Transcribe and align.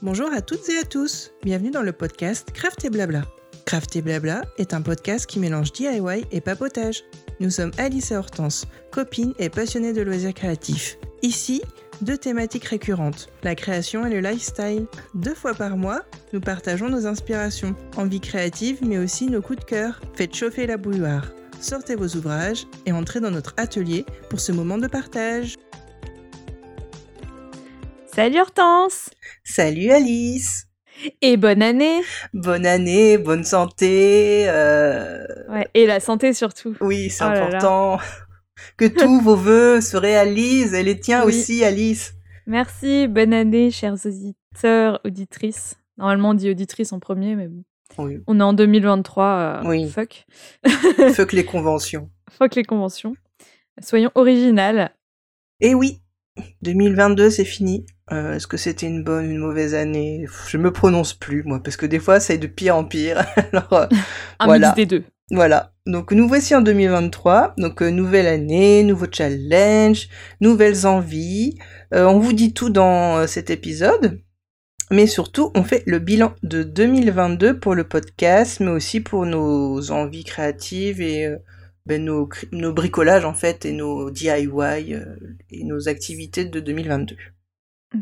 Bonjour 0.00 0.32
à 0.32 0.42
toutes 0.42 0.68
et 0.68 0.78
à 0.78 0.84
tous, 0.84 1.32
bienvenue 1.42 1.72
dans 1.72 1.82
le 1.82 1.90
podcast 1.90 2.52
Craft 2.52 2.84
et 2.84 2.90
Blabla. 2.90 3.24
Craft 3.66 3.96
et 3.96 4.02
Blabla 4.02 4.42
est 4.56 4.72
un 4.72 4.80
podcast 4.80 5.26
qui 5.26 5.40
mélange 5.40 5.72
DIY 5.72 6.24
et 6.30 6.40
papotage. 6.40 7.02
Nous 7.40 7.50
sommes 7.50 7.72
Alice 7.78 8.12
et 8.12 8.16
Hortense, 8.16 8.66
copines 8.92 9.34
et 9.40 9.48
passionnées 9.48 9.92
de 9.92 10.02
loisirs 10.02 10.34
créatifs. 10.34 10.98
Ici, 11.22 11.62
deux 12.00 12.16
thématiques 12.16 12.66
récurrentes, 12.66 13.28
la 13.42 13.56
création 13.56 14.06
et 14.06 14.10
le 14.10 14.20
lifestyle. 14.20 14.86
Deux 15.16 15.34
fois 15.34 15.54
par 15.54 15.76
mois, 15.76 16.02
nous 16.32 16.40
partageons 16.40 16.88
nos 16.88 17.08
inspirations, 17.08 17.74
envies 17.96 18.20
créatives 18.20 18.78
mais 18.86 18.98
aussi 18.98 19.26
nos 19.26 19.42
coups 19.42 19.58
de 19.58 19.64
cœur. 19.64 20.00
Faites 20.14 20.36
chauffer 20.36 20.68
la 20.68 20.76
bouilloire, 20.76 21.32
sortez 21.60 21.96
vos 21.96 22.16
ouvrages 22.16 22.68
et 22.86 22.92
entrez 22.92 23.18
dans 23.18 23.32
notre 23.32 23.54
atelier 23.56 24.06
pour 24.30 24.38
ce 24.38 24.52
moment 24.52 24.78
de 24.78 24.86
partage. 24.86 25.56
Salut 28.18 28.40
Hortense 28.40 29.10
Salut 29.44 29.92
Alice 29.92 30.66
Et 31.22 31.36
bonne 31.36 31.62
année 31.62 32.00
Bonne 32.34 32.66
année, 32.66 33.16
bonne 33.16 33.44
santé 33.44 34.46
euh, 34.48 35.24
Ouais, 35.48 35.68
et 35.74 35.86
la 35.86 36.00
santé 36.00 36.32
surtout. 36.32 36.76
Oui, 36.80 37.10
c'est 37.10 37.22
Oh 37.22 37.28
là 37.28 37.34
là. 37.34 37.46
important. 37.46 38.00
Que 38.76 38.86
tous 38.86 39.20
vos 39.20 39.36
vœux 39.36 39.80
se 39.80 39.96
réalisent 39.96 40.74
et 40.74 40.82
les 40.82 40.98
tiens 40.98 41.22
Oui. 41.24 41.28
aussi, 41.28 41.62
Alice. 41.62 42.14
Merci, 42.48 43.06
bonne 43.06 43.32
année 43.32 43.70
chers 43.70 43.94
auditeurs, 44.04 44.98
auditrices. 45.04 45.76
Normalement 45.96 46.30
on 46.30 46.34
dit 46.34 46.50
auditrice 46.50 46.92
en 46.92 46.98
premier, 46.98 47.36
mais 47.36 47.46
bon. 47.46 47.62
Oui. 47.98 48.18
On 48.26 48.40
est 48.40 48.42
en 48.42 48.52
2023, 48.52 49.24
euh, 49.24 49.62
Oui. 49.64 49.88
fuck. 49.88 50.26
Fuck 51.14 51.32
les 51.34 51.44
conventions. 51.44 52.10
Fuck 52.32 52.56
les 52.56 52.64
conventions. 52.64 53.14
Soyons 53.80 54.10
originales. 54.16 54.90
Et 55.60 55.76
oui, 55.76 56.00
2022 56.62 57.30
c'est 57.30 57.44
fini. 57.44 57.86
Euh, 58.12 58.34
Est-ce 58.34 58.46
que 58.46 58.56
c'était 58.56 58.86
une 58.86 59.04
bonne 59.04 59.26
ou 59.26 59.30
une 59.30 59.38
mauvaise 59.38 59.74
année? 59.74 60.26
Je 60.48 60.56
me 60.58 60.72
prononce 60.72 61.12
plus 61.14 61.42
moi 61.44 61.60
parce 61.62 61.76
que 61.76 61.86
des 61.86 61.98
fois 61.98 62.20
c'est 62.20 62.38
de 62.38 62.46
pire 62.46 62.76
en 62.76 62.84
pire. 62.84 63.24
Alors 63.52 63.72
euh, 63.72 63.86
Un 64.38 64.46
Voilà. 64.46 64.68
mix 64.68 64.76
des 64.76 64.86
deux. 64.86 65.04
voilà. 65.30 65.72
Donc 65.86 66.12
nous 66.12 66.26
voici 66.28 66.54
en 66.54 66.60
2023. 66.62 67.54
Donc 67.58 67.82
euh, 67.82 67.90
nouvelle 67.90 68.26
année, 68.26 68.82
nouveau 68.82 69.06
challenge, 69.10 70.08
nouvelles 70.40 70.86
envies. 70.86 71.58
Euh, 71.94 72.04
on 72.06 72.18
vous 72.18 72.32
dit 72.32 72.52
tout 72.54 72.70
dans 72.70 73.18
euh, 73.18 73.26
cet 73.26 73.50
épisode. 73.50 74.20
Mais 74.90 75.06
surtout, 75.06 75.50
on 75.54 75.64
fait 75.64 75.82
le 75.86 75.98
bilan 75.98 76.34
de 76.42 76.62
2022 76.62 77.58
pour 77.60 77.74
le 77.74 77.84
podcast, 77.84 78.60
mais 78.60 78.70
aussi 78.70 79.00
pour 79.00 79.26
nos 79.26 79.90
envies 79.90 80.24
créatives 80.24 81.02
et 81.02 81.28
ben, 81.84 82.02
nos, 82.02 82.26
nos 82.52 82.72
bricolages 82.72 83.26
en 83.26 83.34
fait 83.34 83.66
et 83.66 83.72
nos 83.72 84.10
DIY 84.10 84.48
euh, 84.94 85.04
et 85.50 85.64
nos 85.64 85.88
activités 85.90 86.46
de 86.46 86.60
2022. 86.60 87.16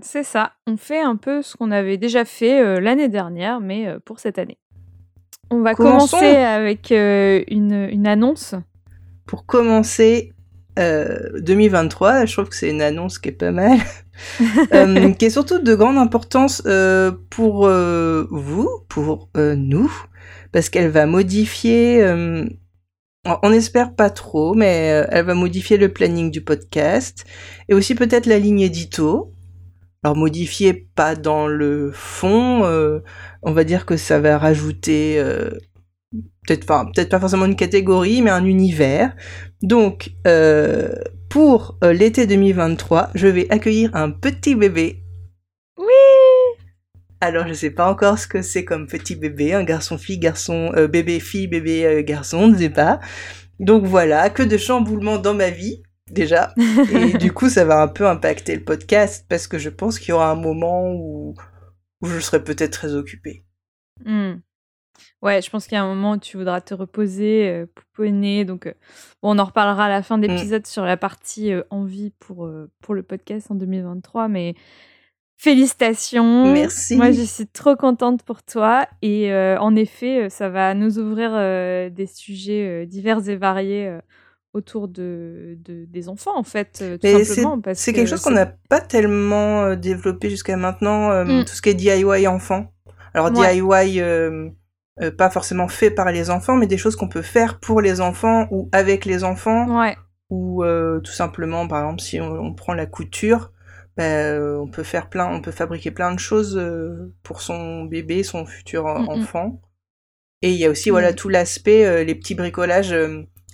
C'est 0.03 0.25
ça. 0.25 0.53
On 0.67 0.77
fait 0.77 1.01
un 1.01 1.17
peu 1.17 1.43
ce 1.43 1.57
qu'on 1.57 1.71
avait 1.71 1.97
déjà 1.97 2.25
fait 2.25 2.61
euh, 2.61 2.81
l'année 2.81 3.09
dernière, 3.09 3.61
mais 3.61 3.87
euh, 3.87 3.99
pour 4.05 4.19
cette 4.19 4.39
année. 4.39 4.59
On 5.51 5.61
va 5.61 5.75
Commençons. 5.75 6.17
commencer 6.19 6.37
avec 6.37 6.91
euh, 6.91 7.45
une, 7.49 7.89
une 7.93 8.07
annonce. 8.07 8.55
Pour 9.27 9.47
commencer 9.47 10.33
euh, 10.79 11.41
2023, 11.41 12.27
je 12.27 12.33
trouve 12.33 12.49
que 12.49 12.57
c'est 12.57 12.71
une 12.71 12.83
annonce 12.83 13.19
qui 13.21 13.29
est 13.29 13.33
pas 13.33 13.53
mal, 13.53 13.79
qui 15.19 15.25
est 15.25 15.31
surtout 15.31 15.61
de 15.61 15.75
grande 15.75 15.99
importance 15.99 16.63
pour 17.31 17.69
vous, 17.69 18.69
pour 18.89 19.29
nous, 19.37 19.93
parce 20.53 20.69
qu'elle 20.69 20.91
va 20.91 21.07
modifier, 21.07 22.05
on- 23.25 23.53
espère 23.53 23.95
pas 23.95 24.11
trop, 24.11 24.55
mais 24.55 25.05
elle 25.11 25.25
va 25.25 25.35
modifier 25.35 25.77
le 25.77 25.93
planning 25.93 26.31
du 26.31 26.41
podcast 26.43 27.25
et 27.69 27.75
aussi 27.75 27.95
peut-être 27.95 28.27
la 28.27 28.39
ligne 28.39 28.61
édito. 28.61 29.33
Alors 30.03 30.17
modifier 30.17 30.89
pas 30.95 31.15
dans 31.15 31.49
le 31.49 31.91
fond, 31.93 32.65
euh, 32.65 33.01
on 33.43 33.53
va 33.53 33.65
dire 33.65 33.87
que 33.87 33.97
ça 33.97 34.21
va 34.21 34.39
rajouter 34.39 35.19
euh, 35.19 35.51
peut-être 36.47 36.67
pas 36.67 37.21
forcément 37.21 37.47
une 37.47 37.57
catégorie, 37.57 38.23
mais 38.23 38.31
un 38.31 38.45
univers. 38.45 39.15
Donc, 39.63 40.11
euh, 40.27 40.95
pour 41.29 41.79
l'été 41.83 42.27
2023, 42.27 43.11
je 43.15 43.27
vais 43.27 43.47
accueillir 43.51 43.91
un 43.95 44.11
petit 44.11 44.55
bébé. 44.55 45.03
Oui 45.79 45.85
Alors, 47.21 47.47
je 47.49 47.55
sais 47.55 47.71
pas 47.71 47.91
encore 47.91 48.19
ce 48.19 48.27
que 48.27 48.43
c'est 48.43 48.65
comme 48.65 48.87
petit 48.87 49.17
bébé, 49.17 49.55
un 49.55 49.65
garçon-fille, 49.65 50.19
garçon, 50.19 50.73
euh, 50.77 50.87
bébé-fille, 50.89 51.49
bébé-garçon, 51.49 52.39
on 52.39 52.49
ne 52.49 52.57
sait 52.57 52.71
pas. 52.71 53.01
Donc 53.59 53.85
voilà, 53.85 54.31
que 54.31 54.43
de 54.43 54.57
chamboulements 54.57 55.19
dans 55.19 55.35
ma 55.35 55.51
vie, 55.51 55.83
déjà. 56.11 56.55
Et 56.93 57.19
du 57.19 57.33
coup, 57.33 57.49
ça 57.49 57.65
va 57.65 57.81
un 57.83 57.89
peu 57.89 58.07
impacter 58.07 58.55
le 58.57 58.65
podcast, 58.65 59.27
parce 59.29 59.47
que 59.47 59.59
je 59.59 59.71
pense 59.71 59.99
qu'il 59.99 60.11
y 60.11 60.13
aura 60.13 60.31
un 60.31 60.37
moment 60.37 60.91
où, 60.93 61.35
où 62.01 62.07
je 62.07 62.21
serai 62.21 62.43
peut-être 62.43 62.73
très 62.73 62.95
occupée. 62.95 63.45
Hmm. 64.05 64.35
Ouais, 65.23 65.43
je 65.43 65.51
pense 65.51 65.67
qu'il 65.67 65.75
y 65.77 65.79
a 65.79 65.85
un 65.85 65.95
moment 65.95 66.13
où 66.13 66.17
tu 66.19 66.37
voudras 66.37 66.61
te 66.61 66.73
reposer, 66.75 67.49
euh, 67.49 67.67
pouponner. 67.75 68.45
Donc, 68.45 68.67
euh, 68.67 68.75
bon, 69.23 69.35
on 69.35 69.39
en 69.39 69.45
reparlera 69.45 69.87
à 69.87 69.89
la 69.89 70.03
fin 70.03 70.19
de 70.19 70.27
Mm. 70.27 70.31
l'épisode 70.31 70.67
sur 70.67 70.85
la 70.85 70.97
partie 70.97 71.53
euh, 71.53 71.63
envie 71.71 72.11
pour, 72.19 72.49
pour 72.81 72.95
le 72.95 73.03
podcast 73.03 73.51
en 73.51 73.55
2023. 73.55 74.29
Mais 74.29 74.55
félicitations. 75.37 76.53
Merci. 76.53 76.97
Moi, 76.97 77.13
je 77.13 77.23
suis 77.23 77.47
trop 77.47 77.77
contente 77.77 78.23
pour 78.23 78.43
toi. 78.43 78.87
Et 79.03 79.35
en 79.35 79.75
effet, 79.77 80.31
ça 80.31 80.49
va 80.49 80.75
nous 80.75 80.99
ouvrir 80.99 81.33
des 81.91 82.07
sujets 82.07 82.87
divers 82.87 83.29
et 83.29 83.37
variés 83.37 83.99
autour 84.57 84.89
de, 84.89 85.57
de- 85.65 85.85
des 85.85 86.09
enfants, 86.09 86.37
en 86.37 86.43
fait, 86.43 86.79
euh, 86.83 86.97
tout 86.99 87.07
simplement. 87.07 87.61
c'est 87.75 87.93
que 87.93 87.97
quelque 87.97 88.09
chose 88.09 88.23
qu'on 88.23 88.31
n'a 88.33 88.47
pas 88.69 88.81
tellement 88.81 89.65
euh, 89.65 89.77
développé 89.77 90.31
jusqu'à 90.31 90.57
maintenant, 90.57 91.11
euh, 91.11 91.25
Mm. 91.25 91.45
tout 91.45 91.55
ce 91.55 91.63
qui 91.63 91.69
est 91.69 91.75
DIY 91.75 92.27
enfant. 92.27 92.73
Alors 93.15 93.31
Ouais. 93.37 93.55
DIY, 93.55 94.01
euh, 94.01 94.49
euh, 95.03 95.11
pas 95.11 95.31
forcément 95.31 95.69
fait 95.69 95.91
par 95.91 96.11
les 96.11 96.31
enfants, 96.31 96.57
mais 96.57 96.67
des 96.67 96.79
choses 96.79 96.97
qu'on 96.97 97.09
peut 97.09 97.23
faire 97.23 97.61
pour 97.61 97.81
les 97.81 98.01
enfants 98.01 98.49
ou 98.51 98.69
avec 98.73 99.05
les 99.05 99.25
enfants, 99.25 99.79
Ouais. 99.81 99.97
ou 100.31 100.65
tout 101.05 101.13
simplement, 101.13 101.69
par 101.69 101.83
exemple, 101.85 102.01
si 102.01 102.21
on, 102.21 102.33
on 102.33 102.55
prend 102.55 102.73
la 102.75 102.87
couture, 102.87 103.53
euh, 104.01 104.57
on 104.59 104.69
peut 104.69 104.83
faire 104.83 105.09
plein, 105.09 105.27
on 105.33 105.41
peut 105.41 105.53
fabriquer 105.53 105.91
plein 105.91 106.13
de 106.15 106.19
choses 106.19 106.61
pour 107.23 107.41
son 107.43 107.85
bébé, 107.85 108.23
son 108.23 108.47
futur 108.47 108.85
Mm, 108.87 109.03
mm. 109.05 109.09
enfant. 109.09 109.61
Et 110.43 110.51
il 110.51 110.57
y 110.59 110.67
a 110.67 110.71
aussi 110.71 110.91
voilà 110.91 111.13
tout 111.15 111.29
l'aspect, 111.31 112.05
les 112.05 112.15
petits 112.15 112.35
bricolages 112.35 112.95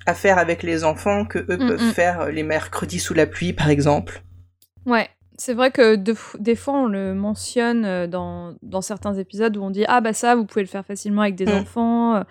à 0.06 0.14
faire 0.14 0.38
avec 0.38 0.62
les 0.62 0.84
enfants 0.84 1.24
que 1.24 1.38
eux 1.38 1.58
Mm, 1.58 1.66
peuvent 1.66 1.84
mm. 1.88 1.92
faire 1.92 2.20
euh, 2.22 2.30
les 2.30 2.42
mercredis 2.42 2.98
sous 3.00 3.14
la 3.14 3.26
pluie, 3.26 3.52
par 3.52 3.70
exemple. 3.70 4.22
Ouais, 4.86 5.08
c'est 5.38 5.54
vrai 5.54 5.70
que 5.70 5.96
de 5.96 6.14
des 6.40 6.56
fois 6.56 6.74
on 6.74 6.86
le 6.86 7.14
mentionne 7.14 7.84
euh, 7.84 8.06
dans, 8.06 8.54
dans 8.62 8.80
certains 8.82 9.14
épisodes 9.14 9.56
où 9.56 9.62
on 9.62 9.70
dit 9.70 9.84
ah 9.88 10.00
bah 10.00 10.12
ça 10.12 10.34
vous 10.34 10.44
pouvez 10.44 10.62
le 10.62 10.68
faire 10.68 10.84
facilement 10.84 11.22
avec 11.22 11.36
des 11.36 11.46
Mm. 11.46 11.52
enfants, 11.52 12.16
euh, 12.16 12.22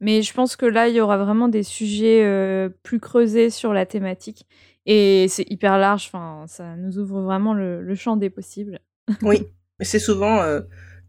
mais 0.00 0.22
je 0.22 0.32
pense 0.32 0.56
que 0.56 0.64
là 0.66 0.88
il 0.88 0.94
y 0.94 1.00
aura 1.00 1.18
vraiment 1.18 1.48
des 1.48 1.62
sujets 1.62 2.22
euh, 2.24 2.68
plus 2.82 2.98
creusés 3.00 3.50
sur 3.50 3.72
la 3.74 3.84
thématique 3.86 4.46
et 4.86 5.26
c'est 5.28 5.44
hyper 5.50 5.76
large, 5.78 6.06
enfin 6.12 6.44
ça 6.46 6.76
nous 6.76 6.98
ouvre 6.98 7.20
vraiment 7.20 7.52
le, 7.52 7.82
le 7.82 7.94
champ 7.94 8.16
des 8.16 8.30
possibles. 8.30 8.80
Oui, 9.22 9.42
mais 9.78 9.84
c'est 9.84 9.98
souvent 9.98 10.40
euh, 10.40 10.60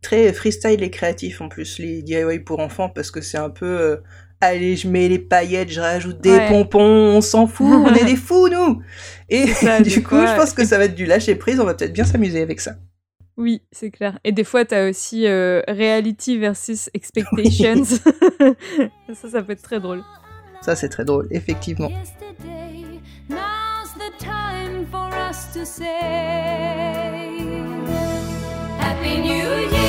très 0.01 0.33
freestyle 0.33 0.83
et 0.83 0.91
créatif 0.91 1.39
en 1.41 1.47
plus, 1.49 1.79
les 1.79 2.01
DIY 2.03 2.39
pour 2.39 2.59
enfants, 2.59 2.89
parce 2.89 3.09
que 3.11 3.21
c'est 3.21 3.37
un 3.37 3.49
peu... 3.49 3.65
euh, 3.65 3.97
Allez, 4.41 4.75
je 4.77 4.87
mets 4.87 5.09
les 5.09 5.19
paillettes, 5.19 5.69
je 5.69 5.81
rajoute 5.81 6.21
des 6.21 6.31
Ouais. 6.31 6.47
pompons, 6.47 6.79
on 6.79 7.19
s'en 7.21 7.45
fout, 7.45 7.67
on 7.67 7.93
est 7.93 8.05
des 8.05 8.15
fous, 8.15 8.47
nous 8.47 8.81
Et 9.29 9.47
ça, 9.47 9.79
du 9.81 10.01
coup, 10.01 10.15
fois, 10.15 10.27
je 10.27 10.35
pense 10.35 10.53
que 10.53 10.65
ça 10.65 10.77
va 10.77 10.85
être 10.85 10.95
du 10.95 11.05
lâcher 11.05 11.35
prise, 11.35 11.59
on 11.59 11.65
va 11.65 11.73
peut-être 11.73 11.91
bien 11.93 12.05
s'amuser 12.05 12.41
avec 12.41 12.61
ça. 12.61 12.75
Oui, 13.35 13.61
c'est 13.71 13.89
clair. 13.91 14.19
Et 14.25 14.31
des 14.33 14.43
fois 14.43 14.65
t'as 14.65 14.89
aussi 14.89 15.25
euh, 15.27 15.61
reality 15.67 16.37
versus 16.37 16.89
expectations. 16.93 17.83
ça, 17.85 19.29
ça 19.29 19.41
peut 19.43 19.53
être 19.53 19.61
très 19.61 19.79
drôle. 19.79 20.03
Ça, 20.61 20.75
c'est 20.75 20.89
très 20.89 21.05
drôle, 21.05 21.27
effectivement. 21.31 21.89
Yesterday, 21.89 22.99
now's 23.29 23.93
the 23.97 24.11
time 24.19 24.85
for 24.91 25.09
us 25.29 25.47
to 25.53 25.63
say 25.63 25.85
Happy 28.79 29.19
New 29.21 29.31
Year, 29.71 29.88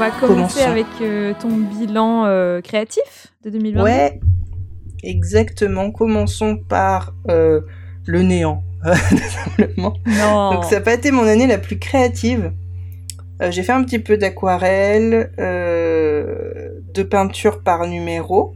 va 0.00 0.10
commencer 0.10 0.34
Commençons. 0.34 0.70
avec 0.70 0.86
euh, 1.02 1.34
ton 1.38 1.48
bilan 1.50 2.24
euh, 2.24 2.60
créatif 2.62 3.28
de 3.44 3.50
2022. 3.50 3.84
Ouais, 3.84 4.20
exactement. 5.02 5.90
Commençons 5.90 6.56
par 6.56 7.14
euh, 7.28 7.60
le 8.06 8.22
néant, 8.22 8.64
tout 8.84 9.16
simplement. 9.16 9.94
Non. 10.06 10.54
Donc 10.54 10.64
ça 10.64 10.76
n'a 10.76 10.80
pas 10.80 10.94
été 10.94 11.10
mon 11.10 11.26
année 11.26 11.46
la 11.46 11.58
plus 11.58 11.78
créative. 11.78 12.52
J'ai 13.50 13.62
fait 13.62 13.72
un 13.72 13.82
petit 13.84 13.98
peu 13.98 14.18
d'aquarelle, 14.18 15.32
de 15.38 17.02
peinture 17.02 17.62
par 17.62 17.86
numéro. 17.86 18.54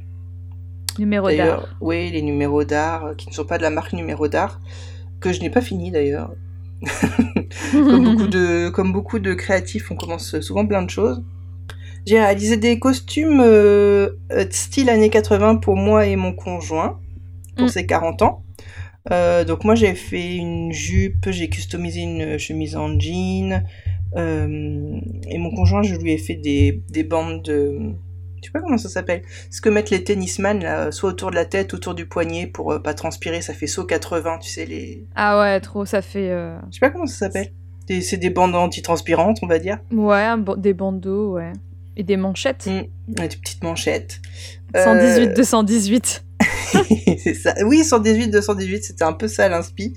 Numéro 0.99 1.31
d'art. 1.31 1.75
oui, 1.81 2.11
les 2.11 2.20
numéros 2.20 2.64
d'art 2.64 3.17
qui 3.17 3.29
ne 3.31 3.35
sont 3.35 3.46
pas 3.46 3.56
de 3.56 3.62
la 3.62 3.70
marque 3.70 3.94
numéro 3.94 4.29
d'art, 4.29 4.61
que 5.20 5.32
je 5.32 5.41
n'ai 5.41 5.49
pas 5.49 5.62
fini 5.62 5.91
d'ailleurs. 5.91 6.32
comme, 7.73 8.05
beaucoup 8.05 8.26
de, 8.29 8.69
comme 8.69 8.93
beaucoup 8.93 9.19
de 9.19 9.32
créatifs, 9.32 9.91
on 9.91 9.96
commence 9.96 10.38
souvent 10.41 10.67
plein 10.67 10.82
de 10.82 10.91
choses. 10.91 11.23
J'ai 12.06 12.18
réalisé 12.18 12.56
des 12.56 12.78
costumes 12.78 13.40
euh, 13.40 14.10
euh, 14.32 14.44
style 14.50 14.90
années 14.90 15.10
80 15.10 15.56
pour 15.56 15.76
moi 15.76 16.06
et 16.06 16.16
mon 16.16 16.32
conjoint, 16.32 16.98
pour 17.56 17.66
Mm. 17.66 17.70
ses 17.70 17.86
40 17.86 18.22
ans. 18.22 18.42
Euh, 19.10 19.44
donc 19.44 19.64
moi 19.64 19.74
j'ai 19.74 19.94
fait 19.94 20.36
une 20.36 20.72
jupe, 20.72 21.30
j'ai 21.30 21.48
customisé 21.48 22.00
une 22.00 22.38
chemise 22.38 22.74
en 22.76 22.98
jean, 22.98 23.62
euh, 24.16 24.98
et 25.28 25.38
mon 25.38 25.50
conjoint 25.54 25.82
je 25.82 25.94
lui 25.96 26.12
ai 26.12 26.18
fait 26.18 26.36
des, 26.36 26.82
des 26.90 27.04
bandes 27.04 27.42
de... 27.42 27.78
Je 28.40 28.46
sais 28.48 28.52
pas 28.52 28.60
comment 28.60 28.76
ça 28.78 28.88
s'appelle. 28.90 29.22
Ce 29.50 29.60
que 29.62 29.70
mettent 29.70 29.90
les 29.90 30.04
tennisman, 30.04 30.62
là, 30.62 30.92
soit 30.92 31.10
autour 31.10 31.30
de 31.30 31.34
la 31.34 31.46
tête, 31.46 31.72
autour 31.72 31.94
du 31.94 32.04
poignet, 32.06 32.46
pour 32.46 32.78
pas 32.82 32.92
transpirer, 32.92 33.40
ça 33.40 33.54
fait 33.54 33.66
saut 33.66 33.84
80, 33.84 34.38
tu 34.42 34.50
sais, 34.50 34.66
les... 34.66 35.06
Ah 35.14 35.40
ouais, 35.40 35.60
trop, 35.60 35.86
ça 35.86 36.02
fait... 36.02 36.28
Je 36.28 36.74
sais 36.74 36.80
pas 36.80 36.90
comment 36.90 37.06
ça 37.06 37.16
s'appelle. 37.26 37.52
C'est 38.02 38.18
des 38.18 38.28
bandes 38.30 38.54
antitranspirantes, 38.54 39.38
on 39.42 39.46
va 39.46 39.58
dire. 39.58 39.78
Ouais, 39.92 40.26
des 40.58 40.74
bandeaux, 40.74 41.32
ouais. 41.36 41.52
Et 41.96 42.02
des 42.02 42.17
manchettes. 42.17 42.67
Mm. 42.67 42.82
Des 43.08 43.29
petites 43.29 43.62
manchettes. 43.62 44.20
118, 44.75 45.29
Euh, 45.31 45.35
218. 45.35 46.25
c'est 47.19 47.35
ça. 47.35 47.55
Oui, 47.64 47.85
118, 47.85 48.29
218, 48.29 48.85
c'était 48.85 49.05
un 49.05 49.12
peu 49.12 49.29
ça 49.29 49.49
l'inspi. 49.49 49.94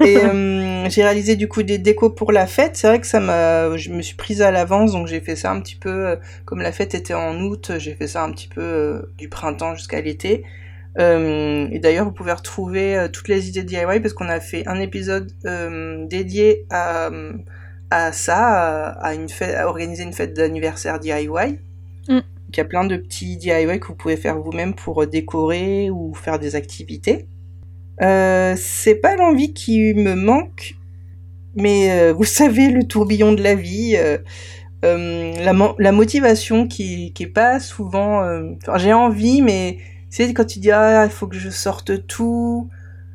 Et 0.00 0.16
euh, 0.24 0.88
j'ai 0.88 1.02
réalisé 1.02 1.36
du 1.36 1.48
coup 1.48 1.62
des 1.62 1.78
décos 1.78 2.10
pour 2.10 2.30
la 2.32 2.46
fête. 2.46 2.76
C'est 2.76 2.86
vrai 2.86 3.00
que 3.00 3.06
ça 3.06 3.20
m'a, 3.20 3.76
je 3.76 3.90
me 3.90 4.00
suis 4.02 4.14
prise 4.14 4.40
à 4.42 4.50
l'avance, 4.50 4.92
donc 4.92 5.06
j'ai 5.08 5.20
fait 5.20 5.36
ça 5.36 5.50
un 5.50 5.60
petit 5.60 5.76
peu. 5.76 5.90
euh, 6.08 6.16
Comme 6.44 6.60
la 6.60 6.72
fête 6.72 6.94
était 6.94 7.14
en 7.14 7.40
août, 7.42 7.72
j'ai 7.78 7.94
fait 7.94 8.06
ça 8.06 8.22
un 8.22 8.30
petit 8.32 8.48
peu 8.48 8.62
euh, 8.62 9.02
du 9.18 9.28
printemps 9.28 9.74
jusqu'à 9.74 10.00
l'été. 10.00 10.44
Euh, 11.00 11.66
et 11.72 11.80
d'ailleurs, 11.80 12.04
vous 12.04 12.12
pouvez 12.12 12.32
retrouver 12.32 13.08
toutes 13.12 13.26
les 13.26 13.48
idées 13.48 13.64
DIY 13.64 14.00
parce 14.00 14.14
qu'on 14.14 14.28
a 14.28 14.38
fait 14.38 14.62
un 14.68 14.78
épisode 14.78 15.32
dédié 16.08 16.66
à, 16.70 17.10
à 17.90 18.12
ça, 18.12 18.88
à, 18.90 19.14
une 19.14 19.28
fête, 19.28 19.54
à 19.54 19.68
organiser 19.68 20.02
une 20.02 20.12
fête 20.12 20.34
d'anniversaire 20.34 20.98
DIY. 20.98 21.58
Mm. 22.08 22.20
Il 22.50 22.56
y 22.56 22.60
a 22.60 22.64
plein 22.64 22.84
de 22.84 22.96
petits 22.96 23.36
DIY 23.36 23.80
que 23.80 23.86
vous 23.88 23.94
pouvez 23.94 24.16
faire 24.16 24.38
vous-même 24.38 24.74
pour 24.74 25.02
euh, 25.02 25.06
décorer 25.06 25.90
ou 25.90 26.14
faire 26.14 26.38
des 26.38 26.56
activités. 26.56 27.26
Euh, 28.02 28.54
c'est 28.56 28.96
pas 28.96 29.16
l'envie 29.16 29.52
qui 29.54 29.94
me 29.94 30.14
manque, 30.14 30.74
mais 31.56 31.90
euh, 31.90 32.12
vous 32.12 32.24
savez, 32.40 32.70
le 32.70 32.84
tourbillon 32.84 33.32
de 33.32 33.42
la 33.42 33.54
vie, 33.54 33.96
euh, 33.96 34.18
la, 34.82 35.52
mo- 35.52 35.76
la 35.78 35.92
motivation 35.92 36.66
qui, 36.68 37.12
qui 37.12 37.22
est 37.22 37.26
pas 37.26 37.58
souvent. 37.60 38.22
j'ai 38.76 38.92
envie, 38.92 39.40
mais 39.40 39.78
sais, 40.14 40.32
quand 40.32 40.44
tu 40.44 40.58
dis 40.60 40.70
ah, 40.70 41.04
il 41.04 41.10
faut 41.10 41.26
que 41.26 41.36
je 41.36 41.50
sorte 41.50 42.06
tout. 42.06 42.68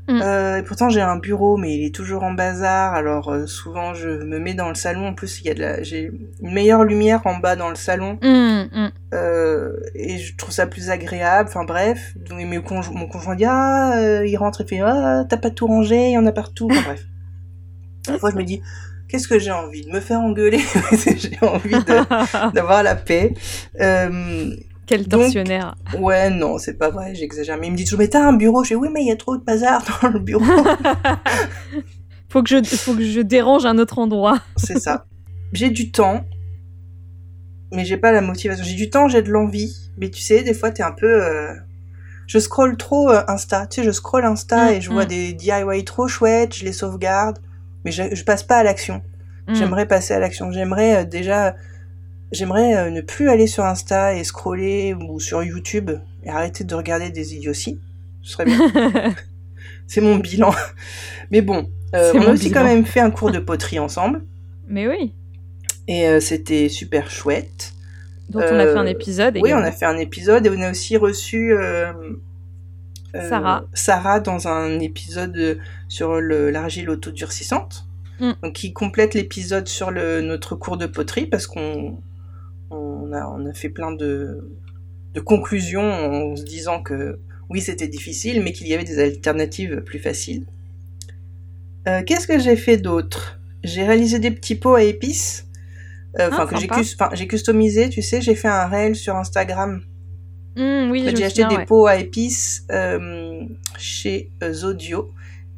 Mm. 0.09 0.21
Euh, 0.23 0.57
et 0.57 0.63
pourtant 0.63 0.89
j'ai 0.89 1.01
un 1.01 1.17
bureau, 1.17 1.55
mais 1.55 1.75
il 1.75 1.85
est 1.85 1.93
toujours 1.93 2.23
en 2.23 2.33
bazar. 2.33 2.95
Alors 2.95 3.29
euh, 3.31 3.45
souvent 3.45 3.93
je 3.93 4.09
me 4.09 4.39
mets 4.39 4.55
dans 4.55 4.69
le 4.69 4.75
salon. 4.75 5.07
En 5.09 5.13
plus, 5.13 5.39
il 5.41 5.45
y 5.45 5.49
a 5.51 5.53
de 5.53 5.61
la, 5.61 5.83
j'ai 5.83 6.11
une 6.41 6.51
meilleure 6.51 6.83
lumière 6.83 7.21
en 7.25 7.37
bas 7.37 7.55
dans 7.55 7.69
le 7.69 7.75
salon. 7.75 8.17
Hum, 8.23 8.67
hum. 8.73 8.91
Euh, 9.13 9.73
et 9.93 10.17
je 10.17 10.35
trouve 10.35 10.51
ça 10.51 10.65
plus 10.65 10.89
agréable. 10.89 11.47
Enfin 11.49 11.63
bref, 11.63 12.13
donc 12.17 12.39
mes 12.39 12.57
conjo- 12.57 12.93
mon 12.93 13.07
conjoint 13.07 13.35
dit 13.35 13.45
ah, 13.45 13.97
euh, 13.99 14.25
il 14.25 14.35
rentre 14.37 14.61
et 14.61 14.65
fait 14.65 14.81
ah, 14.81 15.25
t'as 15.29 15.37
pas 15.37 15.51
tout 15.51 15.67
rangé, 15.67 16.07
il 16.09 16.13
y 16.13 16.17
en 16.17 16.25
a 16.25 16.31
partout. 16.31 16.67
Enfin 16.71 16.81
bref. 16.85 17.05
Des 18.11 18.17
fois 18.17 18.31
je 18.31 18.35
me 18.37 18.43
dis 18.43 18.61
qu'est-ce 19.07 19.27
que 19.27 19.37
j'ai 19.37 19.51
envie 19.51 19.85
de 19.85 19.91
me 19.91 19.99
faire 19.99 20.19
engueuler? 20.21 20.59
J'ai 21.05 21.37
envie 21.41 21.75
d'avoir 22.53 22.81
la 22.81 22.95
paix. 22.95 23.33
Euh, 23.79 24.55
Quel 24.89 25.07
Donc- 25.07 25.21
tortionnaire. 25.21 25.75
ouais 25.99 26.31
non 26.31 26.57
c'est 26.57 26.73
pas 26.73 26.89
vrai, 26.89 27.13
j'exagère. 27.13 27.57
Mais 27.59 27.67
il 27.67 27.71
me 27.73 27.77
dit 27.77 27.83
toujours 27.83 27.99
mais 27.99 28.07
t'as 28.07 28.27
un 28.27 28.33
bureau 28.33 28.63
Je 28.63 28.69
fais 28.69 28.75
oui 28.75 28.89
mais 28.91 29.01
il 29.03 29.07
y 29.07 29.11
a 29.11 29.15
trop 29.15 29.37
de 29.37 29.43
bazar 29.43 29.83
dans 30.01 30.09
le 30.09 30.17
bureau. 30.19 30.43
faut, 32.29 32.41
que 32.43 32.49
je, 32.49 32.63
faut 32.75 32.95
que 32.95 33.03
je 33.03 33.21
dérange 33.21 33.65
un 33.65 33.77
autre 33.77 33.99
endroit. 33.99 34.39
c'est 34.57 34.79
ça. 34.79 35.05
J'ai 35.53 35.69
du 35.69 35.91
temps, 35.91 36.23
mais 37.71 37.85
j'ai 37.85 37.97
pas 37.97 38.11
la 38.11 38.21
motivation. 38.21 38.63
J'ai 38.63 38.75
du 38.75 38.89
temps, 38.89 39.07
j'ai 39.07 39.21
de 39.21 39.29
l'envie, 39.29 39.75
mais 39.97 40.09
tu 40.09 40.21
sais, 40.21 40.43
des 40.43 40.53
fois, 40.53 40.71
t'es 40.71 40.83
un 40.83 40.91
peu. 40.91 41.23
euh, 41.23 41.53
Je 42.27 42.39
scrolle 42.39 42.77
trop 42.77 43.09
euh, 43.09 43.21
Insta. 43.27 43.67
Tu 43.67 43.81
sais, 43.81 43.83
je 43.85 43.91
scrolle 43.91 44.25
Insta 44.25 44.71
Mm, 44.71 44.73
et 44.73 44.81
je 44.81 44.89
vois 44.91 45.05
mm. 45.05 45.07
des 45.07 45.33
DIY 45.33 45.83
trop 45.85 46.07
chouettes, 46.07 46.55
je 46.55 46.65
les 46.65 46.73
sauvegarde, 46.73 47.39
mais 47.85 47.91
je, 47.91 48.03
je 48.13 48.23
passe 48.23 48.43
pas 48.43 48.57
à 48.57 48.63
l'action. 48.63 49.01
Hum. 49.47 49.55
J'aimerais 49.55 49.87
passer 49.87 50.13
à 50.13 50.19
l'action. 50.19 50.51
J'aimerais 50.51 50.97
euh, 50.97 51.03
déjà. 51.05 51.55
J'aimerais 52.31 52.75
euh, 52.75 52.89
ne 52.91 53.01
plus 53.01 53.29
aller 53.29 53.47
sur 53.47 53.65
Insta 53.65 54.13
et 54.15 54.23
scroller 54.23 54.93
ou 54.93 55.19
sur 55.19 55.43
YouTube 55.43 55.91
et 56.23 56.29
arrêter 56.29 56.63
de 56.63 56.75
regarder 56.75 57.09
des 57.09 57.35
idioties. 57.35 57.79
Ce 58.21 58.33
serait 58.33 58.45
bien. 58.45 58.59
C'est 59.87 60.01
mon 60.01 60.17
bilan. 60.17 60.53
Mais 61.31 61.41
bon, 61.41 61.69
euh, 61.95 62.11
on 62.13 62.21
a 62.21 62.31
aussi 62.31 62.49
bilan. 62.49 62.61
quand 62.61 62.67
même 62.67 62.85
fait 62.85 62.99
un 62.99 63.09
cours 63.09 63.31
de 63.31 63.39
poterie 63.39 63.79
ensemble. 63.79 64.23
Mais 64.67 64.87
oui. 64.87 65.13
Et 65.87 66.07
euh, 66.07 66.19
c'était 66.19 66.69
super 66.69 67.09
chouette. 67.09 67.73
Dont 68.29 68.39
on 68.39 68.59
a 68.59 68.65
fait 68.67 68.77
un 68.77 68.85
épisode. 68.85 69.39
Oui, 69.41 69.51
on 69.53 69.57
a 69.57 69.71
fait 69.71 69.85
un 69.85 69.97
épisode 69.97 70.45
et 70.45 70.51
on 70.51 70.61
a 70.61 70.69
aussi 70.69 70.97
reçu 70.97 71.51
Sarah. 73.13 73.63
Sarah 73.73 74.19
dans 74.19 74.47
un 74.47 74.79
épisode 74.79 75.59
sur 75.87 76.21
le- 76.21 76.51
l'argile 76.51 76.91
autodurcissante. 76.91 77.87
Mm. 78.19 78.31
Donc 78.43 78.53
qui 78.53 78.73
complète 78.73 79.13
l'épisode 79.15 79.67
sur 79.67 79.89
le, 79.91 80.21
notre 80.21 80.55
cours 80.55 80.77
de 80.77 80.85
poterie 80.85 81.25
parce 81.25 81.47
qu'on 81.47 81.97
on 82.71 83.11
a, 83.13 83.25
on 83.27 83.45
a 83.45 83.53
fait 83.53 83.69
plein 83.69 83.91
de, 83.91 84.49
de 85.13 85.19
conclusions 85.19 85.81
en 85.81 86.35
se 86.35 86.43
disant 86.43 86.81
que 86.81 87.19
oui 87.49 87.61
c'était 87.61 87.87
difficile 87.87 88.41
mais 88.43 88.51
qu'il 88.51 88.67
y 88.67 88.73
avait 88.73 88.83
des 88.83 88.99
alternatives 88.99 89.81
plus 89.85 89.99
faciles. 89.99 90.45
Euh, 91.87 92.03
Qu'est-ce 92.05 92.27
que 92.27 92.39
j'ai 92.39 92.55
fait 92.55 92.77
d'autre? 92.77 93.39
J'ai 93.63 93.83
réalisé 93.83 94.19
des 94.19 94.31
petits 94.31 94.55
pots 94.55 94.75
à 94.75 94.83
épices. 94.83 95.47
euh, 96.19 96.29
Enfin, 96.31 96.43
Ah, 96.43 96.47
que 96.47 96.57
j'ai 96.59 96.69
enfin, 96.69 97.09
customisé, 97.27 97.89
tu 97.89 98.01
sais, 98.01 98.21
j'ai 98.21 98.35
fait 98.35 98.47
un 98.47 98.67
réel 98.67 98.95
sur 98.95 99.15
Instagram 99.15 99.81
Hum, 100.57 100.89
oui, 100.91 101.03
j'ai 101.15 101.23
acheté 101.23 101.43
souviens, 101.43 101.47
des 101.47 101.55
ouais. 101.57 101.65
pots 101.65 101.87
à 101.87 101.95
épices 101.97 102.65
euh, 102.71 103.43
chez 103.77 104.31
Zodio 104.51 105.11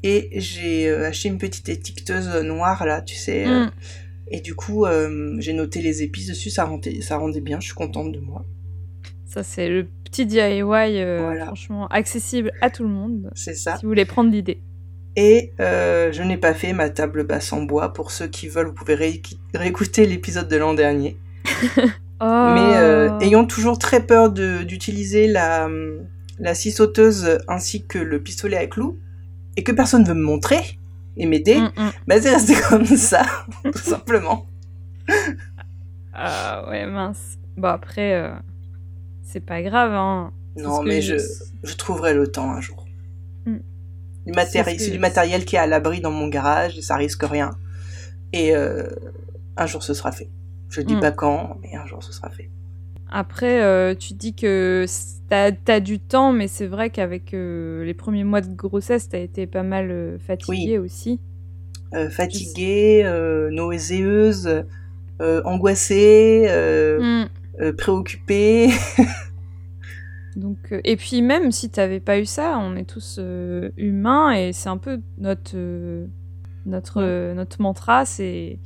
et 0.04 0.30
j'ai 0.40 0.90
acheté 0.94 1.30
une 1.30 1.38
petite 1.40 1.70
étiqueteuse 1.70 2.28
noire 2.44 2.86
là, 2.86 3.02
tu 3.02 3.16
sais. 3.16 3.46
Hum. 3.48 3.72
Et 4.28 4.42
du 4.42 4.56
coup, 4.56 4.86
euh, 4.86 5.36
j'ai 5.40 5.54
noté 5.54 5.82
les 5.82 6.04
épices 6.04 6.28
dessus, 6.28 6.50
ça 6.50 6.66
rendait, 6.66 7.02
ça 7.02 7.18
rendait 7.18 7.42
bien, 7.42 7.60
je 7.60 7.66
suis 7.66 7.74
contente 7.74 8.12
de 8.12 8.20
moi. 8.20 8.46
Ça, 9.26 9.44
c'est 9.44 9.70
le 9.70 9.88
petit 10.04 10.26
DIY, 10.26 10.42
euh, 10.42 11.20
Voilà. 11.24 11.46
franchement, 11.46 11.88
accessible 11.88 12.52
à 12.62 12.70
tout 12.70 12.84
le 12.84 12.90
monde. 12.90 13.32
C'est 13.34 13.56
ça. 13.56 13.78
Si 13.78 13.84
vous 13.84 13.90
voulez 13.90 14.06
prendre 14.06 14.30
l'idée. 14.30 14.62
Et 15.16 15.54
euh, 15.60 16.12
je 16.12 16.22
n'ai 16.24 16.38
pas 16.38 16.54
fait 16.54 16.74
ma 16.74 16.90
table 16.90 17.24
basse 17.26 17.52
en 17.54 17.62
bois. 17.62 17.94
Pour 17.94 18.12
ceux 18.12 18.28
qui 18.28 18.48
veulent, 18.48 18.68
vous 18.68 18.74
pouvez 18.74 18.96
réécouter 19.54 20.06
l'épisode 20.06 20.48
de 20.50 20.58
l'an 20.58 20.74
dernier. 20.74 21.18
Oh. 21.56 21.70
Mais 22.22 22.76
euh, 22.78 23.20
ayant 23.20 23.46
toujours 23.46 23.78
très 23.80 24.06
peur 24.06 24.32
d'utiliser 24.32 25.28
la, 25.28 25.70
la 26.40 26.54
scie 26.54 26.72
sauteuse 26.72 27.40
ainsi 27.48 27.86
que 27.86 28.00
le 28.00 28.22
pistolet 28.22 28.58
à 28.58 28.68
clous, 28.68 29.00
et 29.58 29.64
que 29.64 29.72
personne 29.72 30.04
ne 30.04 30.08
veut 30.08 30.14
me 30.14 30.24
montrer 30.24 30.60
et 31.18 31.26
m'aider, 31.26 31.56
Hum, 31.58 31.72
hum. 31.78 31.92
bah 32.08 32.22
c'est 32.22 32.34
resté 32.34 32.54
comme 32.70 32.86
ça, 32.86 33.24
tout 33.64 33.78
simplement. 33.78 34.46
Ah 36.14 36.66
ouais, 36.70 36.86
mince. 36.86 37.38
Bon, 37.58 37.68
après, 37.70 38.14
euh, 38.16 38.34
c'est 39.24 39.40
pas 39.46 39.62
grave, 39.62 39.94
hein. 39.94 40.32
Non, 40.58 40.84
mais 40.84 41.02
je- 41.02 41.16
je, 41.64 41.76
trouverai 41.76 42.14
le 42.14 42.28
temps 42.30 42.52
un 42.52 42.60
jour. 42.62 42.86
Mm. 43.46 43.58
Du 44.26 44.32
matéri- 44.34 44.78
C'est 44.80 44.92
du 44.92 45.00
matériel 45.00 45.46
qui 45.46 45.56
est 45.56 45.60
à 45.60 45.68
l'abri 45.68 46.02
dans 46.02 46.12
mon 46.12 46.28
garage, 46.28 46.78
et 46.78 46.82
ça 46.82 46.96
risque 46.96 47.24
rien. 47.24 47.52
Et 48.34 48.56
euh, 48.56 48.88
un 49.58 49.66
jour 49.66 49.84
ce 49.84 49.94
sera 49.94 50.12
fait. 50.12 50.30
Je 50.70 50.82
dis 50.82 50.96
Mm. 50.96 51.00
pas 51.02 51.12
quand, 51.12 51.58
mais 51.62 51.76
un 51.76 51.86
jour 51.86 52.04
ce 52.04 52.12
sera 52.14 52.30
fait. 52.30 52.50
Après, 53.12 53.62
euh, 53.62 53.94
tu 53.94 54.14
dis 54.14 54.34
que 54.34 54.86
t'as 55.30 55.52
as 55.68 55.80
du 55.80 56.00
temps, 56.00 56.32
mais 56.32 56.48
c'est 56.48 56.68
vrai 56.68 56.90
qu'avec 56.90 57.34
euh, 57.34 57.84
les 57.84 57.94
premiers 57.94 58.24
mois 58.24 58.42
de 58.42 58.54
grossesse, 58.54 59.10
t'as 59.10 59.20
été 59.20 59.48
pas 59.48 59.64
mal 59.64 59.92
euh, 59.92 60.18
fatiguée 60.20 60.78
aussi. 60.78 61.20
Fatiguée, 62.10 63.04
nauséeuse, 63.52 64.64
angoissée, 65.20 66.46
euh, 66.48 67.26
Mm. 67.26 67.30
euh, 67.62 67.74
préoccupée. 67.74 68.70
Donc, 70.38 70.74
et 70.86 70.96
puis 70.96 71.22
même 71.22 71.52
si 71.52 71.70
t'avais 71.70 72.00
pas 72.00 72.18
eu 72.18 72.26
ça, 72.26 72.58
on 72.58 72.76
est 72.78 72.90
tous 72.90 73.20
humains 73.78 74.32
et 74.32 74.54
c'est 74.54 74.70
un 74.70 74.78
peu 74.78 75.02
notre 75.18 75.58
notre 76.66 77.02
euh, 77.02 77.34
notre 77.34 77.62
mantra, 77.62 78.06
c'est 78.06 78.60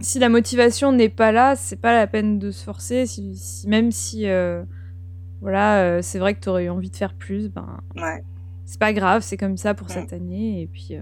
si 0.00 0.18
la 0.18 0.28
motivation 0.28 0.92
n'est 0.92 1.08
pas 1.08 1.32
là, 1.32 1.56
c'est 1.56 1.76
pas 1.76 1.92
la 1.92 2.06
peine 2.06 2.38
de 2.38 2.50
se 2.50 2.64
forcer. 2.64 3.06
Si, 3.06 3.36
si- 3.36 3.68
même 3.68 3.92
si 3.92 4.26
euh, 4.26 4.62
voilà, 5.40 5.82
euh, 5.82 6.02
c'est 6.02 6.18
vrai 6.18 6.34
que 6.34 6.40
t'aurais 6.40 6.64
eu 6.64 6.70
envie 6.70 6.90
de 6.90 6.96
faire 6.96 7.14
plus, 7.14 7.48
ben 7.48 7.80
ouais, 7.96 8.22
c'est 8.66 8.78
pas 8.80 8.92
grave, 8.92 9.22
c'est 9.22 9.36
comme 9.36 9.56
ça 9.56 9.74
pour 9.74 9.86
Mm. 9.88 9.90
cette 9.90 10.12
année 10.12 10.62
et 10.62 10.66
puis 10.66 10.96
euh, 10.96 11.00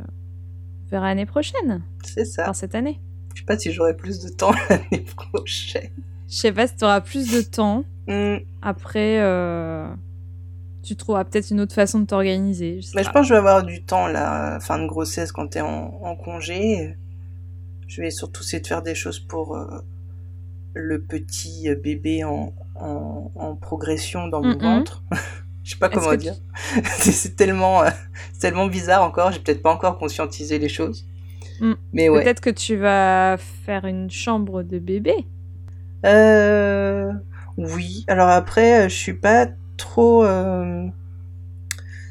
on 0.86 0.90
verra 0.90 1.06
l'année 1.08 1.26
prochaine, 1.26 1.82
c'est 2.04 2.24
ça. 2.24 2.42
enfin 2.42 2.52
cette 2.52 2.74
année. 2.74 3.00
Je 3.34 3.40
sais 3.40 3.46
pas 3.46 3.58
si 3.58 3.72
j'aurai 3.72 3.94
plus 3.96 4.20
de 4.20 4.28
temps 4.30 4.52
l'année 4.70 5.04
prochaine. 5.16 5.90
Je 6.28 6.34
sais 6.36 6.52
pas 6.52 6.66
si 6.66 6.76
tu 6.76 6.84
auras 6.84 7.00
plus 7.00 7.30
de 7.32 7.40
temps. 7.40 7.84
Hmm. 8.06 8.36
Après, 8.62 9.18
euh, 9.20 9.86
tu 10.82 10.96
trouveras 10.96 11.24
peut-être 11.24 11.50
une 11.50 11.60
autre 11.60 11.74
façon 11.74 12.00
de 12.00 12.06
t'organiser. 12.06 12.80
je 12.80 12.92
pas. 12.92 13.02
pense 13.04 13.12
que 13.22 13.28
je 13.28 13.34
vais 13.34 13.38
avoir 13.38 13.62
du 13.62 13.82
temps 13.82 14.06
là, 14.08 14.58
fin 14.60 14.78
de 14.78 14.86
grossesse, 14.86 15.30
quand 15.32 15.46
t'es 15.48 15.60
en, 15.60 15.68
en 16.02 16.16
congé. 16.16 16.96
Je 17.88 18.02
vais 18.02 18.10
surtout 18.10 18.42
essayer 18.44 18.60
de 18.60 18.66
faire 18.66 18.82
des 18.82 18.94
choses 18.94 19.18
pour 19.18 19.56
euh, 19.56 19.66
le 20.74 21.00
petit 21.00 21.68
bébé 21.82 22.22
en, 22.22 22.54
en, 22.76 23.32
en 23.34 23.56
progression 23.56 24.28
dans 24.28 24.42
mon 24.42 24.56
ventre. 24.56 25.02
je 25.64 25.72
sais 25.72 25.78
pas 25.78 25.88
comment 25.88 26.14
dire. 26.14 26.34
C'est 26.84 27.12
c'est 27.12 27.34
tellement, 27.34 27.82
euh, 27.82 27.90
tellement 28.40 28.66
bizarre 28.66 29.02
encore. 29.02 29.32
J'ai 29.32 29.40
peut-être 29.40 29.62
pas 29.62 29.72
encore 29.72 29.98
conscientisé 29.98 30.58
les 30.58 30.68
choses. 30.68 31.06
Mm. 31.60 31.72
Mais 31.92 32.08
ouais. 32.08 32.22
Peut-être 32.22 32.40
que 32.40 32.50
tu 32.50 32.76
vas 32.76 33.36
faire 33.38 33.84
une 33.86 34.10
chambre 34.10 34.62
de 34.62 34.78
bébé. 34.78 35.26
Euh, 36.06 37.12
oui. 37.56 38.04
Alors 38.06 38.28
après, 38.28 38.84
euh, 38.84 38.88
je 38.88 38.94
suis 38.94 39.14
pas 39.14 39.48
trop. 39.76 40.24
euh, 40.24 40.86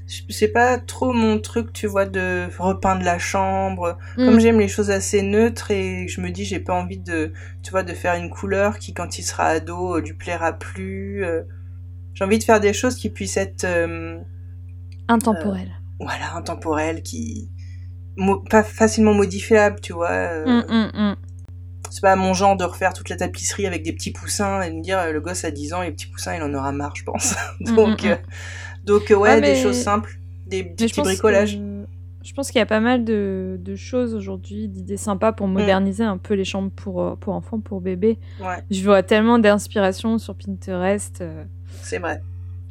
C'est 0.07 0.47
pas 0.47 0.77
trop 0.77 1.11
mon 1.11 1.37
truc, 1.39 1.73
tu 1.73 1.85
vois, 1.85 2.05
de 2.05 2.47
repeindre 2.59 3.03
la 3.03 3.19
chambre. 3.19 3.97
Comme 4.15 4.35
Mm. 4.35 4.39
j'aime 4.39 4.59
les 4.59 4.67
choses 4.69 4.89
assez 4.89 5.21
neutres 5.21 5.69
et 5.71 6.07
je 6.07 6.21
me 6.21 6.29
dis, 6.31 6.45
j'ai 6.45 6.59
pas 6.59 6.73
envie 6.73 6.97
de, 6.99 7.33
tu 7.61 7.71
vois, 7.71 7.83
de 7.83 7.93
faire 7.93 8.15
une 8.15 8.29
couleur 8.29 8.79
qui, 8.79 8.93
quand 8.93 9.19
il 9.19 9.23
sera 9.23 9.47
ado, 9.47 9.97
euh, 9.97 10.01
lui 10.01 10.13
plaira 10.13 10.53
plus. 10.53 11.25
euh. 11.25 11.41
J'ai 12.13 12.23
envie 12.23 12.39
de 12.39 12.43
faire 12.43 12.59
des 12.61 12.71
choses 12.73 12.95
qui 12.95 13.09
puissent 13.09 13.37
être, 13.37 13.65
euh, 13.65 14.17
Intemporel. 15.09 15.71
voilà, 15.99 16.35
intemporelles, 16.35 17.01
qui, 17.03 17.49
mo- 18.15 18.39
pas 18.49 18.63
facilement 18.63 19.13
modifiables, 19.13 19.79
tu 19.81 19.93
vois. 19.93 20.11
euh. 20.11 20.61
Mm, 20.69 20.91
mm. 21.11 21.15
C'est 21.89 22.01
pas 22.01 22.15
mon 22.15 22.33
genre 22.33 22.57
de 22.57 22.63
refaire 22.63 22.93
toute 22.93 23.09
la 23.09 23.15
tapisserie 23.15 23.65
avec 23.65 23.81
des 23.83 23.93
petits 23.93 24.11
poussins 24.11 24.61
et 24.61 24.69
de 24.69 24.75
me 24.75 24.81
dire 24.83 24.99
euh, 24.99 25.11
le 25.13 25.21
gosse 25.21 25.45
a 25.45 25.51
10 25.51 25.73
ans 25.73 25.81
et 25.81 25.87
les 25.87 25.91
petits 25.93 26.07
poussins 26.07 26.35
il 26.35 26.43
en 26.43 26.53
aura 26.53 26.71
marre 26.71 26.93
je 26.95 27.03
pense. 27.03 27.33
donc 27.61 28.03
euh, 28.03 28.15
donc 28.87 29.11
euh, 29.11 29.15
ouais, 29.15 29.39
des 29.41 29.55
choses 29.55 29.77
simples, 29.77 30.17
des 30.47 30.63
petits 30.63 30.87
je 30.87 30.95
pense 30.95 31.05
bricolages. 31.05 31.57
que- 31.57 31.85
Je 32.23 32.33
pense 32.33 32.51
qu'il 32.51 32.59
y 32.59 32.61
a 32.61 32.65
pas 32.65 32.79
mal 32.81 33.05
de, 33.05 33.57
de 33.63 33.75
choses 33.77 34.13
aujourd'hui, 34.15 34.67
d'idées 34.67 34.97
sympas 34.97 35.31
Mm. 35.31 35.35
pour 35.35 35.47
moderniser 35.47 36.03
un 36.03 36.17
peu 36.17 36.33
les 36.33 36.43
chambres 36.45 36.71
pour, 36.75 37.01
euh, 37.01 37.15
pour 37.15 37.33
enfants, 37.33 37.59
pour 37.59 37.79
bébés. 37.81 38.17
Ouais, 38.41 38.63
Je 38.69 38.83
vois 38.83 39.01
tellement 39.03 39.39
d'inspiration 39.39 40.17
sur 40.17 40.35
Pinterest. 40.35 41.21
euh, 41.21 41.43
c'est 41.81 41.99
vrai. 41.99 42.21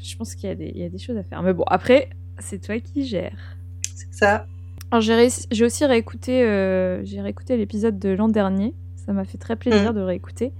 Je 0.02 0.14
pense 0.16 0.34
qu'il 0.34 0.48
y, 0.48 0.52
a 0.52 0.54
des- 0.54 0.72
il 0.74 0.80
y 0.82 0.84
a 0.84 0.88
des 0.90 0.98
choses 0.98 1.16
à 1.16 1.22
faire. 1.22 1.42
Mais 1.42 1.54
bon, 1.54 1.64
après, 1.68 2.10
c'est 2.38 2.60
toi 2.60 2.78
qui 2.80 3.06
gères. 3.06 3.56
C'est 3.94 4.12
ça. 4.12 4.46
Alors 4.90 5.00
j'ai 5.00 5.64
aussi 5.64 5.84
réécouté, 5.86 6.44
euh, 6.44 7.02
j'ai 7.04 7.20
réécouté 7.20 7.56
l'épisode 7.56 7.98
de 7.98 8.10
l'an 8.10 8.28
dernier. 8.28 8.74
Ça 8.94 9.12
m'a 9.12 9.24
fait 9.24 9.38
très 9.38 9.56
plaisir 9.56 9.92
Mm. 9.92 9.96
de 9.96 10.00
réécouter. 10.02 10.52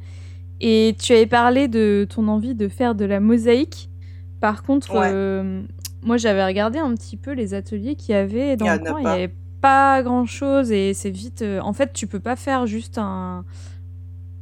Et 0.62 0.96
tu 0.98 1.12
avais 1.12 1.26
parlé 1.26 1.68
de 1.68 2.06
ton 2.08 2.28
envie 2.28 2.54
de 2.54 2.66
faire 2.68 2.94
de 2.94 3.04
la 3.04 3.20
mosaïque. 3.20 3.90
Par 4.40 4.62
contre, 4.62 4.94
Ouais. 4.94 5.10
euh, 5.12 5.62
moi 6.02 6.16
j'avais 6.16 6.44
regardé 6.44 6.78
un 6.78 6.94
petit 6.94 7.16
peu 7.16 7.32
les 7.32 7.54
ateliers 7.54 7.94
qu'il 7.96 8.14
y 8.14 8.18
avait 8.18 8.56
dans 8.56 8.66
Il 8.66 8.74
y 8.74 8.78
le 8.78 8.84
coin. 8.84 9.00
Il 9.00 9.04
pas. 9.04 9.16
n'y 9.16 9.22
avait 9.24 9.34
pas 9.60 10.02
grand 10.02 10.26
chose 10.26 10.70
et 10.72 10.92
c'est 10.94 11.10
vite. 11.10 11.42
euh, 11.42 11.60
En 11.60 11.72
fait, 11.72 11.92
tu 11.92 12.06
peux 12.06 12.20
pas 12.20 12.36
faire 12.36 12.66
juste 12.66 12.98
un. 12.98 13.44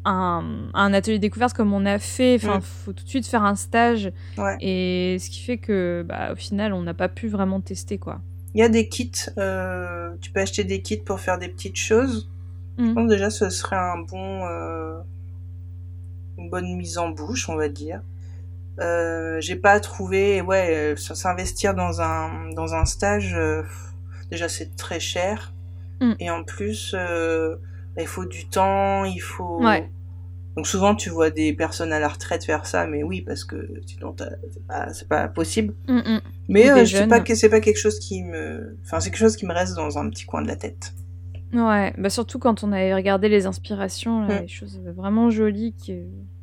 Un, 0.06 0.44
un 0.74 0.92
atelier 0.92 1.18
découverte 1.18 1.56
comme 1.56 1.72
on 1.72 1.86
a 1.86 1.98
fait, 1.98 2.34
enfin, 2.34 2.58
Mm. 2.58 2.60
faut 2.60 2.92
tout 2.92 3.04
de 3.04 3.08
suite 3.08 3.26
faire 3.26 3.42
un 3.42 3.54
stage, 3.54 4.12
Ouais. 4.36 4.54
et 4.60 5.16
ce 5.18 5.30
qui 5.30 5.40
fait 5.40 5.56
que, 5.56 6.04
bah, 6.06 6.32
au 6.32 6.36
final, 6.36 6.74
on 6.74 6.82
n'a 6.82 6.92
pas 6.92 7.08
pu 7.08 7.26
vraiment 7.28 7.62
tester, 7.62 7.96
quoi. 7.96 8.20
Il 8.54 8.60
y 8.60 8.62
a 8.62 8.68
des 8.68 8.86
kits, 8.90 9.10
euh, 9.38 10.10
tu 10.20 10.30
peux 10.30 10.40
acheter 10.40 10.64
des 10.64 10.82
kits 10.82 10.98
pour 10.98 11.20
faire 11.20 11.38
des 11.38 11.48
petites 11.48 11.76
choses. 11.78 12.28
Je 12.76 12.84
Mm. 12.84 12.94
pense 12.94 13.08
déjà 13.08 13.30
ce 13.30 13.48
serait 13.48 13.76
un 13.76 13.96
bon, 14.02 14.42
une 16.36 16.50
bonne 16.50 16.76
mise 16.76 16.98
en 16.98 17.08
bouche, 17.08 17.48
on 17.48 17.56
va 17.56 17.70
dire. 17.70 18.02
Euh, 18.80 19.40
j'ai 19.40 19.56
pas 19.56 19.78
trouvé, 19.80 20.40
ouais, 20.40 20.74
euh, 20.74 20.96
s'investir 20.96 21.74
dans 21.74 22.00
un 22.00 22.50
dans 22.54 22.74
un 22.74 22.84
stage, 22.84 23.34
euh, 23.34 23.62
déjà 24.30 24.48
c'est 24.48 24.74
très 24.76 25.00
cher, 25.00 25.52
Mm. 26.00 26.12
et 26.18 26.30
en 26.30 26.42
plus 26.42 26.92
bah, 26.94 28.02
il 28.02 28.06
faut 28.08 28.24
du 28.24 28.48
temps, 28.48 29.04
il 29.04 29.20
faut. 29.20 29.62
Ouais. 29.62 29.88
Donc 30.56 30.66
souvent 30.66 30.94
tu 30.96 31.10
vois 31.10 31.30
des 31.30 31.52
personnes 31.52 31.92
à 31.92 31.98
la 32.00 32.08
retraite 32.08 32.44
faire 32.44 32.66
ça, 32.66 32.86
mais 32.86 33.02
oui 33.04 33.22
parce 33.22 33.44
que 33.44 33.56
sinon 33.86 34.14
c'est 34.92 35.08
pas 35.08 35.28
possible. 35.28 35.74
Mm, 35.88 35.98
mm. 35.98 36.20
Mais 36.48 36.68
Ou 36.68 36.72
euh, 36.72 36.74
des 36.80 36.86
je 36.86 36.96
sais 36.96 37.06
pas 37.06 37.16
jeunes. 37.16 37.24
que 37.24 37.34
c'est 37.36 37.48
pas 37.48 37.60
quelque 37.60 37.78
chose 37.78 37.98
qui 38.00 38.22
me, 38.22 38.76
enfin 38.84 38.98
c'est 39.00 39.10
quelque 39.10 39.18
chose 39.20 39.36
qui 39.36 39.46
me 39.46 39.52
reste 39.54 39.74
dans 39.76 39.98
un 39.98 40.08
petit 40.10 40.24
coin 40.26 40.42
de 40.42 40.48
la 40.48 40.56
tête. 40.56 40.94
Ouais, 41.52 41.92
bah 41.96 42.10
surtout 42.10 42.40
quand 42.40 42.64
on 42.64 42.72
avait 42.72 42.92
regardé 42.94 43.28
les 43.28 43.46
inspirations, 43.46 44.26
là, 44.26 44.38
Mm. 44.38 44.42
les 44.42 44.48
choses 44.48 44.80
vraiment 44.96 45.30
jolies, 45.30 45.72
qui, 45.78 45.96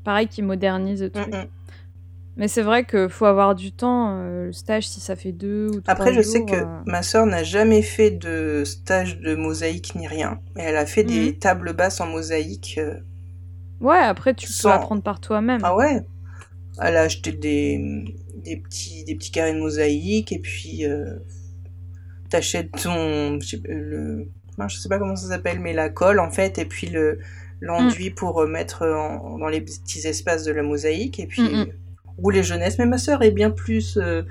pareil, 0.06 0.28
qui 0.30 0.42
modernisent 0.42 1.04
le 1.04 1.10
truc. 1.10 1.34
Mais 2.38 2.48
c'est 2.48 2.62
vrai 2.62 2.86
qu'il 2.86 3.10
faut 3.10 3.26
avoir 3.26 3.56
du 3.56 3.72
temps. 3.72 4.18
euh, 4.18 4.46
le 4.48 4.52
stage, 4.54 4.88
si 4.88 5.00
ça 5.02 5.16
fait 5.16 5.32
deux 5.34 5.68
ou 5.68 5.82
trois 5.82 5.94
Après, 5.94 6.14
je 6.14 6.22
sais 6.22 6.46
que 6.46 6.56
euh, 6.56 6.66
ma 6.86 7.04
sœur 7.04 7.26
n'a 7.26 7.44
jamais 7.44 7.82
fait 7.82 8.12
de 8.12 8.64
stage 8.66 9.20
de 9.20 9.36
mosaïque 9.36 9.96
ni 9.96 10.08
rien. 10.08 10.40
Et 10.58 10.62
elle 10.62 10.78
a 10.78 10.86
fait 10.86 11.04
des 11.04 11.28
Mhm. 11.32 11.34
tables 11.40 11.74
basses 11.74 12.00
en 12.02 12.08
mosaïque. 12.08 12.76
euh, 12.78 12.96
Ouais, 13.82 13.98
après, 13.98 14.34
tu 14.34 14.48
Sans- 14.52 14.70
peux 14.70 14.76
apprendre 14.76 15.02
par 15.04 15.20
toi-même. 15.20 15.62
Ah 15.64 15.76
ouais? 15.76 16.02
Elle 16.82 16.96
a 16.98 17.02
acheté 17.02 17.32
des, 17.34 18.06
des, 18.38 18.58
petits, 18.58 19.04
des 19.04 19.16
petits 19.16 19.32
carrés 19.32 19.54
de 19.54 19.60
mosaïque 19.60 20.32
et 20.32 20.40
puis 20.40 20.86
t'achètes 22.30 22.72
ton. 22.72 23.40
Je 23.40 23.48
sais, 23.48 23.62
le, 23.66 24.30
non, 24.58 24.68
je 24.68 24.78
sais 24.78 24.90
pas 24.90 25.00
comment 25.00 25.16
ça 25.16 25.28
s'appelle, 25.28 25.60
mais 25.60 25.74
la 25.74 25.90
colle 25.90 26.20
en 26.20 26.32
fait, 26.32 26.58
et 26.60 26.66
puis 26.66 26.88
le 26.88 27.20
l'enduit 27.60 28.10
Mm. 28.10 28.14
pour 28.16 28.48
mettre 28.48 28.88
en- 28.88 29.38
dans 29.38 29.48
les 29.48 29.62
petits 29.62 30.08
espaces 30.08 30.44
de 30.46 30.52
la 30.52 30.64
mosaïque 30.64 31.20
et 31.20 31.28
puis 31.28 31.44
Mm, 31.44 31.62
mm. 31.62 31.68
Rouler 32.18 32.44
jeunesse. 32.44 32.78
Mais 32.80 32.86
ma 32.86 32.98
sœur 32.98 33.22
est 33.24 33.32
bien 33.32 33.52
plus 33.52 33.98
euh, 33.98 34.24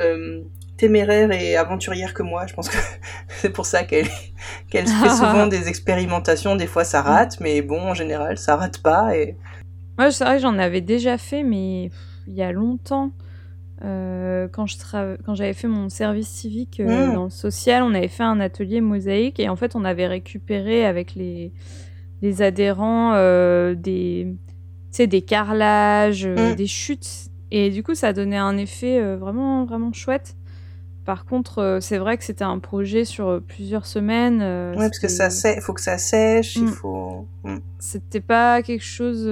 euh, 0.00 0.42
téméraire 0.76 1.30
et 1.32 1.56
aventurière 1.56 2.14
que 2.14 2.22
moi. 2.22 2.46
Je 2.46 2.54
pense 2.54 2.68
que 2.68 2.76
c'est 3.28 3.50
pour 3.50 3.66
ça 3.66 3.84
qu'elle 3.84 4.08
qu'elle 4.70 4.86
fait 4.86 5.10
souvent 5.10 5.46
des 5.56 5.68
expérimentations. 5.68 6.56
Des 6.56 6.66
fois 6.66 6.84
ça 6.84 7.02
rate, 7.02 7.38
mais 7.40 7.62
bon, 7.62 7.80
en 7.80 7.94
général, 7.94 8.38
ça 8.38 8.56
rate 8.56 8.78
pas. 8.82 9.16
Et 9.16 9.36
Moi, 9.98 10.10
c'est 10.10 10.24
vrai 10.24 10.36
que 10.36 10.42
j'en 10.42 10.58
avais 10.58 10.80
déjà 10.80 11.18
fait, 11.18 11.42
mais 11.42 11.88
pff, 11.90 11.98
il 12.28 12.34
y 12.34 12.42
a 12.42 12.52
longtemps. 12.52 13.12
euh, 13.84 14.48
quand 14.48 14.66
j'avais 15.34 15.52
fait 15.54 15.68
mon 15.68 15.88
service 15.88 16.28
civique 16.28 16.80
euh, 16.80 17.10
Mm. 17.10 17.14
dans 17.14 17.24
le 17.24 17.30
social, 17.30 17.82
on 17.84 17.94
avait 17.94 18.08
fait 18.08 18.24
un 18.24 18.40
atelier 18.40 18.80
mosaïque 18.80 19.38
et 19.40 19.48
en 19.48 19.54
fait 19.56 19.76
on 19.76 19.84
avait 19.84 20.08
récupéré 20.08 20.84
avec 20.84 21.14
les, 21.14 21.52
les 22.22 22.42
adhérents 22.42 23.12
euh, 23.14 23.74
des, 23.76 24.34
sais, 24.90 25.06
des 25.06 25.22
carrelages, 25.22 26.24
euh, 26.26 26.52
Mm. 26.52 26.56
des 26.56 26.66
chutes 26.66 27.28
et 27.50 27.70
du 27.70 27.82
coup 27.82 27.94
ça 27.94 28.12
donnait 28.12 28.36
un 28.36 28.56
effet 28.56 29.00
euh, 29.00 29.16
vraiment 29.16 29.64
vraiment 29.64 29.92
chouette. 29.92 30.36
Par 31.04 31.24
contre, 31.24 31.58
euh, 31.60 31.80
c'est 31.80 31.96
vrai 31.96 32.18
que 32.18 32.24
c'était 32.24 32.44
un 32.44 32.58
projet 32.58 33.04
sur 33.06 33.40
plusieurs 33.46 33.86
semaines. 33.86 34.40
ouais, 34.40 34.76
parce 34.88 34.98
que 34.98 35.08
ça 35.08 35.28
sè- 35.28 35.60
faut 35.62 35.72
que 35.72 35.80
ça 35.80 35.96
sèche, 35.98 36.56
il 36.56 36.64
Mm. 36.64 36.68
faut. 36.68 37.26
Mm. 37.44 37.56
c'était 37.78 38.20
pas 38.20 38.62
quelque 38.62 38.84
chose 38.84 39.24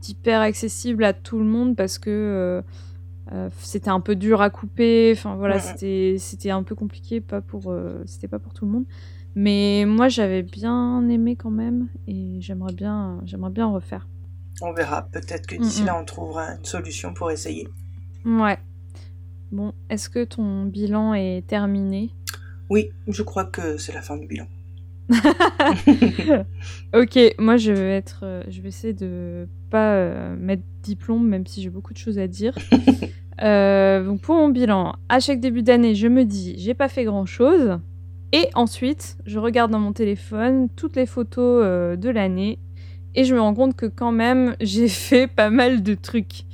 d'hyper 0.00 0.40
accessible 0.40 1.04
à 1.04 1.12
tout 1.12 1.38
le 1.38 1.44
monde 1.44 1.76
parce 1.76 1.98
que 1.98 2.62
euh, 3.32 3.48
c'était 3.58 3.90
un 3.90 4.00
peu 4.00 4.14
dur 4.14 4.40
à 4.40 4.50
couper 4.50 5.12
enfin 5.16 5.34
voilà 5.34 5.58
c'était 5.58 6.16
c'était 6.18 6.50
un 6.50 6.62
peu 6.62 6.74
compliqué 6.76 7.20
pas 7.20 7.40
pour 7.40 7.72
euh, 7.72 8.00
c'était 8.06 8.28
pas 8.28 8.38
pour 8.38 8.52
tout 8.54 8.64
le 8.66 8.70
monde 8.70 8.84
mais 9.34 9.84
moi 9.86 10.08
j'avais 10.08 10.42
bien 10.44 11.08
aimé 11.08 11.34
quand 11.34 11.50
même 11.50 11.88
et 12.06 12.36
j'aimerais 12.40 12.72
bien 12.72 13.20
j'aimerais 13.24 13.50
bien 13.50 13.66
refaire 13.66 14.06
On 14.62 14.72
verra. 14.72 15.02
Peut-être 15.12 15.46
que 15.46 15.56
d'ici 15.56 15.82
Mm, 15.82 15.86
là, 15.86 15.98
on 16.00 16.04
trouvera 16.04 16.52
une 16.54 16.64
solution 16.64 17.12
pour 17.14 17.30
essayer. 17.30 17.68
ouais 18.24 18.58
bon 19.52 19.72
est-ce 19.90 20.08
que 20.08 20.24
ton 20.24 20.64
bilan 20.64 21.14
est 21.14 21.46
terminé? 21.46 22.10
Oui, 22.68 22.90
je 23.06 23.22
crois 23.22 23.44
que 23.44 23.76
c'est 23.76 23.92
la 23.92 24.02
fin 24.02 24.16
du 24.16 24.26
bilan. 24.26 24.46
ok, 26.94 27.18
moi 27.38 27.56
je 27.56 27.70
vais 27.72 27.96
être, 27.96 28.20
euh, 28.24 28.42
je 28.48 28.60
vais 28.60 28.68
essayer 28.68 28.92
de 28.92 29.48
pas 29.70 29.94
euh, 29.94 30.36
mettre 30.36 30.62
diplôme, 30.82 31.28
même 31.28 31.46
si 31.46 31.62
j'ai 31.62 31.70
beaucoup 31.70 31.92
de 31.92 31.98
choses 31.98 32.18
à 32.18 32.26
dire. 32.26 32.54
Euh, 33.42 34.02
donc 34.02 34.22
pour 34.22 34.34
mon 34.34 34.48
bilan, 34.48 34.94
à 35.10 35.20
chaque 35.20 35.40
début 35.40 35.62
d'année, 35.62 35.94
je 35.94 36.08
me 36.08 36.24
dis 36.24 36.54
j'ai 36.56 36.72
pas 36.72 36.88
fait 36.88 37.04
grand 37.04 37.26
chose, 37.26 37.78
et 38.32 38.48
ensuite 38.54 39.18
je 39.26 39.38
regarde 39.38 39.70
dans 39.70 39.78
mon 39.78 39.92
téléphone 39.92 40.70
toutes 40.74 40.96
les 40.96 41.04
photos 41.04 41.62
euh, 41.62 41.96
de 41.96 42.08
l'année, 42.08 42.58
et 43.16 43.24
je 43.24 43.34
me 43.34 43.40
rends 43.40 43.54
compte 43.54 43.74
que 43.74 43.86
quand 43.86 44.12
même 44.12 44.54
j'ai 44.60 44.86
fait 44.88 45.26
pas 45.26 45.50
mal 45.50 45.82
de 45.82 45.94
trucs. 45.94 46.44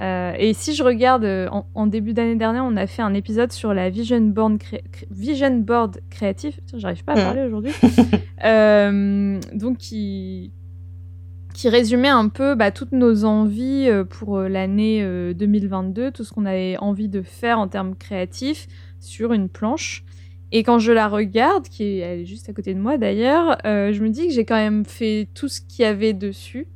Euh, 0.00 0.32
et 0.38 0.54
si 0.54 0.76
je 0.76 0.84
regarde, 0.84 1.24
euh, 1.24 1.48
en, 1.50 1.66
en 1.74 1.88
début 1.88 2.12
d'année 2.12 2.36
dernière, 2.36 2.64
on 2.64 2.76
a 2.76 2.86
fait 2.86 3.02
un 3.02 3.14
épisode 3.14 3.50
sur 3.50 3.74
la 3.74 3.90
Vision 3.90 4.20
Board, 4.20 4.58
cré- 4.58 4.84
Vision 5.10 5.56
Board 5.56 6.00
créatif. 6.08 6.54
Putain, 6.60 6.78
J'arrive 6.78 7.02
pas 7.02 7.14
à 7.14 7.16
Mhm. 7.16 7.22
parler 7.24 7.42
aujourd'hui. 7.42 7.72
Euh, 8.44 9.40
donc, 9.52 9.78
qui, 9.78 10.52
qui 11.54 11.68
résumait 11.68 12.06
un 12.08 12.28
peu 12.28 12.54
bah, 12.54 12.70
toutes 12.70 12.92
nos 12.92 13.24
envies 13.24 13.88
pour 14.10 14.38
l'année 14.42 15.00
euh, 15.02 15.34
2022, 15.34 16.12
tout 16.12 16.22
ce 16.22 16.32
qu'on 16.32 16.46
avait 16.46 16.76
envie 16.78 17.08
de 17.08 17.22
faire 17.22 17.58
en 17.58 17.66
termes 17.66 17.96
créatifs 17.96 18.68
sur 19.00 19.32
une 19.32 19.48
planche. 19.48 20.04
Et 20.50 20.62
quand 20.62 20.78
je 20.78 20.92
la 20.92 21.08
regarde, 21.08 21.68
qui 21.68 21.84
est, 21.84 21.96
elle 21.98 22.20
est 22.20 22.24
juste 22.24 22.48
à 22.48 22.52
côté 22.52 22.72
de 22.74 22.80
moi 22.80 22.96
d'ailleurs, 22.96 23.58
euh, 23.66 23.92
je 23.92 24.02
me 24.02 24.08
dis 24.08 24.28
que 24.28 24.32
j'ai 24.32 24.44
quand 24.44 24.56
même 24.56 24.84
fait 24.84 25.28
tout 25.34 25.48
ce 25.48 25.60
qu'il 25.60 25.82
y 25.82 25.86
avait 25.86 26.14
dessus. 26.14 26.66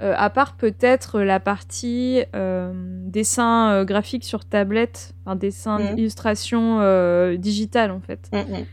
Euh, 0.00 0.14
à 0.16 0.30
part 0.30 0.56
peut-être 0.56 1.20
la 1.20 1.40
partie 1.40 2.22
euh, 2.36 2.72
dessin 3.06 3.84
graphique 3.84 4.24
sur 4.24 4.44
tablette, 4.44 5.14
enfin 5.24 5.34
dessin 5.34 5.78
Mhm. 5.78 5.98
illustration 5.98 7.34
digitale 7.36 7.90
en 7.90 8.00
fait. 8.00 8.28
Mm, 8.32 8.38
mm. 8.38 8.64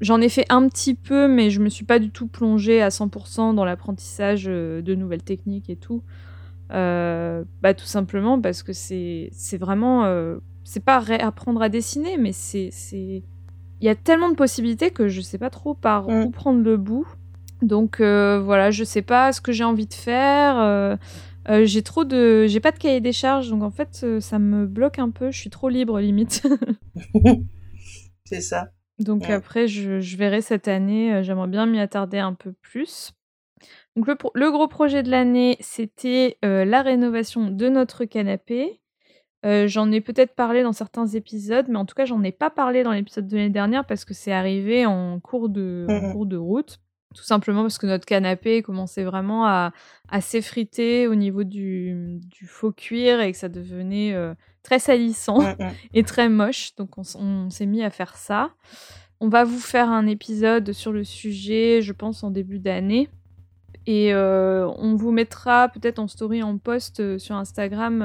J'en 0.00 0.20
ai 0.20 0.28
fait 0.28 0.46
un 0.48 0.66
petit 0.68 0.94
peu, 0.94 1.28
mais 1.28 1.50
je 1.50 1.60
me 1.60 1.68
suis 1.68 1.84
pas 1.84 1.98
du 1.98 2.10
tout 2.10 2.26
plongée 2.26 2.82
à 2.82 2.88
100% 2.88 3.52
dans 3.54 3.64
l'apprentissage 3.64 4.44
de 4.44 4.94
nouvelles 4.94 5.22
techniques 5.22 5.68
et 5.70 5.76
tout. 5.76 6.02
Bah, 6.70 7.74
tout 7.76 7.84
simplement 7.84 8.40
parce 8.40 8.62
que 8.62 8.72
c'est 8.72 9.30
vraiment. 9.58 10.06
c'est 10.64 10.84
pas 10.84 10.98
réapprendre 11.00 11.60
à 11.62 11.68
dessiner, 11.68 12.16
mais 12.16 12.32
c'est. 12.32 12.70
Il 13.82 13.86
y 13.86 13.88
a 13.88 13.94
tellement 13.96 14.28
de 14.30 14.34
possibilités 14.36 14.90
que 14.92 15.08
je 15.08 15.20
sais 15.20 15.38
pas 15.38 15.50
trop 15.50 15.74
par 15.74 16.08
Mm. 16.08 16.22
où 16.24 16.30
prendre 16.30 16.62
le 16.62 16.76
bout. 16.76 17.06
Donc 17.62 18.00
euh, 18.00 18.40
voilà, 18.40 18.70
je 18.70 18.84
sais 18.84 19.02
pas 19.02 19.32
ce 19.32 19.40
que 19.40 19.52
j'ai 19.52 19.64
envie 19.64 19.86
de 19.86 19.94
faire. 19.94 20.56
euh, 20.58 20.96
euh, 21.48 21.64
j'ai 21.66 21.82
trop 21.82 22.04
de. 22.04 22.46
J'ai 22.46 22.60
pas 22.60 22.70
de 22.72 22.78
cahier 22.78 23.00
des 23.00 23.12
charges, 23.12 23.50
donc 23.50 23.62
en 23.64 23.70
fait, 23.70 24.06
ça 24.20 24.38
me 24.38 24.66
bloque 24.66 24.98
un 25.00 25.10
peu. 25.10 25.30
Je 25.32 25.38
suis 25.38 25.50
trop 25.50 25.68
libre, 25.68 25.98
limite. 26.00 26.42
C'est 28.24 28.40
ça. 28.40 28.70
Donc 28.98 29.22
Ouais. 29.22 29.32
après, 29.32 29.66
je, 29.68 30.00
je 30.00 30.16
verrai 30.16 30.42
cette 30.42 30.68
année. 30.68 31.22
J'aimerais 31.24 31.48
bien 31.48 31.66
m'y 31.66 31.80
attarder 31.80 32.18
un 32.18 32.34
peu 32.34 32.52
plus. 32.62 33.12
Donc 33.96 34.06
le, 34.06 34.14
pro- 34.14 34.30
le 34.34 34.50
gros 34.50 34.68
projet 34.68 35.02
de 35.02 35.10
l'année, 35.10 35.56
c'était 35.60 36.38
la 36.42 36.82
rénovation 36.82 37.50
de 37.50 37.68
notre 37.68 38.04
canapé. 38.04 38.80
Euh, 39.44 39.66
j'en 39.66 39.90
ai 39.90 40.00
peut-être 40.00 40.34
parlé 40.34 40.62
dans 40.62 40.72
certains 40.72 41.06
épisodes, 41.06 41.66
mais 41.68 41.76
en 41.78 41.84
tout 41.84 41.94
cas, 41.96 42.04
j'en 42.04 42.22
ai 42.22 42.30
pas 42.32 42.48
parlé 42.50 42.82
dans 42.84 42.92
l'épisode 42.92 43.26
de 43.26 43.36
l'année 43.36 43.50
dernière 43.50 43.84
parce 43.84 44.04
que 44.04 44.14
c'est 44.14 44.32
arrivé 44.32 44.86
en 44.86 45.18
cours 45.20 45.48
de, 45.48 45.86
en 45.88 46.00
Mhm. 46.00 46.12
cours 46.12 46.26
de 46.26 46.36
route. 46.36 46.78
Tout 47.14 47.24
simplement 47.24 47.60
parce 47.62 47.76
que 47.76 47.86
notre 47.86 48.06
canapé 48.06 48.62
commençait 48.62 49.04
vraiment 49.04 49.44
à, 49.44 49.72
à 50.08 50.20
s'effriter 50.22 51.06
au 51.08 51.14
niveau 51.14 51.44
du, 51.44 52.18
du 52.20 52.46
faux 52.46 52.72
cuir 52.72 53.20
et 53.20 53.32
que 53.32 53.36
ça 53.36 53.50
devenait 53.50 54.14
euh, 54.14 54.32
très 54.62 54.78
salissant 54.78 55.40
Mm, 55.42 55.56
mm. 55.58 55.70
et 55.94 56.02
très 56.04 56.28
moche. 56.30 56.74
Donc 56.76 56.96
on, 56.96 57.50
s'est 57.50 57.66
mis 57.66 57.82
à 57.82 57.90
faire 57.90 58.16
ça. 58.16 58.50
On 59.20 59.28
va 59.28 59.44
vous 59.44 59.58
faire 59.60 59.90
un 59.90 60.06
épisode 60.06 60.72
sur 60.72 60.90
le 60.92 61.04
sujet, 61.04 61.82
je 61.82 61.92
pense, 61.92 62.22
en 62.24 62.30
début 62.30 62.58
d'année. 62.60 63.08
Et 63.86 64.14
euh, 64.14 64.66
on 64.78 64.94
vous 64.94 65.10
mettra 65.10 65.68
peut-être 65.68 65.98
en 65.98 66.06
story, 66.08 66.42
en 66.42 66.56
post 66.56 67.18
sur 67.18 67.34
Instagram, 67.36 68.00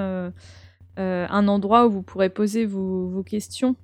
un 0.98 1.48
endroit 1.48 1.88
où 1.88 1.92
vous 1.92 2.02
pourrez 2.02 2.30
poser 2.30 2.66
vos, 2.66 3.08
vos 3.08 3.24
questions 3.24 3.76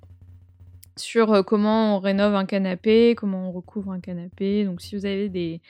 sur 0.96 1.32
euh, 1.32 1.42
comment 1.42 1.96
on 1.96 1.98
rénove 1.98 2.34
un 2.34 2.44
canapé, 2.44 3.14
comment 3.16 3.48
on 3.48 3.52
recouvre 3.52 3.92
un 3.92 4.00
canapé. 4.00 4.64
Donc 4.64 4.80
si 4.80 4.96
vous 4.96 5.06
avez 5.06 5.28
des, 5.28 5.60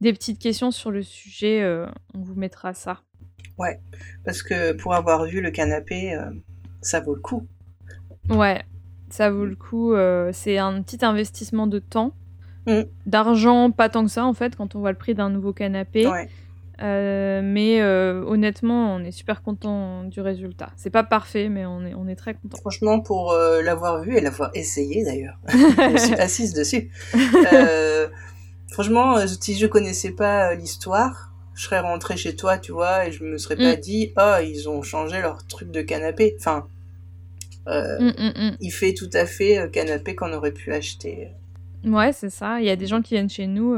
des 0.00 0.12
petites 0.12 0.38
questions 0.38 0.70
sur 0.70 0.90
le 0.90 1.02
sujet, 1.02 1.62
euh, 1.62 1.86
on 2.14 2.20
vous 2.20 2.34
mettra 2.34 2.74
ça. 2.74 3.00
Parce 4.24 4.42
que 4.42 4.72
pour 4.72 4.94
avoir 4.94 5.24
vu 5.24 5.40
le 5.40 5.50
canapé, 5.50 6.14
euh, 6.14 6.30
ça 6.80 7.00
vaut 7.00 7.14
le 7.14 7.20
coup. 7.20 7.46
Ouais, 8.28 8.62
ça 9.08 9.30
vaut 9.30 9.44
le 9.44 9.56
coup. 9.56 9.92
euh, 9.92 10.30
c'est 10.32 10.58
un 10.58 10.82
petit 10.82 11.04
investissement 11.04 11.66
de 11.66 11.78
temps. 11.78 12.12
Mm. 12.66 12.82
D'argent, 13.06 13.70
pas 13.70 13.88
tant 13.88 14.04
que 14.04 14.10
ça 14.10 14.24
en 14.24 14.34
fait, 14.34 14.56
quand 14.56 14.74
on 14.74 14.80
voit 14.80 14.92
le 14.92 14.98
prix 14.98 15.14
d'un 15.14 15.30
nouveau 15.30 15.52
canapé. 15.52 16.06
Ouais. 16.06 16.28
Euh, 16.82 17.40
mais 17.44 17.80
euh, 17.80 18.24
honnêtement, 18.26 18.94
on 18.94 19.04
est 19.04 19.10
super 19.12 19.42
content 19.42 20.04
du 20.04 20.20
résultat. 20.20 20.70
C'est 20.76 20.90
pas 20.90 21.04
parfait, 21.04 21.48
mais 21.48 21.64
on 21.64 21.84
est, 21.86 21.94
on 21.94 22.08
est 22.08 22.16
très 22.16 22.34
content. 22.34 22.56
Franchement, 22.58 23.00
pour 23.00 23.32
euh, 23.32 23.62
l'avoir 23.62 24.02
vu 24.02 24.16
et 24.16 24.20
l'avoir 24.20 24.50
essayé 24.54 25.04
d'ailleurs, 25.04 25.38
je 25.48 25.96
suis 25.98 26.14
assise 26.14 26.54
dessus. 26.54 26.90
Franchement, 28.70 29.16
si 29.40 29.58
je 29.58 29.66
connaissais 29.66 30.12
pas 30.12 30.54
l'histoire, 30.54 31.32
je 31.54 31.64
serais 31.64 31.80
rentrée 31.80 32.16
chez 32.16 32.34
toi, 32.34 32.56
tu 32.58 32.72
vois, 32.72 33.06
et 33.06 33.12
je 33.12 33.22
me 33.22 33.36
serais 33.36 33.56
pas 33.56 33.74
Mm. 33.76 33.80
dit, 33.80 34.12
oh, 34.18 34.36
ils 34.42 34.68
ont 34.68 34.82
changé 34.82 35.20
leur 35.20 35.46
truc 35.46 35.70
de 35.70 35.82
canapé. 35.82 36.34
Enfin, 36.38 36.66
Mm, 37.64 38.08
mm, 38.08 38.56
il 38.60 38.70
fait 38.72 38.92
tout 38.92 39.10
à 39.12 39.24
fait 39.24 39.70
canapé 39.70 40.16
qu'on 40.16 40.32
aurait 40.32 40.50
pu 40.50 40.72
acheter. 40.72 41.28
Ouais, 41.84 42.12
c'est 42.12 42.28
ça. 42.30 42.58
Il 42.58 42.66
y 42.66 42.70
a 42.70 42.74
des 42.74 42.88
gens 42.88 43.02
qui 43.02 43.14
viennent 43.14 43.30
chez 43.30 43.46
nous 43.46 43.76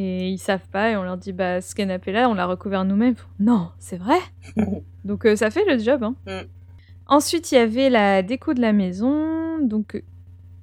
et 0.00 0.28
ils 0.28 0.38
savent 0.38 0.68
pas 0.70 0.90
et 0.90 0.96
on 0.96 1.02
leur 1.02 1.16
dit 1.16 1.32
bah 1.32 1.60
ce 1.60 1.74
canapé-là, 1.74 2.28
on 2.30 2.34
l'a 2.34 2.46
recouvert 2.46 2.84
nous-mêmes. 2.84 3.16
Non, 3.40 3.70
c'est 3.78 3.96
vrai. 3.98 4.18
donc 5.04 5.24
euh, 5.26 5.34
ça 5.36 5.50
fait 5.50 5.64
le 5.68 5.78
job. 5.78 6.02
Hein. 6.04 6.14
Mm. 6.26 6.46
Ensuite, 7.08 7.50
il 7.50 7.56
y 7.56 7.58
avait 7.58 7.90
la 7.90 8.22
déco 8.22 8.54
de 8.54 8.60
la 8.60 8.72
maison, 8.72 9.58
donc 9.60 10.02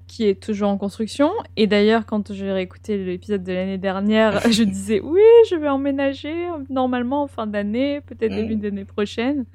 qui 0.08 0.28
est 0.28 0.39
toujours 0.41 0.69
en 0.69 0.78
construction. 0.78 1.32
Et 1.58 1.65
d'ailleurs, 1.65 2.06
quand 2.06 2.32
j'ai 2.32 2.52
réécouté 2.52 3.04
l'épisode 3.04 3.43
de 3.43 3.52
l'année 3.52 3.80
dernière, 3.80 4.39
je 4.52 4.63
disais 4.63 5.02
oui, 5.02 5.21
je 5.50 5.56
vais 5.56 5.67
emménager 5.69 6.48
normalement 6.69 7.24
en 7.24 7.28
fin 7.28 7.48
d'année, 7.48 8.02
peut-être 8.02 8.32
Mm. 8.32 8.36
début 8.36 8.56
d'année 8.56 8.86
prochaine. 8.86 9.45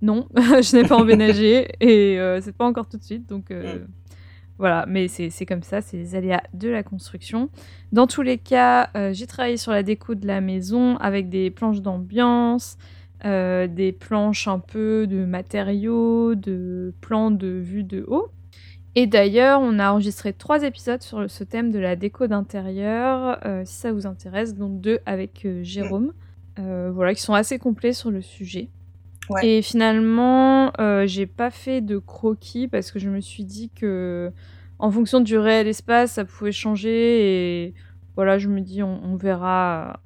Non, 0.00 0.26
je 0.36 0.76
n'ai 0.76 0.84
pas 0.88 0.96
emménagé 0.96 1.68
et 1.80 2.18
euh, 2.18 2.40
c'est 2.40 2.56
pas 2.56 2.64
encore 2.66 2.88
tout 2.88 2.96
de 2.98 3.02
suite, 3.04 3.28
donc. 3.28 3.50
euh, 3.50 3.78
voilà, 4.58 4.86
mais 4.88 5.06
c'est 5.06 5.46
comme 5.46 5.62
ça, 5.62 5.80
c'est 5.80 5.96
les 5.96 6.16
aléas 6.16 6.42
de 6.52 6.68
la 6.68 6.82
construction. 6.82 7.48
Dans 7.92 8.08
tous 8.08 8.22
les 8.22 8.38
cas, 8.38 8.90
euh, 8.96 9.12
j'ai 9.12 9.28
travaillé 9.28 9.56
sur 9.56 9.70
la 9.70 9.84
déco 9.84 10.16
de 10.16 10.26
la 10.26 10.40
maison 10.40 10.96
avec 10.96 11.28
des 11.28 11.50
planches 11.50 11.80
d'ambiance, 11.80 12.76
euh, 13.24 13.68
des 13.68 13.92
planches 13.92 14.48
un 14.48 14.58
peu 14.58 15.06
de 15.06 15.24
matériaux, 15.24 16.34
de 16.34 16.92
plans 17.00 17.30
de 17.30 17.46
vue 17.46 17.84
de 17.84 18.04
haut. 18.08 18.30
Et 18.96 19.06
d'ailleurs, 19.06 19.60
on 19.60 19.78
a 19.78 19.92
enregistré 19.92 20.32
trois 20.32 20.64
épisodes 20.64 21.02
sur 21.02 21.30
ce 21.30 21.44
thème 21.44 21.70
de 21.70 21.78
la 21.78 21.94
déco 21.94 22.26
d'intérieur, 22.26 23.38
euh, 23.46 23.62
si 23.64 23.74
ça 23.74 23.92
vous 23.92 24.08
intéresse, 24.08 24.56
dont 24.56 24.68
deux 24.68 24.98
avec 25.06 25.46
Jérôme, 25.62 26.12
voilà, 26.56 27.14
qui 27.14 27.22
sont 27.22 27.34
assez 27.34 27.60
complets 27.60 27.92
sur 27.92 28.10
le 28.10 28.20
sujet. 28.20 28.70
Ouais. 29.30 29.46
Et 29.46 29.62
finalement, 29.62 30.72
euh, 30.80 31.06
j'ai 31.06 31.26
pas 31.26 31.50
fait 31.50 31.80
de 31.80 31.98
croquis 31.98 32.66
parce 32.68 32.90
que 32.90 32.98
je 32.98 33.10
me 33.10 33.20
suis 33.20 33.44
dit 33.44 33.68
que, 33.70 34.32
en 34.78 34.90
fonction 34.90 35.20
du 35.20 35.36
réel 35.36 35.66
espace, 35.68 36.12
ça 36.12 36.24
pouvait 36.24 36.52
changer 36.52 37.66
et 37.66 37.74
voilà, 38.16 38.38
je 38.38 38.48
me 38.48 38.60
dis 38.60 38.82
on, 38.82 39.00
on 39.04 39.16
verra, 39.16 40.00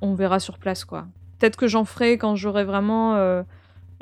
on 0.00 0.14
verra 0.14 0.38
sur 0.38 0.58
place 0.58 0.84
quoi. 0.84 1.06
Peut-être 1.38 1.56
que 1.56 1.66
j'en 1.66 1.84
ferai 1.84 2.18
quand 2.18 2.34
j'aurai 2.36 2.64
vraiment 2.64 3.14
euh, 3.16 3.42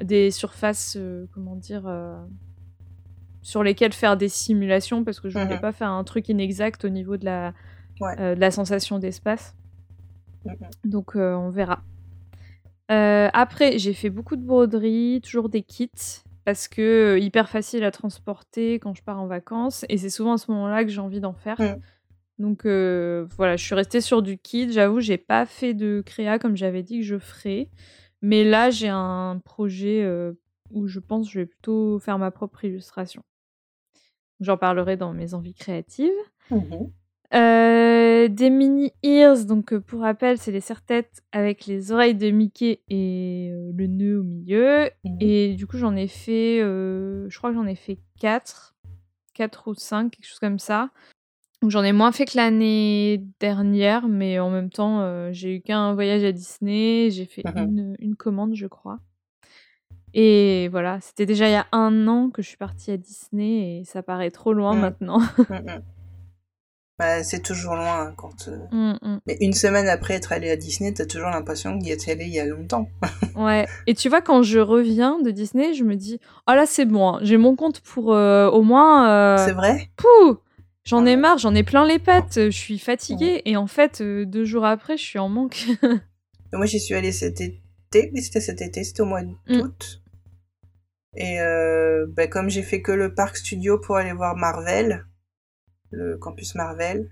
des 0.02 0.30
surfaces, 0.30 0.96
euh, 0.98 1.26
comment 1.32 1.56
dire, 1.56 1.82
euh, 1.86 2.16
sur 3.42 3.62
lesquelles 3.62 3.92
faire 3.92 4.16
des 4.16 4.28
simulations 4.28 5.04
parce 5.04 5.20
que 5.20 5.28
je 5.28 5.38
voulais 5.38 5.54
Mhm. 5.54 5.60
pas 5.60 5.72
faire 5.72 5.90
un 5.90 6.02
truc 6.04 6.28
inexact 6.28 6.84
au 6.84 6.88
niveau 6.88 7.16
de 7.16 7.24
la, 7.24 7.52
Ouais. 8.00 8.34
de 8.34 8.40
la 8.40 8.50
sensation 8.50 8.98
d'espace. 8.98 9.54
Mhm. 10.44 10.54
Donc 10.84 11.14
on 11.16 11.50
verra. 11.50 11.80
Euh, 12.90 13.28
après, 13.32 13.78
j'ai 13.78 13.92
fait 13.92 14.10
beaucoup 14.10 14.36
de 14.36 14.44
broderie, 14.44 15.20
toujours 15.22 15.48
des 15.48 15.62
kits, 15.62 15.90
parce 16.44 16.68
que 16.68 17.16
euh, 17.16 17.18
hyper 17.18 17.48
facile 17.48 17.82
à 17.84 17.90
transporter 17.90 18.74
quand 18.78 18.94
je 18.94 19.02
pars 19.02 19.20
en 19.20 19.26
vacances, 19.26 19.84
et 19.88 19.98
c'est 19.98 20.10
souvent 20.10 20.34
à 20.34 20.38
ce 20.38 20.50
moment-là 20.52 20.84
que 20.84 20.90
j'ai 20.90 21.00
envie 21.00 21.20
d'en 21.20 21.32
faire. 21.34 21.56
Donc 22.38 22.66
euh, 22.66 23.26
voilà, 23.36 23.56
je 23.56 23.64
suis 23.64 23.74
restée 23.74 24.00
sur 24.00 24.22
du 24.22 24.38
kit. 24.38 24.70
J'avoue, 24.70 25.00
j'ai 25.00 25.18
pas 25.18 25.46
fait 25.46 25.74
de 25.74 26.02
créa 26.04 26.38
comme 26.38 26.56
j'avais 26.56 26.82
dit 26.82 26.98
que 27.00 27.04
je 27.06 27.18
ferais, 27.18 27.70
mais 28.20 28.44
là 28.44 28.70
j'ai 28.70 28.88
un 28.88 29.40
projet 29.44 30.02
euh, 30.02 30.32
où 30.70 30.86
je 30.86 31.00
pense 31.00 31.26
que 31.26 31.32
je 31.32 31.38
vais 31.40 31.46
plutôt 31.46 31.98
faire 31.98 32.18
ma 32.18 32.30
propre 32.30 32.64
illustration. 32.64 33.22
J'en 34.40 34.58
parlerai 34.58 34.96
dans 34.96 35.14
mes 35.14 35.32
envies 35.32 35.54
créatives. 35.54 36.12
Mhm. 36.50 36.92
Euh, 37.34 38.28
des 38.28 38.50
mini 38.50 38.92
ears, 39.02 39.44
donc 39.46 39.72
euh, 39.72 39.80
pour 39.80 40.00
rappel, 40.00 40.38
c'est 40.38 40.52
les 40.52 40.60
serre-têtes 40.60 41.22
avec 41.32 41.66
les 41.66 41.90
oreilles 41.92 42.14
de 42.14 42.30
Mickey 42.30 42.80
et 42.88 43.50
euh, 43.52 43.72
le 43.76 43.86
nœud 43.86 44.20
au 44.20 44.22
milieu. 44.22 44.90
Mhm. 45.04 45.16
Et 45.20 45.54
du 45.54 45.66
coup, 45.66 45.76
j'en 45.78 45.96
ai 45.96 46.06
fait, 46.08 46.60
euh, 46.62 47.26
je 47.28 47.36
crois 47.38 47.50
que 47.50 47.56
j'en 47.56 47.66
ai 47.66 47.74
fait 47.74 47.98
4, 48.20 48.74
4 49.34 49.68
ou 49.68 49.74
5, 49.74 50.10
quelque 50.12 50.26
chose 50.26 50.38
comme 50.38 50.58
ça. 50.58 50.90
Donc 51.62 51.70
j'en 51.70 51.82
ai 51.82 51.92
moins 51.92 52.12
fait 52.12 52.26
que 52.26 52.36
l'année 52.36 53.24
dernière, 53.40 54.08
mais 54.08 54.38
en 54.38 54.50
même 54.50 54.70
temps, 54.70 55.32
j'ai 55.32 55.56
eu 55.56 55.60
qu'un 55.62 55.94
voyage 55.94 56.22
à 56.22 56.30
Disney, 56.32 57.08
j'ai 57.10 57.24
fait 57.24 57.42
Mhm. 57.44 57.64
une, 57.68 57.96
une 57.98 58.14
commande, 58.16 58.54
je 58.54 58.66
crois. 58.66 58.98
Et 60.14 60.68
voilà, 60.68 61.00
c'était 61.00 61.26
déjà 61.26 61.48
il 61.48 61.52
y 61.52 61.56
a 61.56 61.66
un 61.72 62.06
an 62.08 62.30
que 62.30 62.40
je 62.42 62.48
suis 62.48 62.56
partie 62.56 62.90
à 62.90 62.96
Disney 62.96 63.80
et 63.80 63.84
ça 63.84 64.02
paraît 64.02 64.30
trop 64.30 64.52
loin 64.52 64.74
Mm. 64.74 64.80
maintenant. 64.80 65.18
Bah, 66.98 67.22
c'est 67.22 67.40
toujours 67.42 67.74
loin 67.74 68.06
hein, 68.06 68.14
quand. 68.16 68.48
euh, 68.48 68.56
Mm, 68.72 68.96
mm. 69.02 69.20
Mais 69.26 69.36
une 69.40 69.52
semaine 69.52 69.86
après 69.88 70.14
être 70.14 70.32
allé 70.32 70.50
à 70.50 70.56
Disney, 70.56 70.92
t'as 70.94 71.04
toujours 71.04 71.28
l'impression 71.28 71.76
d'y 71.76 71.90
être 71.90 72.08
allé 72.08 72.24
il 72.24 72.32
y 72.32 72.40
a 72.40 72.44
longtemps. 72.46 72.88
Ouais, 73.36 73.66
et 73.86 73.92
tu 73.94 74.08
vois, 74.08 74.22
quand 74.22 74.42
je 74.42 74.58
reviens 74.58 75.20
de 75.20 75.30
Disney, 75.30 75.74
je 75.74 75.84
me 75.84 75.94
dis, 75.94 76.18
oh 76.48 76.52
là, 76.52 76.64
c'est 76.64 76.86
bon, 76.86 77.06
hein, 77.16 77.18
j'ai 77.20 77.36
mon 77.36 77.54
compte 77.54 77.80
pour 77.80 78.14
euh, 78.14 78.48
au 78.48 78.62
moins. 78.62 79.10
euh, 79.10 79.36
C'est 79.44 79.52
vrai? 79.52 79.90
Pouh 79.96 80.38
J'en 80.84 81.04
Ah 81.04 81.10
ai 81.10 81.16
marre, 81.16 81.36
j'en 81.36 81.54
ai 81.54 81.62
plein 81.62 81.84
les 81.86 81.98
pattes, 81.98 82.36
je 82.36 82.48
suis 82.50 82.78
fatiguée, 82.78 83.42
et 83.44 83.56
en 83.58 83.66
fait, 83.66 84.00
deux 84.02 84.44
jours 84.46 84.64
après, 84.64 84.96
je 84.96 85.02
suis 85.02 85.18
en 85.18 85.28
manque. 85.28 85.66
Moi, 86.54 86.64
j'y 86.64 86.80
suis 86.80 86.94
allée 86.94 87.12
cet 87.12 87.40
été. 87.42 88.10
Oui, 88.14 88.22
c'était 88.22 88.40
cet 88.40 88.62
été, 88.62 88.84
c'était 88.84 89.02
au 89.02 89.06
mois 89.06 89.20
Mm. 89.22 89.34
d'août. 89.48 90.00
Et 91.16 91.38
bah, 92.16 92.26
comme 92.28 92.48
j'ai 92.48 92.62
fait 92.62 92.80
que 92.80 92.92
le 92.92 93.14
parc 93.14 93.36
studio 93.36 93.78
pour 93.78 93.96
aller 93.96 94.12
voir 94.12 94.34
Marvel, 94.36 95.04
le 95.96 96.16
campus 96.18 96.54
Marvel. 96.54 97.08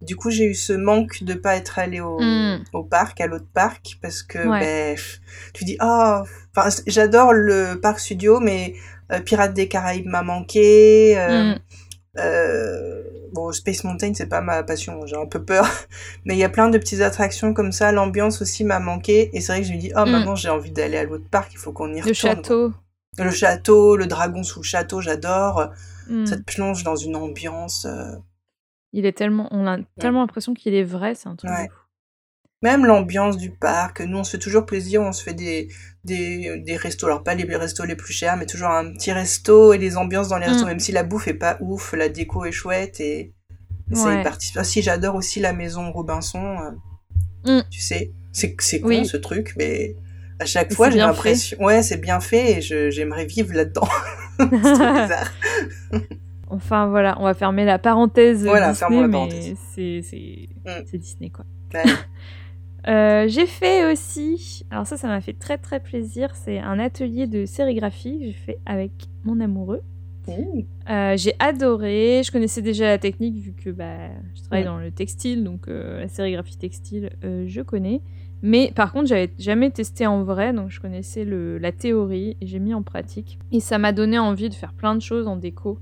Du 0.00 0.16
coup, 0.16 0.30
j'ai 0.30 0.46
eu 0.46 0.54
ce 0.54 0.72
manque 0.72 1.22
de 1.22 1.34
pas 1.34 1.54
être 1.56 1.78
allé 1.78 2.00
au, 2.00 2.18
Mm. 2.20 2.64
au 2.72 2.82
parc, 2.82 3.20
à 3.20 3.26
l'autre 3.26 3.46
parc, 3.52 3.98
parce 4.02 4.22
que 4.22 4.38
Ouais. 4.48 4.60
ben, 4.60 4.96
tu 5.54 5.64
dis 5.64 5.76
c- 6.70 6.82
j'adore 6.86 7.32
le 7.32 7.74
parc 7.80 8.00
studio, 8.00 8.40
mais 8.40 8.74
euh, 9.12 9.20
Pirates 9.20 9.54
des 9.54 9.68
Caraïbes 9.68 10.06
m'a 10.06 10.22
manqué. 10.22 11.14
euh, 11.18 11.54
Mm. 11.54 11.58
euh, 12.18 13.02
bon, 13.32 13.52
Space 13.52 13.84
Mountain, 13.84 14.12
c'est 14.14 14.26
pas 14.26 14.40
ma 14.40 14.62
passion, 14.62 15.06
j'ai 15.06 15.16
un 15.16 15.26
peu 15.26 15.42
peur, 15.44 15.64
mais 16.24 16.34
il 16.34 16.38
y 16.38 16.44
a 16.44 16.48
plein 16.48 16.68
de 16.68 16.78
petites 16.78 17.00
attractions 17.00 17.54
comme 17.54 17.72
ça. 17.72 17.92
L'ambiance 17.92 18.42
aussi 18.42 18.64
m'a 18.64 18.80
manqué, 18.80 19.30
et 19.32 19.40
c'est 19.40 19.52
vrai 19.52 19.62
que 19.62 19.68
je 19.68 19.72
me 19.72 19.78
dis 19.78 19.92
oh 19.96 20.04
Mm. 20.04 20.10
maintenant 20.10 20.34
j'ai 20.36 20.48
envie 20.50 20.72
d'aller 20.72 20.98
à 20.98 21.04
l'autre 21.04 21.28
parc, 21.30 21.52
il 21.54 21.58
faut 21.58 21.72
qu'on 21.72 21.88
y 21.94 22.00
retourne. 22.00 22.08
Le 22.08 22.14
château. 22.14 22.72
Le 23.18 23.30
château, 23.30 23.96
le 23.96 24.06
dragon 24.06 24.42
sous 24.42 24.60
le 24.60 24.64
château, 24.64 25.00
j'adore. 25.00 25.70
Mm. 26.08 26.26
Ça 26.26 26.36
te 26.36 26.42
plonge 26.42 26.82
dans 26.84 26.96
une 26.96 27.14
ambiance. 27.16 27.84
euh, 27.84 28.16
Il 28.92 29.04
est 29.06 29.12
tellement, 29.16 29.48
on 29.50 29.66
a 29.66 29.78
tellement 29.98 30.20
l'impression 30.20 30.54
qu'il 30.54 30.74
est 30.74 30.82
vrai, 30.84 31.14
c'est 31.14 31.28
un 31.28 31.36
truc. 31.36 31.50
Ouais. 31.50 31.68
Même 32.62 32.86
l'ambiance 32.86 33.36
du 33.38 33.50
parc, 33.50 34.00
nous 34.02 34.18
on 34.18 34.24
se 34.24 34.30
fait 34.30 34.38
toujours 34.38 34.64
plaisir, 34.64 35.02
on 35.02 35.12
se 35.12 35.22
fait 35.22 35.34
des, 35.34 35.68
des, 36.04 36.60
des 36.60 36.76
restos, 36.76 37.06
alors 37.06 37.24
pas 37.24 37.34
les 37.34 37.56
restos 37.56 37.84
les 37.84 37.96
plus 37.96 38.12
chers, 38.12 38.36
mais 38.36 38.46
toujours 38.46 38.68
un 38.68 38.92
petit 38.92 39.10
resto 39.10 39.72
et 39.72 39.78
les 39.78 39.96
ambiances 39.96 40.28
dans 40.28 40.38
les 40.38 40.46
restos, 40.46 40.64
Mm. 40.64 40.68
même 40.68 40.78
si 40.80 40.92
la 40.92 41.02
bouffe 41.02 41.26
est 41.26 41.34
pas 41.34 41.58
ouf, 41.60 41.92
la 41.92 42.08
déco 42.08 42.44
est 42.44 42.52
chouette 42.52 43.00
et 43.00 43.34
Ouais. 43.90 44.24
Ah, 44.56 44.64
si 44.64 44.80
j'adore 44.80 45.16
aussi 45.16 45.38
la 45.40 45.52
maison 45.52 45.90
Robinson, 45.92 46.56
euh, 47.46 47.58
Mm. 47.60 47.64
tu 47.68 47.80
sais, 47.80 48.12
c'est 48.32 48.56
c'est 48.60 48.80
con 48.80 48.88
Oui. 48.88 49.04
ce 49.06 49.16
truc, 49.18 49.54
mais 49.58 49.96
à 50.38 50.44
chaque 50.46 50.72
fois 50.72 50.90
j'ai 50.90 50.98
l'impression, 50.98 51.56
ouais 51.62 51.82
c'est 51.82 52.00
bien 52.00 52.20
fait 52.20 52.58
et 52.58 52.90
j'aimerais 52.90 53.26
vivre 53.26 53.52
là-dedans. 53.54 53.88
c'est 54.38 54.46
trop 54.48 54.56
bizarre. 54.56 55.32
Enfin 56.54 56.86
voilà, 56.86 57.16
on 57.18 57.24
va 57.24 57.32
fermer 57.32 57.64
la 57.64 57.78
parenthèse 57.78 58.44
Voilà, 58.44 58.74
fermons 58.74 59.06
Disney, 59.06 59.20
la 59.20 59.26
mais 59.26 59.30
parenthèse. 59.30 59.58
c'est 59.74 60.48
Mm. 60.64 60.84
c'est 60.86 60.98
Disney 60.98 61.30
quoi. 61.30 61.44
Ouais. 61.74 61.82
Euh, 62.88 63.28
j'ai 63.28 63.46
fait 63.46 63.92
aussi, 63.92 64.64
alors 64.72 64.88
ça, 64.88 64.96
ça 64.96 65.06
m'a 65.06 65.20
fait 65.20 65.34
très 65.34 65.56
très 65.56 65.78
plaisir. 65.78 66.30
C'est 66.34 66.58
un 66.58 66.80
atelier 66.80 67.28
de 67.28 67.46
sérigraphie 67.46 68.18
que 68.18 68.24
j'ai 68.26 68.32
fait 68.32 68.58
avec 68.66 68.90
mon 69.22 69.38
amoureux. 69.38 69.82
Mmh. 70.26 70.32
Euh, 70.90 71.16
j'ai 71.16 71.34
adoré. 71.38 72.22
Je 72.24 72.32
connaissais 72.32 72.62
déjà 72.62 72.86
la 72.86 72.98
technique 72.98 73.36
vu 73.36 73.52
que 73.52 73.70
bah, 73.70 74.08
je 74.34 74.42
travaille 74.42 74.64
dans 74.64 74.78
le 74.78 74.90
textile, 74.90 75.44
donc 75.44 75.68
euh, 75.68 76.00
la 76.00 76.08
sérigraphie 76.08 76.56
textile, 76.56 77.10
euh, 77.24 77.44
je 77.46 77.60
connais. 77.60 78.00
Mais 78.42 78.72
par 78.74 78.92
contre, 78.92 79.06
j'avais 79.06 79.30
jamais 79.38 79.70
testé 79.70 80.06
en 80.06 80.24
vrai, 80.24 80.52
donc 80.52 80.70
je 80.70 80.80
connaissais 80.80 81.24
le, 81.24 81.58
la 81.58 81.70
théorie 81.72 82.36
et 82.40 82.46
j'ai 82.46 82.58
mis 82.58 82.74
en 82.74 82.82
pratique. 82.82 83.38
Et 83.52 83.60
ça 83.60 83.78
m'a 83.78 83.92
donné 83.92 84.18
envie 84.18 84.48
de 84.48 84.54
faire 84.54 84.72
plein 84.72 84.94
de 84.96 85.00
choses 85.00 85.28
en 85.28 85.36
déco. 85.36 85.78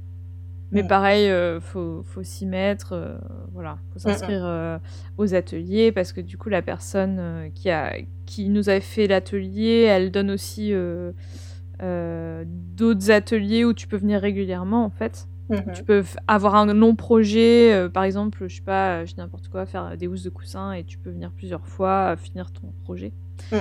Mais 0.72 0.82
Mm. 0.84 0.86
pareil, 0.86 1.28
euh, 1.28 1.58
faut, 1.60 2.02
faut 2.04 2.22
s'y 2.22 2.46
mettre, 2.46 2.92
euh, 2.92 3.16
voilà, 3.52 3.78
faut 3.92 3.98
s'inscrire 3.98 4.42
euh, 4.44 4.78
aux 5.18 5.34
ateliers 5.34 5.90
parce 5.90 6.12
que 6.12 6.20
du 6.20 6.36
coup 6.36 6.48
la 6.48 6.62
personne 6.62 7.16
euh, 7.18 7.48
qui 7.52 7.70
a 7.70 7.92
qui 8.24 8.48
nous 8.48 8.70
a 8.70 8.78
fait 8.78 9.08
l'atelier, 9.08 9.80
elle 9.88 10.12
donne 10.12 10.30
aussi 10.30 10.70
euh, 11.82 12.44
d'autres 12.76 13.10
ateliers 13.10 13.64
où 13.64 13.72
tu 13.72 13.88
peux 13.88 13.96
venir 13.96 14.20
régulièrement 14.20 14.84
en 14.84 14.90
fait. 14.90 15.26
Mhm. 15.50 15.72
Tu 15.74 15.82
peux 15.82 16.04
avoir 16.28 16.54
un 16.54 16.72
long 16.72 16.94
projet, 16.94 17.72
euh, 17.74 17.88
par 17.88 18.04
exemple, 18.04 18.44
je 18.48 18.54
sais 18.56 18.62
pas, 18.62 19.00
euh, 19.00 19.06
je 19.06 19.14
n'importe 19.18 19.48
quoi, 19.48 19.66
faire 19.66 19.96
des 19.96 20.06
housses 20.06 20.22
de 20.22 20.30
coussin 20.30 20.72
et 20.72 20.84
tu 20.84 20.96
peux 20.98 21.10
venir 21.10 21.32
plusieurs 21.32 21.66
fois, 21.66 22.12
euh, 22.12 22.16
finir 22.16 22.50
ton 22.52 22.68
projet. 22.84 23.12
Mm. 23.52 23.56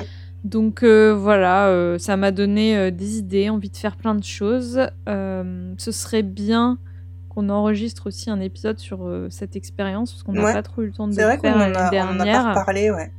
Donc 0.45 0.83
euh, 0.83 1.13
voilà, 1.13 1.67
euh, 1.67 1.97
ça 1.97 2.15
m'a 2.15 2.31
donné 2.31 2.91
des 2.91 3.17
idées, 3.17 3.49
envie 3.49 3.69
de 3.69 3.75
faire 3.77 3.95
plein 3.97 4.15
de 4.15 4.23
choses. 4.23 4.79
Ce 5.07 5.91
serait 5.91 6.23
bien 6.23 6.77
qu'on 7.27 7.49
enregistre 7.49 8.07
aussi 8.07 8.29
un 8.29 8.39
épisode 8.39 8.79
sur 8.79 8.99
cette 9.29 9.55
expérience 9.55 10.11
parce 10.11 10.23
qu'on 10.23 10.33
n'a 10.33 10.43
Ouais. 10.43 10.53
pas 10.53 10.63
trop 10.63 10.81
eu 10.83 10.87
le 10.87 10.91
temps 10.93 11.07
de 11.07 11.15
le 11.15 11.37
faire 11.37 11.57
l'année 11.57 11.75
a, 11.75 11.87
on 11.87 11.89
a 11.89 11.89
dernière. 11.89 12.43
pas 12.43 12.49
reparlé, 12.61 12.91
ouais. 12.91 13.11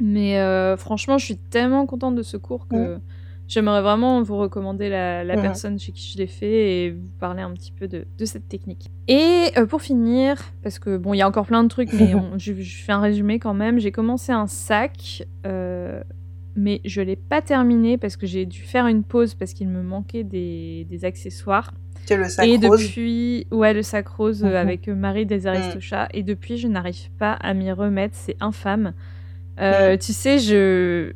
Mais 0.00 0.38
euh, 0.38 0.76
franchement, 0.76 1.16
je 1.18 1.24
suis 1.24 1.36
tellement 1.38 1.86
contente 1.86 2.14
de 2.16 2.22
ce 2.22 2.36
cours 2.36 2.68
que 2.68 2.98
j'aimerais 3.48 3.82
vraiment 3.82 4.22
vous 4.22 4.36
recommander 4.36 4.88
la, 4.88 5.24
la 5.24 5.34
personne 5.42 5.78
chez 5.78 5.92
qui 5.92 6.10
je 6.12 6.18
l'ai 6.18 6.26
fait 6.26 6.84
et 6.86 6.90
vous 6.90 7.10
parler 7.20 7.42
un 7.42 7.52
petit 7.52 7.72
peu 7.72 7.88
de, 7.88 8.04
de 8.18 8.24
cette 8.24 8.48
technique. 8.48 8.86
Et 9.08 9.50
euh, 9.56 9.66
pour 9.66 9.82
finir, 9.82 10.36
parce 10.62 10.78
que 10.78 10.96
bon, 10.96 11.14
il 11.14 11.18
y 11.18 11.22
a 11.22 11.28
encore 11.28 11.46
plein 11.46 11.62
de 11.62 11.68
trucs, 11.68 11.92
mais 11.92 12.14
on- 12.16 12.38
je, 12.38 12.52
je 12.54 12.76
fais 12.82 12.92
un 12.92 13.00
résumé 13.00 13.38
quand 13.38 13.54
même. 13.54 13.78
J'ai 13.78 13.92
commencé 13.92 14.32
un 14.32 14.46
sac, 14.46 15.24
euh, 15.46 16.02
mais 16.56 16.80
je 16.84 17.00
l'ai 17.02 17.16
pas 17.16 17.42
terminé 17.42 17.98
parce 17.98 18.16
que 18.16 18.26
j'ai 18.26 18.46
dû 18.46 18.62
faire 18.62 18.86
une 18.86 19.02
pause 19.04 19.34
parce 19.34 19.52
qu'il 19.52 19.68
me 19.68 19.82
manquait 19.82 20.24
des, 20.24 20.86
des 20.88 21.04
accessoires. 21.04 21.72
Sais, 22.06 22.16
le 22.16 22.28
sac 22.28 22.46
Et 22.46 22.56
rose. 22.56 22.80
depuis, 22.80 23.46
ouais, 23.50 23.74
le 23.74 23.82
sac 23.82 24.06
rose 24.08 24.44
euh, 24.44 24.48
Mhm. 24.48 24.54
avec 24.54 24.88
Marie 24.88 25.26
des 25.26 25.46
Aristochats. 25.46 26.08
Et 26.14 26.22
depuis, 26.22 26.56
je 26.56 26.68
n'arrive 26.68 27.10
pas 27.18 27.32
à 27.32 27.52
m'y 27.52 27.70
remettre. 27.72 28.14
C'est 28.16 28.36
infâme. 28.40 28.92
Euh, 29.60 29.96
Tu 29.96 30.12
sais, 30.12 30.38
je. 30.38 31.12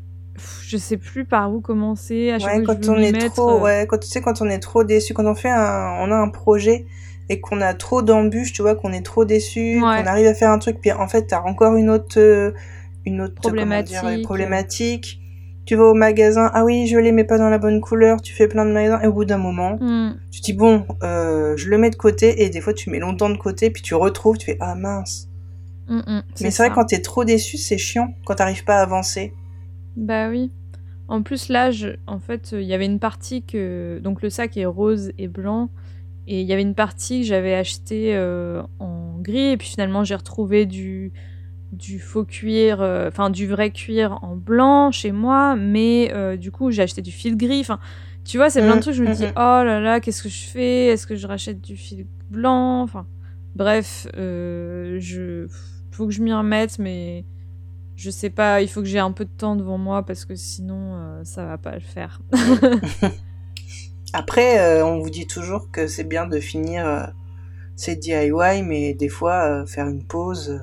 Je 0.66 0.76
sais 0.76 0.96
plus 0.96 1.24
par 1.24 1.52
où 1.52 1.60
commencer. 1.60 2.30
À 2.30 2.38
chaque 2.38 2.48
Ouais, 2.48 2.64
fois 2.64 2.74
que 2.74 2.80
quand 2.80 2.86
je 2.86 2.90
on 2.92 3.02
est 3.02 3.12
mettre, 3.12 3.34
trop, 3.34 3.50
euh, 3.50 3.60
ouais, 3.60 3.86
quand 3.88 3.98
tu 3.98 4.08
sais, 4.08 4.20
quand 4.20 4.40
on 4.42 4.48
est 4.48 4.58
trop 4.60 4.84
déçu, 4.84 5.14
quand 5.14 5.26
on 5.26 5.34
fait 5.34 5.50
un, 5.50 5.96
on 6.00 6.10
a 6.10 6.16
un 6.16 6.28
projet 6.28 6.86
et 7.28 7.40
qu'on 7.40 7.60
a 7.60 7.74
trop 7.74 8.02
d'embûches, 8.02 8.52
tu 8.52 8.62
vois, 8.62 8.74
qu'on 8.74 8.92
est 8.92 9.04
trop 9.04 9.24
déçu, 9.24 9.80
Ouais. 9.82 10.02
qu'on 10.02 10.06
arrive 10.06 10.26
à 10.26 10.34
faire 10.34 10.50
un 10.50 10.58
truc, 10.58 10.78
puis 10.80 10.92
en 10.92 11.08
fait, 11.08 11.26
t'as 11.28 11.40
encore 11.42 11.76
une 11.76 11.90
autre, 11.90 12.18
euh, 12.18 12.52
une 13.06 13.20
autre 13.20 13.34
dire, 13.34 13.40
Problématique. 13.40 14.22
problématique. 14.24 15.16
Tu 15.66 15.76
vas 15.76 15.84
au 15.84 15.94
magasin, 15.94 16.50
ah 16.54 16.64
oui, 16.64 16.88
je 16.88 16.98
l'ai, 16.98 17.12
mais 17.12 17.22
pas 17.24 17.38
dans 17.38 17.48
la 17.50 17.58
bonne 17.58 17.80
couleur, 17.80 18.20
tu 18.20 18.32
fais 18.34 18.48
plein 18.48 18.64
de 18.64 18.72
magasins, 18.72 19.00
et 19.02 19.06
au 19.06 19.12
bout 19.12 19.24
d'un 19.24 19.38
moment, 19.38 19.76
hmm, 19.80 20.14
tu 20.32 20.40
te 20.40 20.46
dis, 20.46 20.52
bon, 20.52 20.84
euh, 21.04 21.56
je 21.56 21.68
le 21.68 21.78
mets 21.78 21.90
de 21.90 21.96
côté, 21.96 22.42
et 22.42 22.50
des 22.50 22.60
fois, 22.60 22.72
tu 22.74 22.90
mets 22.90 22.98
longtemps 22.98 23.30
de 23.30 23.36
côté, 23.38 23.70
puis 23.70 23.82
tu 23.82 23.94
retrouves, 23.94 24.36
tu 24.38 24.46
fais, 24.46 24.56
ah 24.60 24.74
mince. 24.74 25.28
hmm, 25.86 25.98
hmm, 26.06 26.20
Mais 26.40 26.50
c'est 26.50 26.64
vrai, 26.64 26.72
quand 26.74 26.86
t'es 26.86 27.00
trop 27.00 27.24
déçu, 27.24 27.56
c'est 27.58 27.78
chiant, 27.78 28.14
quand 28.24 28.34
t'arrives 28.36 28.64
pas 28.64 28.78
à 28.78 28.82
avancer. 28.82 29.32
Bah 29.96 30.28
oui. 30.28 30.50
En 31.08 31.22
plus, 31.22 31.48
là, 31.48 31.70
je- 31.70 31.96
en 32.06 32.18
fait, 32.20 32.50
il 32.52 32.62
y 32.62 32.74
avait 32.74 32.86
une 32.86 33.00
partie 33.00 33.42
que. 33.42 34.00
Donc, 34.02 34.22
le 34.22 34.30
sac 34.30 34.56
est 34.56 34.66
rose 34.66 35.12
et 35.18 35.28
blanc. 35.28 35.70
Et 36.28 36.42
il 36.42 36.46
y 36.48 36.52
avait 36.52 36.62
une 36.62 36.74
partie 36.76 37.22
que 37.22 37.26
j'avais 37.28 37.54
achetée 37.54 38.16
euh, 38.16 38.62
en 38.80 39.18
gris. 39.20 39.52
Et 39.52 39.56
puis 39.58 39.68
finalement, 39.68 40.04
j'ai 40.04 40.14
retrouvé 40.16 40.66
du, 40.66 41.12
du 41.72 42.00
faux 42.00 42.24
cuir, 42.24 42.82
euh, 42.82 43.08
enfin, 43.08 43.30
du 43.30 43.46
vrai 43.48 43.70
cuir 43.72 44.18
en 44.22 44.36
blanc 44.36 44.92
chez 44.92 45.12
moi. 45.12 45.56
Mais 45.56 46.12
euh, 46.14 46.36
du 46.36 46.52
coup, 46.52 46.70
j'ai 46.72 46.82
acheté 46.82 47.02
du 47.02 47.12
fil 47.12 47.36
gris. 47.36 47.60
Enfin, 47.60 47.80
tu 48.24 48.38
vois, 48.38 48.50
c'est 48.50 48.62
plein 48.62 48.76
de 48.76 48.80
Mm, 48.80 48.82
trucs. 48.82 48.94
Je 48.96 49.04
me 49.04 49.08
mm, 49.08 49.10
dis, 49.10 49.26
mm. 49.26 49.34
oh 49.36 49.40
là 49.64 49.80
là, 49.80 50.00
qu'est-ce 50.00 50.22
que 50.22 50.28
je 50.30 50.44
fais? 50.44 50.86
Est-ce 50.88 51.06
que 51.06 51.16
je 51.16 51.26
rachète 51.26 51.60
du 51.62 51.76
fil 51.76 52.06
blanc? 52.30 52.82
Enfin, 52.82 53.06
bref, 53.56 54.06
je. 54.16 55.46
Faut 55.92 56.06
que 56.06 56.12
je 56.12 56.22
m'y 56.22 56.32
remette, 56.32 56.78
mais 56.78 57.24
je 58.00 58.10
sais 58.10 58.30
pas, 58.30 58.62
il 58.62 58.68
faut 58.68 58.80
que 58.80 58.86
j'ai 58.88 58.98
un 58.98 59.12
peu 59.12 59.26
de 59.26 59.30
temps 59.36 59.56
devant 59.56 59.76
moi 59.76 60.04
parce 60.06 60.24
que 60.24 60.34
sinon 60.34 60.94
euh, 60.94 61.20
ça 61.24 61.44
va 61.44 61.58
pas 61.58 61.74
le 61.74 61.80
faire. 61.80 62.22
Après, 64.12 64.58
euh, 64.58 64.84
on 64.84 64.98
vous 65.00 65.10
dit 65.10 65.26
toujours 65.26 65.70
que 65.70 65.86
c'est 65.86 66.04
bien 66.04 66.26
de 66.26 66.40
finir 66.40 66.86
euh, 66.86 67.02
ses 67.76 67.94
DIY, 67.96 68.62
mais 68.64 68.94
des 68.94 69.08
fois, 69.08 69.44
euh, 69.62 69.66
faire 69.66 69.86
une 69.86 70.02
pause, 70.02 70.60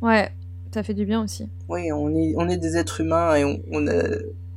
ouais, 0.00 0.30
ça 0.72 0.82
fait 0.82 0.94
du 0.94 1.04
bien 1.04 1.22
aussi. 1.22 1.48
oui, 1.68 1.92
on 1.92 2.14
est, 2.16 2.34
on 2.36 2.48
est 2.48 2.56
des 2.56 2.76
êtres 2.76 3.00
humains 3.02 3.34
et 3.34 3.44
on, 3.44 3.60
on 3.70 3.86
a 3.88 4.02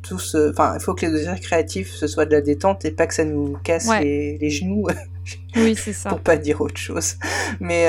tous... 0.04 0.36
Enfin, 0.52 0.76
il 0.76 0.82
faut 0.82 0.94
que 0.94 1.06
les 1.06 1.12
désirs 1.12 1.40
créatifs, 1.40 1.92
ce 1.92 2.08
soit 2.08 2.26
de 2.26 2.32
la 2.32 2.42
détente 2.42 2.86
et 2.86 2.92
pas 2.92 3.08
que 3.08 3.14
ça 3.14 3.26
nous 3.26 3.58
casse 3.64 3.88
Ouais. 3.88 4.04
les, 4.04 4.38
les 4.38 4.50
genoux, 4.50 4.88
Oui, 5.56 5.76
c'est 5.76 5.94
ça. 5.94 6.10
pour 6.10 6.22
pas 6.22 6.38
dire 6.38 6.62
autre 6.62 6.78
chose. 6.78 7.16
Mais 7.60 7.88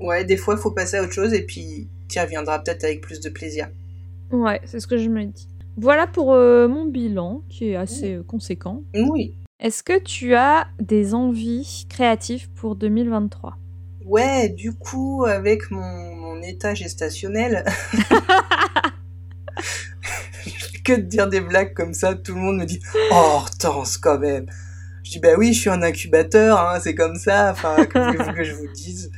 ouais, 0.00 0.24
des 0.24 0.36
fois, 0.36 0.54
il 0.54 0.60
faut 0.60 0.72
passer 0.72 0.96
à 0.96 1.02
autre 1.02 1.12
chose 1.12 1.32
et 1.32 1.42
puis 1.42 1.88
tu 2.08 2.20
reviendras 2.20 2.58
peut-être 2.60 2.84
avec 2.84 3.00
plus 3.00 3.20
de 3.20 3.28
plaisir. 3.28 3.68
Ouais, 4.30 4.60
c'est 4.64 4.80
ce 4.80 4.86
que 4.86 4.98
je 4.98 5.08
me 5.08 5.24
dis. 5.24 5.48
Voilà 5.76 6.06
pour 6.06 6.32
euh, 6.32 6.68
mon 6.68 6.86
bilan 6.86 7.42
qui 7.48 7.70
est 7.70 7.76
assez 7.76 8.14
euh, 8.14 8.22
conséquent. 8.22 8.82
Oui. 8.94 9.36
Est-ce 9.60 9.82
que 9.82 9.98
tu 9.98 10.34
as 10.34 10.66
des 10.80 11.14
envies 11.14 11.86
créatives 11.88 12.48
pour 12.50 12.76
2023 12.76 13.56
Ouais, 14.04 14.48
du 14.48 14.72
coup, 14.72 15.24
avec 15.26 15.70
mon, 15.70 16.14
mon 16.14 16.42
état 16.42 16.74
gestationnel, 16.74 17.64
que 20.84 20.92
de 20.94 21.02
dire 21.02 21.28
des 21.28 21.40
blagues 21.40 21.74
comme 21.74 21.94
ça, 21.94 22.14
tout 22.14 22.34
le 22.34 22.40
monde 22.40 22.58
me 22.58 22.64
dit 22.64 22.80
«Oh, 23.10 23.14
Hortense, 23.14 23.96
quand 23.98 24.18
même!» 24.18 24.46
Je 25.02 25.12
dis 25.12 25.18
«Bah 25.20 25.34
oui, 25.36 25.52
je 25.52 25.60
suis 25.60 25.70
un 25.70 25.82
incubateur, 25.82 26.58
hein, 26.58 26.80
c'est 26.82 26.94
comme 26.94 27.16
ça, 27.16 27.50
enfin, 27.52 27.84
que 27.84 27.98
voulez-vous 27.98 28.32
que 28.32 28.44
je 28.44 28.54
vous 28.54 28.68
dise?» 28.72 29.10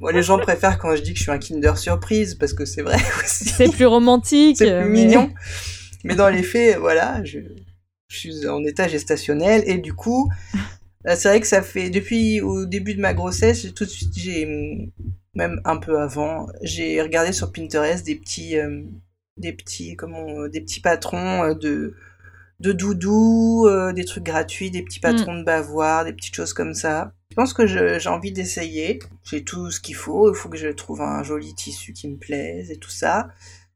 Moi, 0.00 0.12
les 0.12 0.22
gens 0.22 0.38
préfèrent 0.38 0.78
quand 0.78 0.94
je 0.96 1.02
dis 1.02 1.12
que 1.12 1.18
je 1.18 1.22
suis 1.22 1.30
un 1.30 1.38
Kinder 1.38 1.76
Surprise, 1.76 2.34
parce 2.34 2.52
que 2.52 2.64
c'est 2.64 2.82
vrai 2.82 2.96
aussi. 3.24 3.44
C'est 3.48 3.70
plus 3.70 3.86
romantique. 3.86 4.56
C'est 4.58 4.66
plus 4.80 4.88
mais- 4.90 5.04
mignon. 5.06 5.30
Mais 6.04 6.14
dans 6.16 6.28
les 6.28 6.42
faits, 6.42 6.78
voilà, 6.78 7.22
je, 7.24 7.38
je 8.08 8.16
suis 8.16 8.48
en 8.48 8.64
état 8.64 8.88
gestationnel 8.88 9.62
et 9.66 9.78
du 9.78 9.94
coup, 9.94 10.28
c'est 11.06 11.28
vrai 11.28 11.40
que 11.40 11.46
ça 11.46 11.62
fait 11.62 11.90
depuis 11.90 12.40
au 12.40 12.66
début 12.66 12.94
de 12.94 13.00
ma 13.00 13.14
grossesse, 13.14 13.72
tout 13.74 13.84
de 13.84 13.90
suite, 13.90 14.12
j'ai 14.16 14.90
même 15.34 15.60
un 15.64 15.76
peu 15.76 16.00
avant, 16.00 16.46
j'ai 16.62 17.00
regardé 17.00 17.32
sur 17.32 17.52
Pinterest 17.52 18.04
des 18.04 18.16
petits, 18.16 18.58
euh, 18.58 18.82
des 19.36 19.52
petits, 19.52 19.94
comment, 19.96 20.46
des 20.48 20.60
petits 20.60 20.80
patrons 20.80 21.44
euh, 21.44 21.54
de 21.54 21.94
de 22.62 22.72
doudou, 22.72 23.66
euh, 23.66 23.92
des 23.92 24.04
trucs 24.04 24.24
gratuits, 24.24 24.70
des 24.70 24.82
petits 24.82 25.00
patrons 25.00 25.38
de 25.38 25.44
bavoir, 25.44 26.04
des 26.04 26.12
petites 26.12 26.34
choses 26.34 26.52
comme 26.54 26.74
ça. 26.74 27.12
Je 27.30 27.34
pense 27.36 27.52
que 27.54 27.66
j'ai 27.66 28.08
envie 28.08 28.32
d'essayer. 28.32 28.98
J'ai 29.24 29.42
tout 29.44 29.70
ce 29.70 29.80
qu'il 29.80 29.94
faut. 29.94 30.32
Il 30.32 30.36
faut 30.36 30.48
que 30.48 30.56
je 30.56 30.68
trouve 30.68 31.00
un 31.00 31.22
joli 31.22 31.54
tissu 31.54 31.92
qui 31.92 32.08
me 32.08 32.16
plaise 32.16 32.70
et 32.70 32.76
tout 32.76 32.90
ça. 32.90 33.28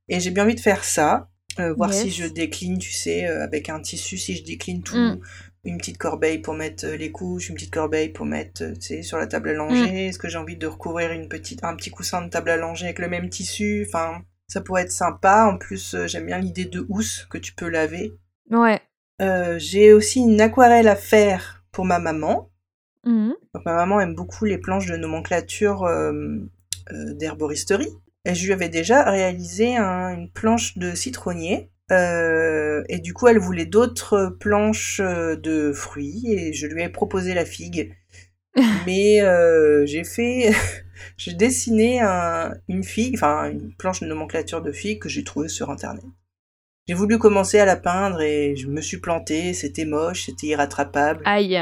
Et 0.08 0.20
j'ai 0.20 0.30
bien 0.30 0.44
envie 0.44 0.54
de 0.54 0.60
faire 0.60 0.84
ça. 0.84 1.28
Euh, 1.58 1.72
voir 1.74 1.90
Yes. 1.92 2.02
si 2.02 2.10
je 2.10 2.26
décline, 2.26 2.78
tu 2.78 2.92
sais, 2.92 3.26
euh, 3.26 3.42
avec 3.42 3.70
un 3.70 3.80
tissu, 3.80 4.18
si 4.18 4.36
je 4.36 4.44
décline 4.44 4.82
tout. 4.82 4.96
Mm. 4.96 5.20
Une 5.64 5.78
petite 5.78 5.98
corbeille 5.98 6.38
pour 6.38 6.54
mettre 6.54 6.86
les 6.86 7.10
couches, 7.10 7.48
une 7.48 7.56
petite 7.56 7.72
corbeille 7.72 8.10
pour 8.10 8.24
mettre, 8.24 8.62
tu 8.74 8.80
sais, 8.80 9.02
sur 9.02 9.18
la 9.18 9.26
table 9.26 9.48
à 9.48 9.52
langer. 9.54 10.06
Est-ce 10.08 10.18
que 10.18 10.28
j'ai 10.28 10.38
envie 10.38 10.56
de 10.56 10.66
recouvrir 10.68 11.10
une 11.10 11.28
petite, 11.28 11.64
un 11.64 11.74
petit 11.74 11.90
coussin 11.90 12.22
de 12.22 12.28
table 12.28 12.50
à 12.50 12.56
langer 12.56 12.84
avec 12.84 12.98
le 13.00 13.08
même 13.08 13.30
tissu? 13.30 13.84
Enfin, 13.88 14.20
ça 14.46 14.60
pourrait 14.60 14.82
être 14.82 14.92
sympa. 14.92 15.50
En 15.52 15.56
plus, 15.58 15.94
euh, 15.94 16.06
j'aime 16.06 16.26
bien 16.26 16.38
l'idée 16.38 16.66
de 16.66 16.86
housse 16.88 17.26
que 17.30 17.38
tu 17.38 17.52
peux 17.52 17.68
laver. 17.68 18.12
Ouais. 18.50 18.80
Euh, 19.22 19.58
j'ai 19.58 19.92
aussi 19.92 20.20
une 20.20 20.40
aquarelle 20.40 20.88
à 20.88 20.96
faire 20.96 21.64
pour 21.72 21.84
ma 21.84 21.98
maman. 21.98 22.50
Donc, 23.54 23.64
ma 23.64 23.74
maman 23.74 24.00
aime 24.00 24.14
beaucoup 24.14 24.44
les 24.44 24.58
planches 24.58 24.86
de 24.86 24.96
nomenclature 24.96 25.84
euh, 25.84 26.12
euh, 26.92 27.14
d'herboristerie. 27.14 27.90
Et 28.24 28.34
je 28.34 28.44
lui 28.46 28.52
avais 28.52 28.68
déjà 28.68 29.04
réalisé 29.08 29.76
un- 29.76 30.10
une 30.14 30.30
planche 30.30 30.76
de 30.78 30.94
citronnier. 30.94 31.70
Et 32.88 32.98
du 32.98 33.14
coup, 33.14 33.28
elle 33.28 33.38
voulait 33.38 33.66
d'autres 33.66 34.36
planches 34.40 35.00
de 35.00 35.72
fruits 35.72 36.24
et 36.32 36.52
je 36.52 36.66
lui 36.66 36.82
ai 36.82 36.88
proposé 36.88 37.32
la 37.34 37.44
figue. 37.44 37.94
Mais 38.86 39.20
j'ai 39.86 40.02
fait, 40.04 40.50
j'ai 41.16 41.34
dessiné 41.34 42.00
un- 42.00 42.52
une 42.68 42.82
figue, 42.82 43.14
enfin 43.14 43.50
une 43.50 43.72
planche 43.76 44.00
de 44.00 44.06
nomenclature 44.06 44.62
de 44.62 44.72
figue 44.72 44.98
que 45.00 45.08
j'ai 45.08 45.22
trouvée 45.24 45.48
sur 45.48 45.70
internet. 45.70 46.04
J'ai 46.88 46.94
voulu 46.94 47.18
commencer 47.18 47.58
à 47.58 47.64
la 47.64 47.74
peindre 47.74 48.20
et 48.20 48.54
je 48.54 48.68
me 48.68 48.80
suis 48.80 48.98
plantée, 48.98 49.54
c'était 49.54 49.84
moche, 49.84 50.26
c'était 50.26 50.46
irrattrapable. 50.46 51.20
Aïe. 51.24 51.60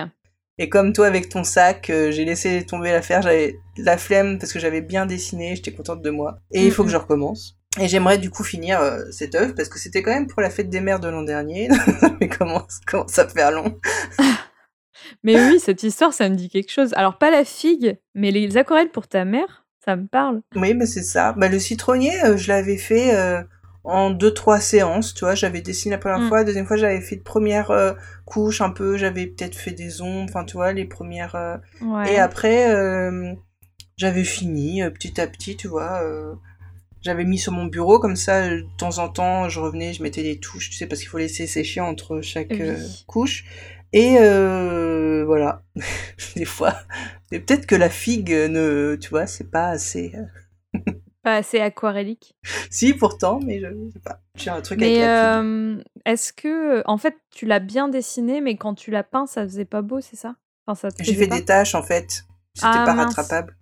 Et 0.59 0.69
comme 0.69 0.93
toi 0.93 1.07
avec 1.07 1.31
ton 1.31 1.45
sac, 1.45 1.89
euh, 1.89 2.11
j'ai 2.11 2.27
laissé 2.27 2.67
tomber 2.67 2.93
l'affaire, 2.93 3.23
j'avais 3.23 3.59
la 3.79 3.97
flemme 3.97 4.39
parce 4.39 4.53
que 4.53 4.59
j'avais 4.59 4.83
bien 4.83 5.07
dessiné, 5.07 5.57
j'étais 5.57 5.73
contente 5.73 6.03
de 6.03 6.11
moi. 6.11 6.37
Et 6.53 6.67
il 6.67 6.71
faut 6.71 6.85
que 6.85 6.91
je 6.91 6.99
recommence. 6.99 7.57
Et 7.81 7.89
j'aimerais 7.89 8.19
du 8.19 8.29
coup 8.29 8.45
finir 8.45 8.81
euh, 8.81 9.01
cette 9.13 9.35
œuvre 9.35 9.55
parce 9.55 9.71
que 9.71 9.79
c'était 9.79 10.03
quand 10.03 10.13
même 10.13 10.27
pour 10.27 10.43
la 10.43 10.51
fête 10.51 10.69
des 10.69 10.81
mères 10.81 11.01
de 11.01 11.09
l'an 11.09 11.23
dernier. 11.23 11.69
Mais 12.21 12.29
comment, 12.29 12.67
comment 12.87 13.09
ça 13.09 13.27
faire 13.27 13.51
long? 13.51 13.81
Mais 15.23 15.37
oui, 15.37 15.59
cette 15.59 15.83
histoire, 15.83 16.13
ça 16.13 16.29
me 16.29 16.35
dit 16.35 16.51
quelque 16.51 16.71
chose. 16.71 16.93
Alors, 16.95 17.17
pas 17.17 17.31
la 17.31 17.45
figue, 17.45 17.99
mais 18.15 18.31
les 18.31 18.57
aquarelles 18.57 18.91
pour 18.91 19.07
ta 19.07 19.25
mère, 19.25 19.67
ça 19.85 19.97
me 19.97 20.07
parle. 20.07 20.41
Oui, 20.55 20.73
mais 20.73 20.87
c'est 20.87 21.03
ça. 21.03 21.35
Bah, 21.37 21.49
le 21.49 21.59
citronnier, 21.59 22.13
euh, 22.25 22.37
je 22.39 22.49
l'avais 22.49 22.79
fait 22.79 23.15
en 23.85 24.11
deux 24.11 24.33
trois 24.35 24.61
séances, 24.61 25.15
tu 25.15 25.21
vois. 25.25 25.35
J'avais 25.35 25.61
dessiné 25.63 25.93
la 25.95 25.99
première 25.99 26.21
Mm. 26.21 26.29
fois, 26.29 26.39
la 26.39 26.45
deuxième 26.45 26.67
fois 26.67 26.77
j'avais 26.77 27.01
fait 27.01 27.17
de 27.17 27.23
première 27.23 27.71
euh, 27.71 27.93
couche 28.25 28.61
un 28.61 28.71
peu, 28.71 28.97
j'avais 28.97 29.27
peut-être 29.27 29.55
fait 29.57 29.73
des 29.73 30.01
ombres, 30.03 30.29
enfin 30.31 30.45
tu 30.45 30.57
vois, 30.57 30.73
les 30.73 30.85
premières. 30.87 31.35
euh, 31.37 31.57
Ouais. 31.83 32.15
Et 32.15 32.19
après, 32.19 32.75
euh, 32.75 33.35
j'avais 33.97 34.25
fini 34.25 34.83
petit 34.91 35.21
à 35.21 35.27
petit, 35.27 35.57
tu 35.57 35.69
vois. 35.69 36.03
j'avais 37.03 37.25
mis 37.25 37.39
sur 37.39 37.53
mon 37.53 37.67
bureau, 37.67 37.99
comme 37.99 38.17
ça, 38.17 38.49
de 38.49 38.65
temps 38.79 38.97
en 38.99 39.09
temps, 39.11 39.49
je 39.51 39.61
revenais, 39.61 39.93
je 39.93 40.03
mettais 40.03 40.23
des 40.23 40.39
touches, 40.41 40.71
tu 40.71 40.77
sais, 40.77 40.87
parce 40.87 41.01
qu'il 41.01 41.09
faut 41.11 41.19
laisser 41.19 41.47
sécher 41.47 41.81
entre 41.81 42.23
chaque 42.23 42.57
Oui. 42.59 43.05
couche. 43.07 43.45
Et 43.93 44.17
euh, 44.19 45.25
voilà, 45.27 45.63
des 46.37 46.47
fois. 46.47 46.75
Peut-être 47.31 47.67
que 47.67 47.75
la 47.77 47.91
figue 47.91 48.31
ne, 48.33 48.97
tu 49.01 49.11
vois, 49.11 49.27
c'est 49.27 49.51
pas 49.51 49.69
assez. 49.69 50.13
Pas 51.25 51.37
assez 51.37 51.59
aquarellique. 51.59 52.37
Si, 52.71 52.95
pourtant, 52.95 53.41
mais 53.41 53.59
je, 53.61 53.67
je 53.67 53.91
sais 53.95 54.01
pas. 54.01 54.21
J'ai 54.37 54.51
un 54.51 54.61
truc 54.61 54.83
avec 54.83 54.95
Mais 54.95 54.99
figue. 54.99 55.09
euh, 55.09 55.83
est-ce 56.05 56.33
que, 56.33 56.83
en 56.87 56.99
fait, 56.99 57.17
tu 57.31 57.47
l'as 57.47 57.61
bien 57.61 57.89
dessiné, 57.89 58.41
mais 58.41 58.57
quand 58.57 58.75
tu 58.75 58.91
l'as 58.91 59.05
peint, 59.05 59.27
ça 59.27 59.43
faisait 59.45 59.65
pas 59.65 59.83
beau, 59.83 60.01
c'est 60.01 60.17
ça? 60.17 60.37
Enfin, 60.67 60.91
ça 60.91 61.05
J'ai 61.05 61.15
fait 61.15 61.27
pas 61.27 61.37
des 61.37 61.45
tâches, 61.45 61.75
en 61.75 61.83
fait. 61.83 62.25
C'était 62.55 62.63
Ah, 62.71 62.85
pas 62.85 62.93
mince. 62.93 63.05
rattrapable. 63.07 63.57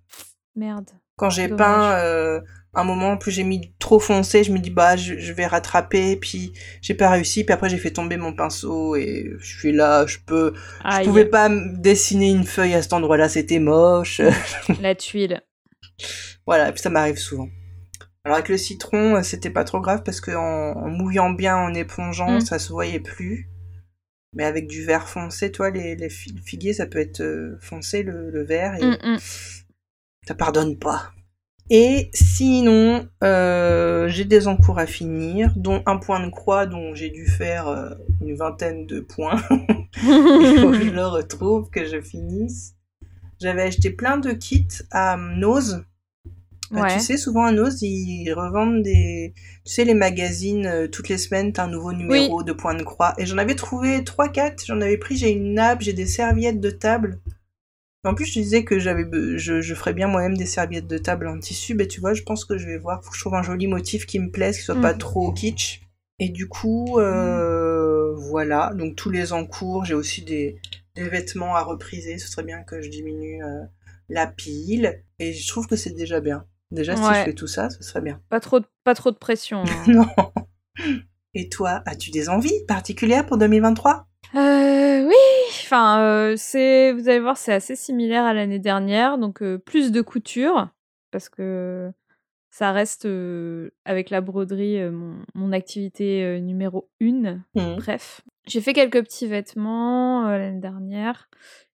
Merde. 0.57 0.91
Quand 1.17 1.31
j'ai 1.31 1.49
peint 1.49 1.93
euh, 1.99 2.41
un 2.75 2.85
moment, 2.85 3.17
plus 3.17 3.31
j'ai 3.31 3.45
mis 3.45 3.73
trop 3.79 4.01
foncé, 4.01 4.45
je 4.45 4.53
me 4.53 4.59
dis 4.59 4.71
bah 4.71 4.97
je, 4.97 5.19
je 5.19 5.33
vais 5.33 5.47
rattraper, 5.47 6.17
puis 6.17 6.53
j'ai 6.81 6.95
pas 6.95 7.11
réussi, 7.11 7.45
puis 7.45 7.53
après 7.53 7.69
j'ai 7.69 7.79
fait 7.79 7.91
tomber 7.93 8.17
mon 8.17 8.35
pinceau 8.35 8.97
et 8.97 9.31
je 9.39 9.57
suis 9.59 9.73
là, 9.73 10.07
je 10.07 10.19
peux, 10.27 10.55
je 10.89 11.01
Aïe, 11.01 11.09
pouvais 11.11 11.27
pas 11.27 11.49
dessiner 11.51 12.31
une 12.31 12.45
feuille 12.45 12.75
à 12.75 12.83
cet 12.83 12.93
endroit-là, 12.95 13.29
c'était 13.29 13.59
moche, 13.61 14.21
la 14.79 14.95
tuile. 14.95 15.43
voilà, 16.47 16.69
et 16.69 16.73
puis 16.73 16.81
ça 16.83 16.91
m'arrive 16.91 17.17
souvent. 17.19 17.49
Alors 18.25 18.37
avec 18.37 18.49
le 18.49 18.57
citron, 18.57 19.17
euh, 19.17 19.23
c'était 19.23 19.51
pas 19.51 19.65
trop 19.65 19.81
grave 19.81 20.03
parce 20.05 20.21
que 20.21 20.31
en, 20.31 20.77
en 20.77 20.89
mouillant 20.89 21.31
bien, 21.31 21.57
en 21.57 21.75
épongeant, 21.75 22.37
Mm. 22.37 22.41
ça 22.41 22.59
se 22.59 22.73
voyait 22.73 23.01
plus. 23.01 23.49
Mais 24.35 24.45
avec 24.45 24.67
du 24.67 24.85
vert 24.85 25.09
foncé, 25.09 25.53
toi, 25.53 25.71
les, 25.71 25.95
les 25.97 26.09
fi- 26.09 26.35
figuiers, 26.45 26.73
ça 26.73 26.87
peut 26.87 27.01
être 27.01 27.21
euh, 27.21 27.59
foncé 27.61 28.03
le, 28.03 28.31
le 28.31 28.43
vert 28.45 28.75
et 28.77 28.85
Mm, 28.87 28.97
mm. 29.15 29.19
ça 30.27 30.35
pardonne 30.35 30.79
pas. 30.79 31.13
Et 31.71 32.11
sinon, 32.13 33.09
euh, 33.25 34.09
j'ai 34.09 34.25
des 34.25 34.47
encours 34.49 34.79
à 34.79 34.87
finir, 34.87 35.53
dont 35.57 35.83
un 35.87 35.97
point 35.97 36.25
de 36.25 36.31
croix 36.31 36.67
dont 36.67 36.95
j'ai 36.95 37.09
dû 37.11 37.27
faire 37.27 37.69
euh, 37.69 37.91
une 38.21 38.35
vingtaine 38.37 38.87
de 38.87 39.01
points. 39.01 39.41
Il 40.03 40.59
faut 40.61 40.71
que 40.71 40.83
je 40.85 40.91
le 40.91 41.07
retrouve, 41.07 41.71
que 41.71 41.87
je 41.87 42.01
finisse. 42.01 42.75
J'avais 43.41 43.63
acheté 43.63 43.91
plein 43.91 44.19
de 44.19 44.33
kits 44.33 44.69
à 44.91 45.17
Nose. 45.17 45.85
Bah, 46.73 46.83
Ouais. 46.83 46.95
Tu 46.95 47.01
sais, 47.01 47.17
souvent 47.17 47.45
à 47.45 47.53
Nose, 47.53 47.83
ils 47.83 48.33
revendent 48.33 48.83
des... 48.83 49.35
Tu 49.65 49.73
sais, 49.73 49.85
les 49.85 49.95
magazines, 49.95 50.67
euh, 50.67 50.89
toutes 50.89 51.09
les 51.09 51.19
semaines, 51.19 51.53
t'as 51.53 51.65
un 51.65 51.69
nouveau 51.69 51.93
numéro 51.93 52.43
de 52.43 52.53
point 52.53 52.75
de 52.75 52.83
croix. 52.83 53.15
Et 53.19 53.27
j'en 53.27 53.39
avais 53.39 53.55
trouvé 53.55 54.03
3-4, 54.05 54.65
j'en 54.67 54.81
avais 54.81 54.97
pris, 54.99 55.17
j'ai 55.17 55.31
une 55.31 55.55
nappe, 55.55 55.83
j'ai 55.83 55.93
des 55.93 56.07
serviettes 56.07 56.61
de 56.61 56.71
table. 56.71 57.21
En 58.05 58.15
plus, 58.15 58.27
je 58.27 58.35
te 58.35 58.39
disais 58.41 58.65
que 58.65 58.79
j'avais, 58.81 59.05
je, 59.39 59.61
je 59.61 59.75
ferais 59.75 59.93
bien 59.95 60.09
moi-même 60.09 60.37
des 60.37 60.47
serviettes 60.47 60.89
de 60.89 60.99
table 60.99 61.29
en 61.29 61.39
tissu, 61.39 61.75
mais 61.75 61.87
tu 61.87 62.01
vois, 62.01 62.15
je 62.15 62.23
pense 62.23 62.45
que 62.45 62.59
je 62.59 62.67
vais 62.67 62.79
voir, 62.79 63.03
faut 63.05 63.11
que 63.11 63.17
je 63.17 63.21
trouve 63.23 63.35
un 63.35 63.43
joli 63.45 63.69
motif 63.69 64.07
qui 64.07 64.19
me 64.19 64.31
plaise, 64.31 64.57
qui 64.59 64.65
soit 64.65 64.81
pas 64.81 64.93
Mhm. 64.93 64.99
trop 64.99 65.33
kitsch. 65.33 65.83
Et 66.19 66.29
du 66.31 66.49
coup, 66.49 66.99
euh, 66.99 68.15
voilà, 68.17 68.73
donc 68.75 68.97
tous 68.97 69.11
les 69.11 69.33
encours, 69.33 69.85
j'ai 69.85 69.95
aussi 69.95 70.23
des, 70.23 70.57
des 70.97 71.09
vêtements 71.09 71.55
à 71.55 71.63
repriser, 71.63 72.19
ce 72.19 72.29
serait 72.29 72.43
bien 72.45 72.63
que 72.65 72.81
je 72.83 72.89
diminue 72.89 73.43
euh, 73.45 73.63
la 74.09 74.27
pile, 74.27 75.03
et 75.21 75.33
je 75.33 75.47
trouve 75.49 75.67
que 75.69 75.77
c'est 75.77 75.91
déjà 75.95 76.21
bien. 76.21 76.45
Déjà, 76.73 76.97
si 76.97 77.03
je 77.03 77.25
fais 77.25 77.35
tout 77.35 77.47
ça, 77.47 77.71
ce 77.71 77.83
serait 77.83 78.01
bien. 78.01 78.21
Pas 78.31 78.41
trop, 78.41 78.59
de- 78.61 78.67
pas 78.85 78.95
trop 78.95 79.11
de 79.11 79.17
pression. 79.17 79.63
hein. 79.63 79.85
Non. 79.87 80.07
Et 81.35 81.49
toi, 81.49 81.83
as-tu 81.87 82.11
des 82.11 82.29
envies 82.29 82.65
particulières 82.67 83.25
pour 83.27 83.37
2023 83.39 84.07
Euh, 84.35 85.07
oui, 85.07 85.15
enfin, 85.63 86.01
euh, 86.01 86.35
c'est, 86.37 86.93
vous 86.93 87.09
allez 87.09 87.21
voir, 87.21 87.37
c'est 87.37 87.53
assez 87.53 87.77
similaire 87.77 88.25
à 88.25 88.33
l'année 88.35 88.59
dernière, 88.59 89.19
donc 89.19 89.43
euh, 89.43 89.59
plus 89.59 89.93
de 89.93 90.01
couture, 90.03 90.69
parce 91.11 91.29
que 91.29 91.91
ça 92.51 92.73
reste, 92.73 93.07
avec 93.87 94.11
la 94.11 94.21
broderie, 94.21 94.79
mon, 94.91 95.17
mon 95.35 95.53
activité 95.53 96.39
numéro 96.41 96.91
une. 97.01 97.43
Mhm. 97.55 97.77
Bref, 97.77 98.21
j'ai 98.47 98.61
fait 98.61 98.75
quelques 98.75 99.03
petits 99.03 99.27
vêtements 99.27 100.25
l'année 100.29 100.61
dernière, 100.61 101.29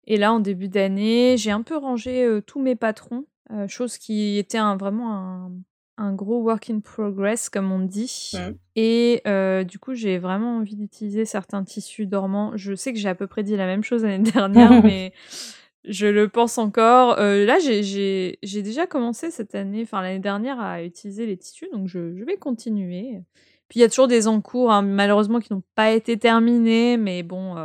et 0.06 0.16
là, 0.16 0.32
en 0.32 0.38
début 0.40 0.68
d'année, 0.68 1.36
j'ai 1.36 1.50
un 1.50 1.62
peu 1.62 1.76
rangé 1.76 2.28
tous 2.46 2.60
mes 2.62 2.76
patrons, 2.76 3.24
euh, 3.52 3.68
chose 3.68 3.98
qui 3.98 4.38
était 4.38 4.58
un, 4.58 4.76
vraiment 4.76 5.14
un, 5.14 5.52
un 5.96 6.12
gros 6.12 6.40
work 6.42 6.70
in 6.70 6.80
progress, 6.80 7.48
comme 7.48 7.72
on 7.72 7.80
dit. 7.80 8.32
Et 8.76 9.20
euh, 9.26 9.64
du 9.64 9.78
coup, 9.78 9.94
j'ai 9.94 10.18
vraiment 10.18 10.58
envie 10.58 10.76
d'utiliser 10.76 11.24
certains 11.24 11.64
tissus 11.64 12.06
dormants. 12.06 12.52
Je 12.56 12.74
sais 12.74 12.92
que 12.92 12.98
j'ai 12.98 13.08
à 13.08 13.14
peu 13.14 13.26
près 13.26 13.42
dit 13.42 13.56
la 13.56 13.66
même 13.66 13.82
chose 13.82 14.04
l'année 14.04 14.30
dernière, 14.30 14.70
mais 14.84 15.12
je 15.84 16.06
le 16.06 16.28
pense 16.28 16.58
encore. 16.58 17.18
Euh, 17.18 17.44
là, 17.46 17.58
j'ai- 17.58 18.38
déjà 18.42 18.86
commencé 18.86 19.30
cette 19.30 19.54
année, 19.54 19.82
enfin 19.82 20.02
l'année 20.02 20.18
dernière, 20.18 20.60
à 20.60 20.82
utiliser 20.84 21.26
les 21.26 21.36
tissus, 21.36 21.68
donc 21.72 21.88
je, 21.88 22.14
je 22.16 22.24
vais 22.24 22.36
continuer. 22.36 23.20
Puis 23.68 23.80
il 23.80 23.82
y 23.82 23.84
a 23.84 23.88
toujours 23.88 24.08
des 24.08 24.28
encours, 24.28 24.70
hein, 24.72 24.82
malheureusement, 24.82 25.40
qui 25.40 25.52
n'ont 25.52 25.62
pas 25.74 25.90
été 25.92 26.16
terminés, 26.18 26.96
mais 26.96 27.22
bon, 27.22 27.56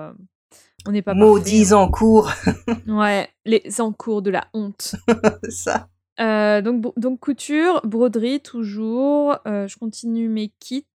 on 0.88 0.92
n'est 0.92 1.02
pas 1.02 1.14
Maudits 1.14 1.70
parfait, 1.70 1.74
en 1.74 1.90
cours, 1.90 2.32
hein. 2.46 2.78
Ouais, 2.88 3.30
les 3.46 3.64
encours 3.80 4.22
de 4.22 4.32
la 4.32 4.48
honte. 4.54 4.96
ça. 5.50 5.90
Euh, 6.20 6.62
donc, 6.62 6.98
donc 6.98 7.20
couture, 7.20 7.82
broderie 7.84 8.40
toujours. 8.40 9.38
euh, 9.48 9.68
je 9.68 9.78
continue 9.78 10.30
mes 10.30 10.50
kits 10.60 10.86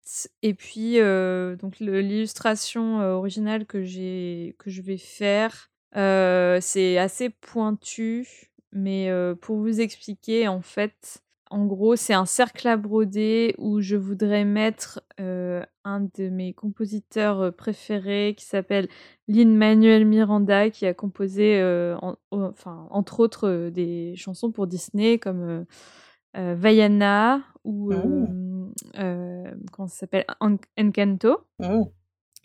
et 0.42 0.55
puis 0.55 1.01
euh, 1.01 1.57
donc 1.57 1.81
l'illustration 1.81 3.01
originale 3.01 3.66
que 3.66 3.83
j'ai 3.83 4.55
que 4.59 4.70
je 4.70 4.81
vais 4.81 4.98
faire, 4.98 5.70
c'est 5.94 6.98
assez 6.98 7.31
pointu, 7.31 8.53
mais 8.72 9.11
pour 9.40 9.57
vous 9.57 9.81
expliquer 9.81 10.46
en 10.46 10.61
fait, 10.61 11.22
en 11.50 11.66
gros 11.66 11.96
c'est 11.96 12.14
un 12.14 12.26
cercle 12.26 12.68
à 12.68 12.76
broder 12.76 13.54
où 13.58 13.80
je 13.80 13.96
voudrais 13.96 14.44
mettre 14.44 15.00
euh, 15.20 15.62
un 15.84 16.00
de 16.16 16.28
mes 16.28 16.52
compositeurs 16.52 17.40
euh, 17.40 17.50
préférés 17.50 18.34
qui 18.37 18.44
s'appelle 18.44 18.88
Lin-Manuel 19.28 20.04
Miranda 20.04 20.70
qui 20.70 20.87
a 20.87 20.94
composé, 20.94 21.58
euh, 21.61 21.96
en- 22.02 22.16
au- 22.30 22.42
enfin, 22.42 22.87
entre 22.90 23.20
autres, 23.20 23.48
euh, 23.48 23.70
des 23.70 24.14
chansons 24.16 24.50
pour 24.52 24.66
Disney 24.66 25.18
comme 25.18 25.64
Vaiana 26.34 27.42
ou 27.64 27.90
comment 29.72 29.87
ça 29.88 29.96
s'appelle 30.00 30.24
En- 30.40 30.56
Encanto. 30.78 31.38
Oh. 31.62 31.92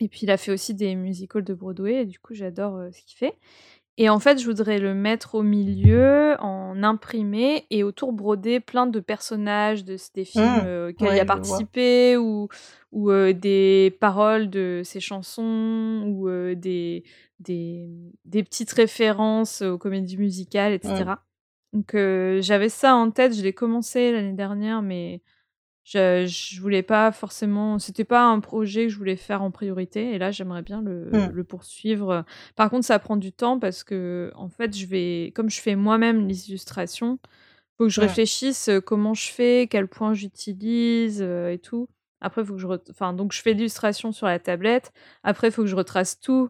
Et 0.00 0.08
puis 0.08 0.20
il 0.22 0.30
a 0.30 0.36
fait 0.36 0.50
aussi 0.52 0.74
des 0.74 0.96
musicals 0.96 1.44
de 1.44 1.54
Broadway, 1.54 2.02
et 2.02 2.06
du 2.06 2.18
coup 2.18 2.34
j'adore 2.34 2.80
ce 2.92 3.00
qu'il 3.04 3.16
fait. 3.16 3.34
Et 3.96 4.08
en 4.08 4.18
fait, 4.18 4.38
je 4.38 4.44
voudrais 4.46 4.80
le 4.80 4.92
mettre 4.92 5.36
au 5.36 5.42
milieu, 5.42 6.34
en 6.40 6.82
imprimé, 6.82 7.64
et 7.70 7.84
autour 7.84 8.12
broder 8.12 8.58
plein 8.58 8.86
de 8.86 8.98
personnages 8.98 9.84
de 9.84 9.96
des 10.14 10.24
films 10.24 10.44
Mmh. 10.44 10.66
euh, 10.66 10.90
auxquels 10.90 11.08
Ouais, 11.08 11.16
il 11.16 11.20
a 11.20 11.24
participé, 11.24 12.16
ou, 12.16 12.48
ou 12.90 13.10
euh, 13.10 13.32
des 13.32 13.96
paroles 14.00 14.50
de 14.50 14.82
ses 14.84 14.98
chansons, 15.00 16.02
ou 16.08 16.28
euh, 16.28 16.56
des, 16.56 17.04
des, 17.38 17.88
des 18.24 18.42
petites 18.42 18.72
références 18.72 19.62
aux 19.62 19.78
comédies 19.78 20.16
musicales, 20.18 20.72
etc. 20.72 21.22
Donc 21.72 21.94
euh, 21.94 22.40
j'avais 22.42 22.68
ça 22.68 22.94
en 22.96 23.10
tête, 23.10 23.34
je 23.36 23.42
l'ai 23.42 23.52
commencé 23.52 24.12
l'année 24.12 24.32
dernière, 24.32 24.82
mais 24.82 25.22
je, 25.84 26.26
je 26.26 26.60
voulais 26.60 26.82
pas 26.82 27.12
forcément. 27.12 27.78
C'était 27.78 28.04
pas 28.04 28.24
un 28.24 28.40
projet 28.40 28.84
que 28.84 28.88
je 28.88 28.96
voulais 28.98 29.16
faire 29.16 29.42
en 29.42 29.50
priorité. 29.50 30.14
Et 30.14 30.18
là, 30.18 30.30
j'aimerais 30.30 30.62
bien 30.62 30.80
le, 30.82 31.10
Mm. 31.12 31.30
le 31.32 31.44
poursuivre. 31.44 32.24
Par 32.56 32.70
contre, 32.70 32.86
ça 32.86 32.98
prend 32.98 33.16
du 33.16 33.32
temps 33.32 33.58
parce 33.58 33.84
que, 33.84 34.32
en 34.34 34.48
fait, 34.48 34.74
je 34.76 34.86
vais, 34.86 35.32
comme 35.34 35.50
je 35.50 35.60
fais 35.60 35.76
moi-même 35.76 36.26
les 36.26 36.48
illustrations, 36.48 37.18
faut 37.76 37.84
que 37.84 37.90
je 37.90 38.00
réfléchisse 38.00 38.68
euh, 38.68 38.80
comment 38.80 39.14
je 39.14 39.28
fais, 39.30 39.66
quel 39.70 39.88
point 39.88 40.14
j'utilise 40.14 41.20
euh, 41.20 41.50
et 41.52 41.58
tout. 41.58 41.88
Après, 42.20 42.44
faut 42.44 42.54
que 42.54 42.60
je, 42.60 42.66
enfin, 42.90 43.12
donc 43.12 43.32
je 43.32 43.42
fais 43.42 43.52
l'illustration 43.52 44.12
sur 44.12 44.26
la 44.26 44.38
tablette. 44.38 44.92
Après, 45.22 45.48
il 45.48 45.50
faut 45.52 45.62
que 45.62 45.68
je 45.68 45.76
retrace 45.76 46.18
tout 46.18 46.48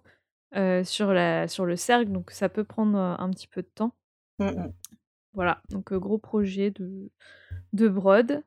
euh, 0.55 0.85
sur 0.85 1.13
la, 1.13 1.49
sur 1.49 1.65
le 1.67 1.75
cercle. 1.75 2.13
Donc, 2.13 2.31
ça 2.31 2.49
peut 2.49 2.63
prendre 2.63 2.97
un 2.99 3.31
petit 3.31 3.49
peu 3.49 3.63
de 3.63 3.71
temps. 3.75 3.93
Mm, 4.39 4.45
mm. 4.51 4.73
Voilà, 5.33 5.61
donc 5.71 5.93
gros 5.93 6.19
projet 6.19 6.71
de, 6.71 7.11
de 7.73 7.89
Brod. 7.89 8.45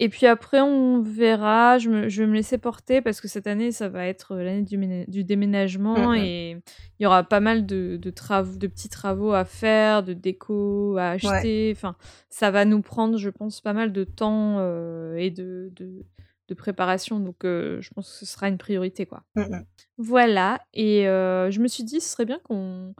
Et 0.00 0.08
puis 0.08 0.26
après, 0.26 0.60
on 0.60 1.02
verra. 1.02 1.78
Je, 1.78 1.90
me- 1.90 2.08
je 2.08 2.22
vais 2.22 2.28
me 2.28 2.34
laisser 2.34 2.56
porter 2.58 3.00
parce 3.02 3.20
que 3.20 3.26
cette 3.26 3.46
année, 3.48 3.72
ça 3.72 3.88
va 3.88 4.06
être 4.06 4.32
euh, 4.32 4.44
l'année 4.44 4.62
du, 4.62 4.78
ména- 4.78 5.04
du 5.08 5.24
déménagement 5.24 6.10
Mhm. 6.12 6.14
et 6.24 6.50
il 6.52 7.02
y 7.02 7.06
aura 7.06 7.24
pas 7.24 7.40
mal 7.40 7.66
de, 7.66 7.96
de, 8.00 8.10
travaux, 8.10 8.56
de 8.56 8.66
petits 8.68 8.88
travaux 8.88 9.32
à 9.32 9.44
faire, 9.44 10.02
de 10.04 10.12
déco 10.12 10.96
à 10.98 11.10
acheter. 11.10 11.72
Enfin, 11.74 11.96
ça 12.30 12.50
va 12.52 12.64
nous 12.64 12.80
prendre, 12.80 13.18
je 13.18 13.28
pense, 13.30 13.60
pas 13.60 13.72
mal 13.72 13.92
de 13.92 14.04
temps 14.04 14.56
euh, 14.60 15.16
et 15.16 15.30
de, 15.30 15.72
de, 15.74 16.04
de 16.48 16.54
préparation. 16.54 17.18
Donc, 17.18 17.44
euh, 17.44 17.80
je 17.80 17.90
pense 17.92 18.08
que 18.10 18.18
ce 18.18 18.26
sera 18.26 18.48
une 18.48 18.58
priorité, 18.58 19.04
quoi. 19.04 19.24
Mm, 19.34 19.40
mm. 19.42 19.64
Voilà. 19.98 20.60
Et 20.74 21.08
euh, 21.08 21.50
je 21.50 21.60
me 21.60 21.66
suis 21.66 21.82
dit, 21.84 22.00
ce 22.00 22.08
serait 22.10 22.24
bien 22.24 22.38
qu'on 22.44 22.94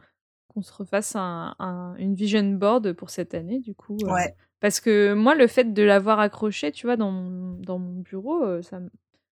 qu'on 0.51 0.63
se 0.63 0.73
refasse 0.73 1.15
un, 1.15 1.53
un- 1.59 1.93
une 1.99 2.15
vision 2.15 2.43
board 2.43 2.91
pour 2.93 3.11
cette 3.11 3.35
année, 3.35 3.59
du 3.59 3.75
coup. 3.75 3.95
Ouais. 4.03 4.35
Parce 4.59 4.79
que 4.79 5.13
moi, 5.13 5.35
le 5.35 5.47
fait 5.47 5.73
de 5.73 5.83
l'avoir 5.83 6.19
accroché, 6.19 6.71
tu 6.71 6.87
vois, 6.87 6.97
dans 6.97 7.11
mon, 7.11 7.57
dans 7.59 7.79
mon 7.79 8.01
bureau, 8.01 8.43
euh, 8.43 8.61
ça, 8.61 8.79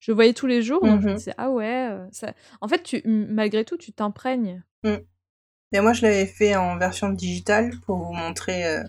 je 0.01 0.11
le 0.13 0.15
voyais 0.15 0.33
tous 0.35 0.47
les 0.47 0.63
jours, 0.63 0.87
donc 0.87 1.01
je 1.03 1.07
me 1.07 1.13
Mhm. 1.13 1.19
disais, 1.19 1.35
ah 1.39 1.51
ouais, 1.51 1.89
euh, 1.91 2.07
ça... 2.13 2.33
en 2.61 2.69
fait, 2.69 2.83
tu, 2.83 3.03
malgré 3.07 3.65
tout, 3.65 3.77
tu 3.77 3.93
t'imprègnes. 3.93 4.63
Et 5.73 5.81
moi, 5.81 5.93
je 5.93 6.03
l'avais 6.03 6.27
fait 6.27 6.57
en 6.57 6.79
version 6.79 7.11
digitale 7.11 7.73
pour 7.87 7.99
vous 7.99 8.13
montrer 8.13 8.67
euh, 8.67 8.83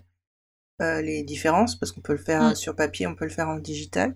euh, 0.81 1.01
les 1.01 1.23
différences, 1.23 1.75
parce 1.77 1.91
qu'on 1.91 2.01
peut 2.01 2.13
le 2.13 2.19
faire 2.19 2.41
Mm. 2.41 2.51
euh, 2.51 2.55
sur 2.55 2.75
papier, 2.75 3.07
on 3.07 3.15
peut 3.15 3.25
le 3.25 3.31
faire 3.31 3.49
en 3.49 3.57
digital. 3.59 4.15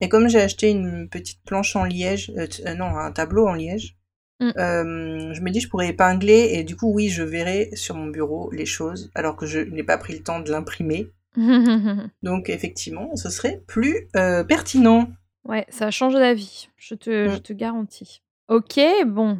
Et 0.00 0.08
comme 0.08 0.28
j'ai 0.28 0.40
acheté 0.40 0.70
une 0.70 1.08
petite 1.08 1.42
planche 1.44 1.74
en 1.76 1.84
liège, 1.84 2.32
euh, 2.36 2.74
non, 2.74 2.86
un 2.96 3.12
tableau 3.12 3.46
en 3.48 3.54
liège, 3.54 3.96
Mm. 4.40 4.50
euh, 4.58 5.34
je 5.34 5.40
me 5.40 5.50
dis 5.50 5.60
je 5.60 5.68
pourrais 5.68 5.88
épingler 5.88 6.50
et 6.52 6.62
du 6.62 6.76
coup, 6.76 6.92
oui, 6.92 7.08
je 7.08 7.24
verrai 7.24 7.70
sur 7.74 7.96
mon 7.96 8.06
bureau 8.06 8.50
les 8.52 8.66
choses, 8.66 9.10
alors 9.16 9.34
que 9.34 9.46
je 9.46 9.58
n'ai 9.58 9.82
pas 9.82 9.98
pris 9.98 10.12
le 10.16 10.22
temps 10.22 10.38
de 10.40 10.50
l'imprimer. 10.52 11.10
Donc, 12.22 12.48
effectivement, 12.50 13.14
ce 13.16 13.30
serait 13.30 13.62
plus 13.66 14.08
euh, 14.16 14.44
pertinent. 14.44 15.08
ouais, 15.44 15.64
ça 15.68 15.90
change 15.90 16.14
je 16.14 16.94
te, 16.94 17.28
Mm. 17.28 17.32
je 17.32 17.38
te 17.38 17.52
garantis. 17.52 18.22
Ok, 18.48 18.80
bon, 19.06 19.38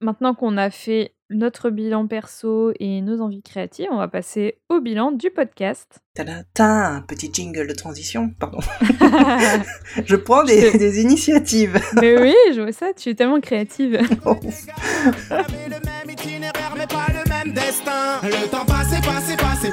maintenant 0.00 0.34
qu'on 0.34 0.56
a 0.56 0.70
fait 0.70 1.12
notre 1.30 1.70
bilan 1.70 2.06
perso 2.06 2.72
et 2.78 3.00
nos 3.00 3.20
envies 3.20 3.42
créatives, 3.42 3.88
on 3.90 3.96
va 3.96 4.06
passer 4.08 4.58
au 4.68 4.80
bilan 4.80 5.10
du 5.10 5.30
podcast. 5.30 6.00
Tadata, 6.14 6.86
un 6.88 7.00
petit 7.00 7.30
jingle 7.32 7.66
de 7.66 7.72
transition, 7.72 8.30
pardon. 8.38 8.58
je 10.04 10.16
prends 10.16 10.44
des, 10.44 10.70
Je- 10.72 10.76
des 10.76 11.00
initiatives. 11.00 11.80
Mais 12.00 12.20
oui, 12.20 12.34
je 12.54 12.60
vois 12.60 12.72
ça, 12.72 12.92
tu 12.94 13.08
es 13.08 13.14
tellement 13.14 13.40
créative. 13.40 13.94
Avait 13.96 15.64
le 15.68 15.80
même 15.84 16.10
itinéraire 16.10 16.74
mais 16.76 16.86
pas 16.86 17.06
le 17.08 17.28
même 17.28 17.52
destin 17.54 18.20
Le 18.22 18.48
temps 18.50 18.64
passé, 18.66 18.96
passé, 19.04 19.36
passé, 19.36 19.72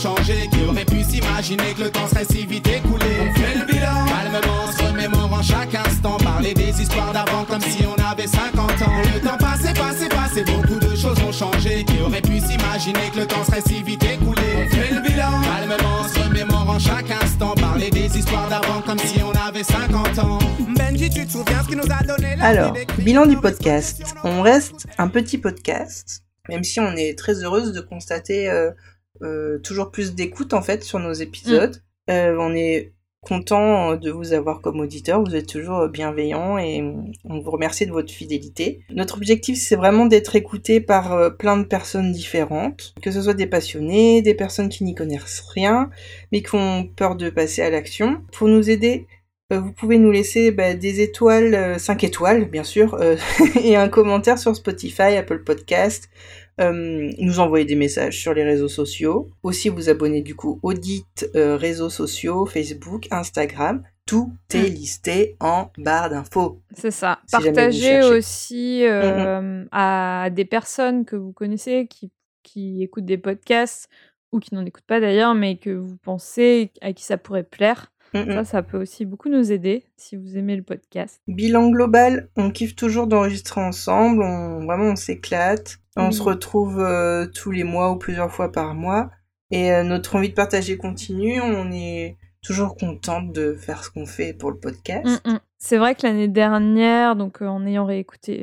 changé 0.00 0.48
Qui 0.50 0.64
aurait 0.64 0.84
pu 0.84 1.02
s'imaginer 1.02 1.74
que 1.76 1.82
le 1.84 1.90
temps 1.90 2.06
serait 2.08 2.24
si 2.24 2.46
vite 2.46 2.66
écoulé. 2.66 3.04
On 3.20 3.38
fait 3.38 3.58
le 3.58 3.66
bilan, 3.66 4.06
calmement, 4.06 4.72
se 4.72 4.82
remémorant 4.82 5.42
chaque 5.42 5.74
instant. 5.74 6.16
Parler 6.16 6.54
des 6.54 6.80
histoires 6.80 7.12
d'avant 7.12 7.44
comme 7.44 7.60
si 7.60 7.84
on 7.84 8.10
avait 8.10 8.26
50 8.26 8.58
ans. 8.82 9.02
Le 9.14 9.20
temps 9.20 9.36
passé, 9.36 9.74
passé, 9.74 10.08
passé, 10.08 10.44
beaucoup 10.44 10.78
de 10.78 10.96
choses 10.96 11.18
ont 11.22 11.32
changé. 11.32 11.84
Qui 11.84 12.00
aurait 12.00 12.22
pu 12.22 12.40
s'imaginer 12.40 13.10
que 13.12 13.20
le 13.20 13.26
temps 13.26 13.44
serait 13.44 13.60
si 13.60 13.82
vite 13.82 14.02
écoulé? 14.04 14.42
On 14.56 14.74
fait 14.74 14.94
le 14.94 15.00
bilan, 15.02 15.40
calmement, 15.42 16.08
se 16.08 16.18
remémorant 16.20 16.78
chaque 16.78 17.10
instant. 17.10 17.54
Parler 17.54 17.90
des 17.90 18.16
histoires 18.16 18.48
d'avant 18.48 18.80
comme 18.80 18.98
si 18.98 19.22
on 19.22 19.32
avait 19.32 19.64
50 19.64 20.18
ans. 20.20 20.38
Benji, 20.76 21.10
tu 21.10 21.26
te 21.26 21.32
souviens 21.32 21.62
ce 21.62 21.68
qui 21.68 21.76
nous 21.76 21.90
a 21.90 22.02
donné 22.02 22.36
la 22.36 22.44
Alors, 22.44 22.74
bilan 22.98 23.26
du 23.26 23.36
podcast. 23.36 24.02
On 24.24 24.40
reste 24.40 24.86
un 24.96 25.08
petit 25.08 25.36
podcast, 25.36 26.22
même 26.48 26.64
si 26.64 26.80
on 26.80 26.96
est 26.96 27.18
très 27.18 27.44
heureuse 27.44 27.72
de 27.72 27.80
constater 27.80 28.48
euh, 28.48 28.70
toujours 29.62 29.90
plus 29.90 30.14
d'écoute 30.14 30.54
en 30.54 30.62
fait 30.62 30.82
sur 30.82 30.98
nos 30.98 31.12
épisodes. 31.12 31.82
Euh, 32.10 32.36
on 32.38 32.54
est 32.54 32.92
content 33.22 33.96
de 33.96 34.10
vous 34.10 34.32
avoir 34.32 34.62
comme 34.62 34.80
auditeur, 34.80 35.22
vous 35.22 35.36
êtes 35.36 35.46
toujours 35.46 35.88
bienveillants 35.88 36.56
et 36.56 36.82
on 37.24 37.40
vous 37.40 37.50
remercie 37.50 37.86
de 37.86 37.92
votre 37.92 38.10
fidélité. 38.10 38.80
Notre 38.90 39.16
objectif 39.18 39.58
c'est 39.58 39.76
vraiment 39.76 40.06
d'être 40.06 40.36
écouté 40.36 40.80
par 40.80 41.12
euh, 41.12 41.30
plein 41.30 41.58
de 41.58 41.64
personnes 41.64 42.12
différentes, 42.12 42.94
que 43.02 43.10
ce 43.10 43.20
soit 43.20 43.34
des 43.34 43.46
passionnés, 43.46 44.22
des 44.22 44.34
personnes 44.34 44.70
qui 44.70 44.84
n'y 44.84 44.94
connaissent 44.94 45.44
rien, 45.54 45.90
mais 46.32 46.42
qui 46.42 46.54
ont 46.54 46.84
peur 46.84 47.16
de 47.16 47.28
passer 47.28 47.60
à 47.60 47.68
l'action. 47.68 48.22
Pour 48.32 48.48
nous 48.48 48.70
aider, 48.70 49.06
euh, 49.52 49.60
vous 49.60 49.72
pouvez 49.72 49.98
nous 49.98 50.10
laisser 50.10 50.50
bah, 50.50 50.72
des 50.72 51.00
étoiles, 51.02 51.78
5 51.78 52.04
étoiles 52.04 52.46
bien 52.46 52.64
sûr, 52.64 52.94
euh, 52.94 53.16
et 53.62 53.76
un 53.76 53.88
commentaire 53.88 54.38
sur 54.38 54.56
Spotify, 54.56 55.16
Apple 55.16 55.44
Podcast, 55.44 56.08
euh, 56.60 57.10
nous 57.18 57.40
envoyer 57.40 57.64
des 57.64 57.74
messages 57.74 58.18
sur 58.18 58.34
les 58.34 58.44
réseaux 58.44 58.68
sociaux, 58.68 59.30
aussi 59.42 59.68
vous 59.68 59.88
abonner 59.88 60.22
du 60.22 60.34
coup 60.34 60.58
aux 60.62 60.74
dites 60.74 61.28
euh, 61.34 61.56
réseaux 61.56 61.90
sociaux, 61.90 62.46
Facebook, 62.46 63.06
Instagram, 63.10 63.82
tout 64.06 64.32
est 64.52 64.68
listé 64.68 65.36
en 65.40 65.70
barre 65.78 66.10
d'infos. 66.10 66.60
C'est 66.76 66.90
ça. 66.90 67.20
Si 67.26 67.32
Partagez 67.32 68.02
aussi 68.02 68.84
euh, 68.84 69.64
à 69.70 70.28
des 70.32 70.44
personnes 70.44 71.04
que 71.04 71.16
vous 71.16 71.32
connaissez 71.32 71.86
qui, 71.86 72.10
qui 72.42 72.82
écoutent 72.82 73.04
des 73.04 73.18
podcasts 73.18 73.88
ou 74.32 74.40
qui 74.40 74.54
n'en 74.54 74.64
écoutent 74.66 74.86
pas 74.86 75.00
d'ailleurs, 75.00 75.34
mais 75.34 75.56
que 75.56 75.70
vous 75.70 75.96
pensez 75.96 76.72
à 76.80 76.92
qui 76.92 77.04
ça 77.04 77.18
pourrait 77.18 77.44
plaire. 77.44 77.92
Ça, 78.12 78.44
ça 78.44 78.62
peut 78.62 78.80
aussi 78.80 79.04
beaucoup 79.04 79.28
nous 79.28 79.52
aider 79.52 79.84
si 79.96 80.16
vous 80.16 80.36
aimez 80.36 80.56
le 80.56 80.62
podcast. 80.62 81.20
Bilan 81.28 81.70
global, 81.70 82.28
on 82.36 82.50
kiffe 82.50 82.74
toujours 82.74 83.06
d'enregistrer 83.06 83.60
ensemble, 83.60 84.22
on, 84.22 84.64
vraiment 84.64 84.92
on 84.92 84.96
s'éclate, 84.96 85.78
on 85.96 86.10
se 86.10 86.22
retrouve 86.22 86.80
euh, 86.80 87.26
tous 87.26 87.50
les 87.50 87.64
mois 87.64 87.92
ou 87.92 87.96
plusieurs 87.96 88.32
fois 88.32 88.50
par 88.50 88.74
mois, 88.74 89.10
et 89.50 89.72
euh, 89.72 89.82
notre 89.82 90.16
envie 90.16 90.30
de 90.30 90.34
partager 90.34 90.76
continue, 90.76 91.40
on 91.40 91.70
est 91.70 92.16
toujours 92.42 92.76
contente 92.76 93.32
de 93.32 93.54
faire 93.54 93.84
ce 93.84 93.90
qu'on 93.90 94.06
fait 94.06 94.32
pour 94.32 94.50
le 94.50 94.58
podcast. 94.58 95.22
C'est 95.58 95.76
vrai 95.76 95.94
que 95.94 96.06
l'année 96.06 96.28
dernière, 96.28 97.16
donc 97.16 97.42
euh, 97.42 97.46
en 97.46 97.66
ayant 97.66 97.84
réécouté 97.84 98.42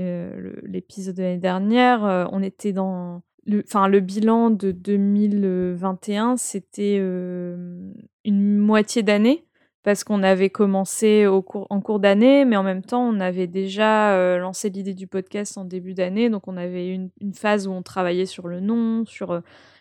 l'épisode 0.63 1.15
de 1.15 1.23
l'année 1.23 1.37
dernière, 1.39 2.27
on 2.31 2.43
était 2.43 2.73
dans 2.73 3.23
le, 3.47 3.63
enfin 3.65 3.87
le 3.87 4.01
bilan 4.01 4.49
de 4.49 4.71
2021, 4.71 6.37
c'était 6.37 6.97
euh, 6.99 7.91
une 8.25 8.57
moitié 8.57 9.03
d'année 9.03 9.46
parce 9.87 10.03
qu'on 10.03 10.21
avait 10.21 10.49
commencé 10.49 11.27
au 11.27 11.41
cours, 11.41 11.65
en 11.69 11.79
cours 11.79 12.01
d'année, 12.01 12.43
mais 12.43 12.57
en 12.57 12.63
même 12.63 12.81
temps, 12.81 13.07
on 13.07 13.21
avait 13.21 13.47
déjà 13.47 14.17
euh, 14.17 14.37
lancé 14.37 14.69
l'idée 14.69 14.93
du 14.93 15.07
podcast 15.07 15.57
en 15.57 15.63
début 15.63 15.93
d'année, 15.93 16.29
donc 16.29 16.49
on 16.49 16.57
avait 16.57 16.89
une, 16.89 17.09
une 17.21 17.33
phase 17.33 17.69
où 17.69 17.71
on 17.71 17.81
travaillait 17.81 18.25
sur 18.25 18.49
le 18.49 18.59
nom, 18.59 19.05
sur 19.05 19.31
euh, 19.31 19.39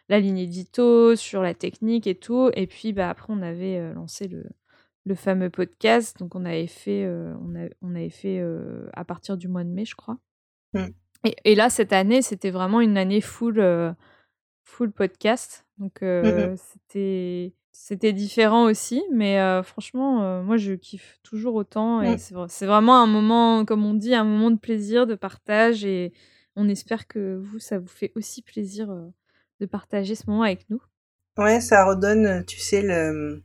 la 0.08 0.20
ligne 0.20 0.38
édito, 0.38 1.16
sur 1.16 1.42
la 1.42 1.54
technique 1.54 2.06
et 2.06 2.14
tout, 2.14 2.50
et 2.54 2.68
puis 2.68 2.92
bah, 2.92 3.10
après 3.10 3.32
on 3.32 3.42
avait 3.42 3.78
euh, 3.78 3.94
lancé 3.94 4.28
le, 4.28 4.44
le 5.06 5.14
fameux 5.16 5.50
podcast. 5.50 6.16
Donc 6.20 6.36
on 6.36 6.44
avait 6.44 6.68
fait, 6.68 7.04
on, 7.08 7.56
a- 7.56 7.68
on 7.82 7.96
avait 7.96 8.08
fait 8.08 8.40
à 8.92 9.04
partir 9.04 9.36
du 9.36 9.48
mois 9.48 9.64
de 9.64 9.70
mai, 9.70 9.84
je 9.86 9.96
crois. 9.96 10.18
Mm. 10.72 10.84
Et, 11.24 11.34
et 11.44 11.54
là, 11.56 11.68
cette 11.68 11.92
année, 11.92 12.22
c'était 12.22 12.52
vraiment 12.52 12.80
une 12.80 12.96
année 12.96 13.20
full, 13.20 13.60
full 14.62 14.92
podcast. 14.92 15.66
Donc 15.78 16.00
euh, 16.04 16.54
c'était, 16.56 17.54
c'était 17.78 18.12
différent 18.12 18.64
aussi. 18.64 19.02
Mais 19.12 19.38
euh, 19.40 19.62
franchement, 19.62 20.22
euh, 20.24 20.42
moi, 20.42 20.56
je 20.56 20.72
kiffe 20.72 21.18
toujours 21.22 21.54
autant. 21.54 22.00
Et 22.02 22.18
c'est, 22.18 22.34
vra- 22.34 22.48
c'est 22.48 22.66
vraiment 22.66 23.00
un 23.02 23.06
moment, 23.06 23.64
comme 23.64 23.84
on 23.84 23.94
dit, 23.94 24.14
un 24.14 24.24
moment 24.24 24.50
de 24.50 24.58
plaisir, 24.58 25.06
de 25.06 25.14
partage. 25.14 25.84
Et 25.84 26.12
on 26.56 26.68
espère 26.68 27.06
que 27.06 27.36
vous, 27.36 27.58
ça 27.58 27.78
vous 27.78 27.86
fait 27.88 28.12
aussi 28.16 28.42
plaisir 28.42 28.90
euh, 28.90 29.06
de 29.60 29.66
partager 29.66 30.14
ce 30.14 30.28
moment 30.28 30.42
avec 30.42 30.68
nous. 30.70 30.80
Ouais, 31.38 31.60
ça 31.60 31.84
redonne, 31.84 32.44
tu 32.46 32.58
sais, 32.58 32.80
le, 32.82 33.42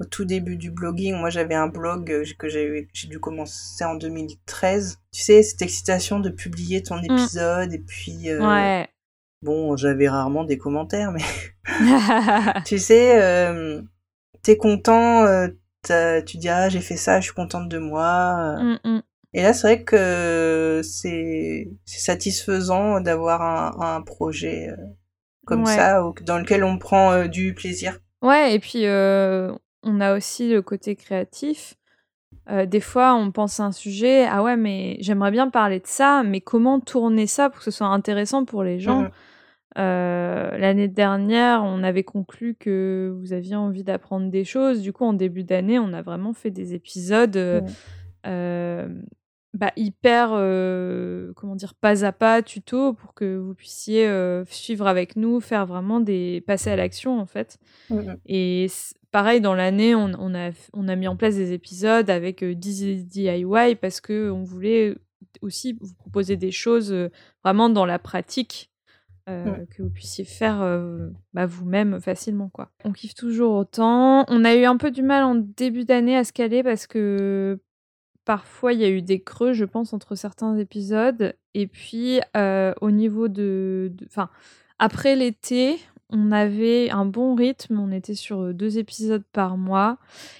au 0.00 0.04
tout 0.04 0.24
début 0.24 0.56
du 0.56 0.70
blogging. 0.70 1.14
Moi, 1.16 1.28
j'avais 1.30 1.54
un 1.54 1.68
blog 1.68 2.06
que 2.38 2.48
j'ai 2.48 2.88
j'ai 2.92 3.08
dû 3.08 3.20
commencer 3.20 3.84
en 3.84 3.94
2013. 3.94 4.98
Tu 5.12 5.20
sais, 5.20 5.42
cette 5.42 5.62
excitation 5.62 6.18
de 6.20 6.30
publier 6.30 6.82
ton 6.82 6.98
épisode 7.02 7.72
et 7.74 7.78
puis 7.78 8.30
euh, 8.30 8.40
Ouais. 8.40 8.88
Bon, 9.42 9.76
j'avais 9.76 10.08
rarement 10.08 10.44
des 10.44 10.58
commentaires, 10.58 11.12
mais 11.12 11.22
tu 12.64 12.78
sais, 12.78 13.20
euh, 13.22 13.80
t'es 14.42 14.56
content, 14.56 15.24
euh, 15.24 15.48
tu 16.26 16.38
dis 16.38 16.48
ah 16.48 16.68
j'ai 16.68 16.80
fait 16.80 16.96
ça, 16.96 17.20
je 17.20 17.24
suis 17.26 17.34
contente 17.34 17.68
de 17.68 17.78
moi. 17.78 18.56
euh. 18.58 18.62
Mm, 18.62 18.78
mm. 18.96 19.02
Et 19.32 19.42
là, 19.42 19.52
c'est 19.52 19.66
vrai 19.68 19.84
que 19.84 20.80
c'est 20.82 21.70
satisfaisant 21.84 23.00
d'avoir 23.00 23.42
un, 23.42 23.96
un 23.96 24.02
projet 24.02 24.68
euh, 24.70 24.76
comme 25.46 25.64
Ouais. 25.64 25.76
ça, 25.76 26.02
dans 26.22 26.38
lequel 26.38 26.64
on 26.64 26.78
prend 26.78 27.26
du 27.26 27.54
plaisir. 27.54 27.98
Ouais, 28.22 28.54
et 28.54 28.58
puis 28.58 28.86
euh, 28.86 29.52
on 29.82 30.00
a 30.00 30.16
aussi 30.16 30.50
le 30.50 30.62
côté 30.62 30.96
créatif. 30.96 31.74
Euh, 32.50 32.66
des 32.66 32.80
fois, 32.80 33.14
on 33.14 33.30
pense 33.30 33.60
à 33.60 33.64
un 33.64 33.72
sujet, 33.72 34.26
ah 34.26 34.42
ouais, 34.42 34.56
mais 34.56 34.96
j'aimerais 35.00 35.30
bien 35.30 35.48
parler 35.48 35.78
de 35.80 35.86
ça, 35.86 36.22
mais 36.24 36.40
comment 36.40 36.80
tourner 36.80 37.26
ça 37.26 37.48
pour 37.50 37.58
que 37.58 37.64
ce 37.64 37.70
soit 37.70 37.86
intéressant 37.86 38.44
pour 38.44 38.62
les 38.64 38.78
gens 38.80 39.02
Mhm. 39.02 39.10
Euh, 39.78 40.56
L'année 40.58 40.88
dernière, 40.88 41.62
on 41.64 41.82
avait 41.82 42.02
conclu 42.02 42.54
que 42.58 43.14
vous 43.18 43.32
aviez 43.32 43.56
envie 43.56 43.84
d'apprendre 43.84 44.30
des 44.30 44.44
choses. 44.44 44.82
Du 44.82 44.92
coup, 44.92 45.04
en 45.04 45.12
début 45.12 45.44
d'année, 45.44 45.78
on 45.78 45.92
a 45.92 46.02
vraiment 46.02 46.32
fait 46.32 46.50
des 46.50 46.74
épisodes 46.74 47.36
euh, 47.36 47.60
Ouais. 47.60 47.70
euh, 48.26 48.88
bah, 49.54 49.72
hyper, 49.76 50.30
euh, 50.32 51.32
comment 51.34 51.56
dire, 51.56 51.74
pas 51.74 52.04
à 52.04 52.12
pas, 52.12 52.42
tuto, 52.42 52.94
pour 52.94 53.14
que 53.14 53.36
vous 53.36 53.54
puissiez 53.54 54.08
suivre 54.46 54.86
avec 54.86 55.16
nous, 55.16 55.40
faire 55.40 55.66
vraiment 55.66 56.00
des 56.00 56.42
passer 56.46 56.70
à 56.70 56.76
l'action 56.76 57.18
en 57.20 57.26
fait. 57.26 57.58
Et 58.26 58.66
pareil, 59.10 59.40
dans 59.40 59.54
l'année, 59.54 59.94
on, 59.94 60.10
on 60.18 60.34
a, 60.34 60.50
on 60.72 60.86
a 60.88 60.94
mis 60.96 61.08
en 61.08 61.16
place 61.16 61.34
des 61.34 61.52
épisodes 61.52 62.08
avec 62.10 62.44
10 62.44 63.06
DIY 63.06 63.74
parce 63.80 64.00
que 64.00 64.30
on 64.30 64.44
voulait 64.44 64.96
aussi 65.42 65.76
vous 65.80 65.94
proposer 65.94 66.36
des 66.36 66.52
choses 66.52 66.94
vraiment 67.44 67.68
dans 67.68 67.86
la 67.86 67.98
pratique 67.98 68.70
euh, 69.28 69.44
Mm. 69.44 69.66
que 69.66 69.82
vous 69.82 69.90
puissiez 69.90 70.24
faire 70.24 70.60
euh, 70.62 71.08
bah, 71.34 71.46
vous-même 71.46 72.00
facilement. 72.00 72.48
quoi. 72.48 72.70
On 72.84 72.92
kiffe 72.92 73.14
toujours 73.14 73.54
autant. 73.54 74.24
On 74.28 74.44
a 74.44 74.54
eu 74.54 74.64
un 74.64 74.76
peu 74.76 74.90
du 74.90 75.02
mal 75.02 75.22
en 75.24 75.34
début 75.34 75.84
d'année 75.84 76.16
à 76.16 76.24
se 76.24 76.32
caler 76.32 76.62
parce 76.62 76.86
que 76.86 77.58
parfois 78.24 78.72
il 78.72 78.80
y 78.80 78.84
a 78.84 78.90
eu 78.90 79.02
des 79.02 79.20
creux, 79.22 79.52
je 79.52 79.64
pense, 79.64 79.92
entre 79.92 80.14
certains 80.14 80.56
épisodes. 80.56 81.34
Et 81.54 81.66
puis 81.66 82.20
euh, 82.36 82.72
au 82.80 82.90
niveau 82.90 83.28
de- 83.28 83.92
Enfin, 84.06 84.28
après 84.78 85.16
l'été, 85.16 85.78
on 86.12 86.32
avait 86.32 86.90
un 86.90 87.04
bon 87.04 87.34
rythme, 87.34 87.78
on 87.80 87.90
était 87.92 88.14
sur 88.14 88.40
euh, 88.40 88.52
deux 88.52 88.78
épisodes 88.78 89.22
par 89.32 89.56
mois. 89.56 89.98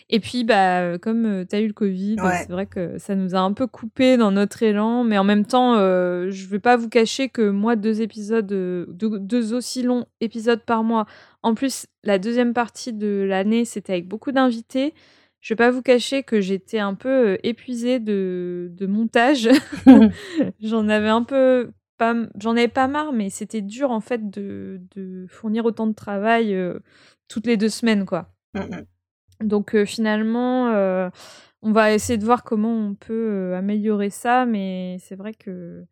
Et 0.09 0.21
puis, 0.21 0.45
bah, 0.45 0.81
euh, 0.81 0.99
comme 0.99 1.45
tu 1.49 1.57
as 1.57 1.61
eu 1.61 1.67
le 1.69 1.73
Covid, 1.73 2.17
Ouais. 2.23 2.39
c'est 2.47 2.53
vrai 2.53 2.67
que 2.67 2.99
ça 2.99 3.15
nous 3.15 3.35
a 3.35 3.39
un 3.39 3.53
peu 3.53 3.67
coupé 3.67 4.17
dans 4.17 4.31
notre 4.31 4.63
élan, 4.63 5.05
mais 5.05 5.19
en 5.19 5.25
même 5.25 5.45
temps, 5.47 5.75
euh, 5.77 6.31
je 6.31 6.47
vais 6.49 6.59
pas 6.59 6.77
vous 6.77 6.89
cacher 6.89 7.29
que 7.29 7.49
moi, 7.51 7.77
deux 7.77 8.03
épisodes, 8.03 8.51
euh, 8.53 8.87
deux, 8.89 9.19
deux 9.19 9.55
aussi 9.55 9.83
longs 9.83 10.07
épisodes 10.21 10.63
par 10.65 10.83
mois, 10.85 11.07
en 11.43 11.55
plus, 11.55 11.87
la 12.05 12.19
deuxième 12.19 12.53
partie 12.53 12.93
de 12.93 13.25
l'année, 13.29 13.65
c'était 13.65 13.93
avec 13.95 14.09
beaucoup 14.09 14.33
d'invités. 14.33 14.95
Je 15.41 15.55
vais 15.55 15.57
pas 15.57 15.71
vous 15.71 15.81
cacher 15.81 16.23
que 16.23 16.41
j'étais 16.43 16.81
un 16.81 16.93
peu 16.93 17.09
euh, 17.09 17.37
épuisée 17.45 17.99
de, 17.99 18.71
de 18.77 18.87
montage. 18.87 19.49
J'en 20.61 20.89
avais 20.89 21.09
un 21.09 21.23
peu 21.23 21.71
pas, 22.01 22.15
j'en 22.39 22.53
avais 22.53 22.67
pas 22.69 22.89
marre, 22.89 23.13
mais 23.13 23.29
c'était 23.29 23.61
dur 23.61 23.91
en 23.91 24.01
fait 24.01 24.31
de, 24.31 24.81
de 24.97 25.27
fournir 25.29 25.67
autant 25.67 25.87
de 25.87 25.93
travail 25.93 26.55
euh, 26.55 26.79
toutes 27.29 27.47
les 27.47 27.59
deux 27.59 27.69
semaines, 27.69 28.07
quoi. 28.07 28.33
Mhm. 28.55 28.87
Donc 29.43 29.75
euh, 29.75 29.85
finalement, 29.85 30.71
euh, 30.71 31.11
on 31.61 31.73
va 31.73 31.93
essayer 31.93 32.17
de 32.17 32.25
voir 32.25 32.43
comment 32.43 32.73
on 32.75 32.95
peut 32.95 33.55
améliorer 33.55 34.09
ça, 34.09 34.47
mais 34.47 34.97
c'est 35.01 35.15
vrai 35.15 35.35
que 35.35 35.85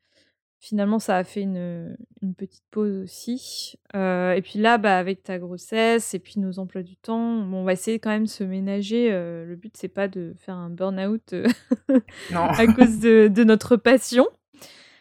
finalement, 0.60 0.98
ça 0.98 1.16
a 1.18 1.24
fait 1.24 1.42
une, 1.42 1.94
une 2.22 2.34
petite 2.34 2.64
pause 2.70 2.96
aussi. 3.02 3.76
Euh, 3.94 4.32
et 4.32 4.40
puis 4.42 4.58
là, 4.58 4.78
bah, 4.78 4.98
avec 4.98 5.22
ta 5.22 5.38
grossesse 5.38 6.14
et 6.14 6.18
puis 6.18 6.40
nos 6.40 6.58
emplois 6.58 6.82
du 6.82 6.96
temps, 6.96 7.42
bon, 7.42 7.58
on 7.58 7.64
va 7.64 7.74
essayer 7.74 7.98
quand 7.98 8.10
même 8.10 8.24
de 8.24 8.28
se 8.30 8.44
ménager. 8.44 9.12
euh, 9.12 9.44
le 9.44 9.56
but, 9.56 9.76
c'est 9.76 9.88
pas 9.88 10.08
de 10.08 10.34
faire 10.38 10.56
un 10.56 10.70
burn-out 10.70 11.34
euh, 11.34 11.46
à 12.34 12.66
cause 12.66 12.98
de, 12.98 13.28
de 13.28 13.44
notre 13.44 13.76
passion. 13.76 14.26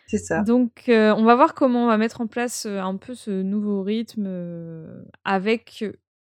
C'est 0.08 0.18
ça. 0.18 0.42
Donc, 0.42 0.86
euh, 0.90 1.14
on 1.16 1.24
va 1.24 1.36
voir 1.36 1.54
comment 1.54 1.84
on 1.84 1.88
va 1.88 1.98
mettre 1.98 2.22
en 2.22 2.28
place 2.28 2.66
euh, 2.66 2.80
un 2.80 2.96
peu 2.96 3.14
ce 3.14 3.30
nouveau 3.42 3.84
rythme 3.84 4.26
euh, 4.28 5.04
avec. 5.26 5.86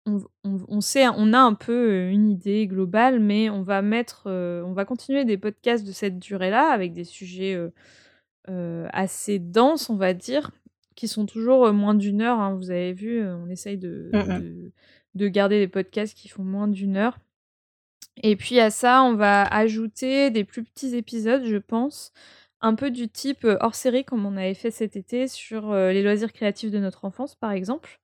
On, 0.06 0.18
on- 0.44 0.64
on 0.68 0.80
sait, 0.80 1.06
on 1.16 1.32
a 1.32 1.38
un 1.38 1.54
peu 1.54 2.08
une 2.08 2.28
idée 2.30 2.66
globale, 2.66 3.20
mais 3.20 3.48
on 3.50 3.62
va 3.62 3.82
mettre, 3.82 4.28
on 4.28 4.72
va 4.72 4.84
continuer 4.84 5.24
des 5.24 5.38
podcasts 5.38 5.86
de 5.86 5.92
cette 5.92 6.18
durée-là 6.18 6.70
avec 6.72 6.92
des 6.92 7.04
sujets 7.04 7.56
assez 8.92 9.38
denses, 9.38 9.88
on 9.90 9.96
va 9.96 10.12
dire, 10.14 10.50
qui 10.96 11.06
sont 11.08 11.26
toujours 11.26 11.72
moins 11.72 11.94
d'une 11.94 12.20
heure. 12.20 12.40
hein. 12.40 12.54
vous 12.56 12.70
avez 12.70 12.92
vu, 12.92 13.24
on 13.24 13.48
essaye 13.48 13.78
de, 13.78 14.10
Mhm. 14.12 14.40
de, 14.40 14.72
de 15.14 15.28
garder 15.28 15.58
des 15.60 15.68
podcasts 15.68 16.16
qui 16.16 16.28
font 16.28 16.42
moins 16.44 16.68
d'une 16.68 16.96
heure. 16.96 17.18
Et 18.22 18.36
puis 18.36 18.60
à 18.60 18.70
ça, 18.70 19.02
on 19.04 19.14
va 19.14 19.42
ajouter 19.44 20.30
des 20.30 20.44
plus 20.44 20.64
petits 20.64 20.96
épisodes, 20.96 21.44
je 21.44 21.56
pense, 21.56 22.12
un 22.62 22.74
peu 22.74 22.90
du 22.90 23.08
type 23.08 23.44
euh, 23.44 23.56
hors 23.60 23.74
série 23.74 24.04
comme 24.04 24.24
on 24.26 24.36
avait 24.36 24.54
fait 24.54 24.70
cet 24.70 24.96
été 24.96 25.28
sur 25.28 25.72
euh, 25.72 25.92
les 25.92 26.02
loisirs 26.02 26.32
créatifs 26.32 26.70
de 26.70 26.78
notre 26.78 27.04
enfance, 27.04 27.34
par 27.36 27.52
exemple, 27.52 28.00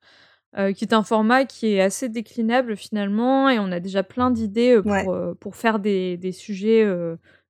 euh, 0.58 0.72
qui 0.72 0.84
est 0.84 0.94
un 0.94 1.02
format 1.04 1.44
qui 1.46 1.68
est 1.74 1.80
assez 1.82 2.08
déclinable 2.10 2.76
finalement, 2.76 3.48
et 3.50 3.58
on 3.58 3.72
a 3.72 3.80
déjà 3.80 4.02
plein 4.04 4.30
d'idées 4.30 4.76
euh, 4.76 4.82
pour, 4.84 4.92
Ouais. 4.92 5.12
euh, 5.12 5.34
pour 5.40 5.56
faire 5.56 5.78
des, 5.80 6.16
des 6.18 6.32
sujets 6.32 6.86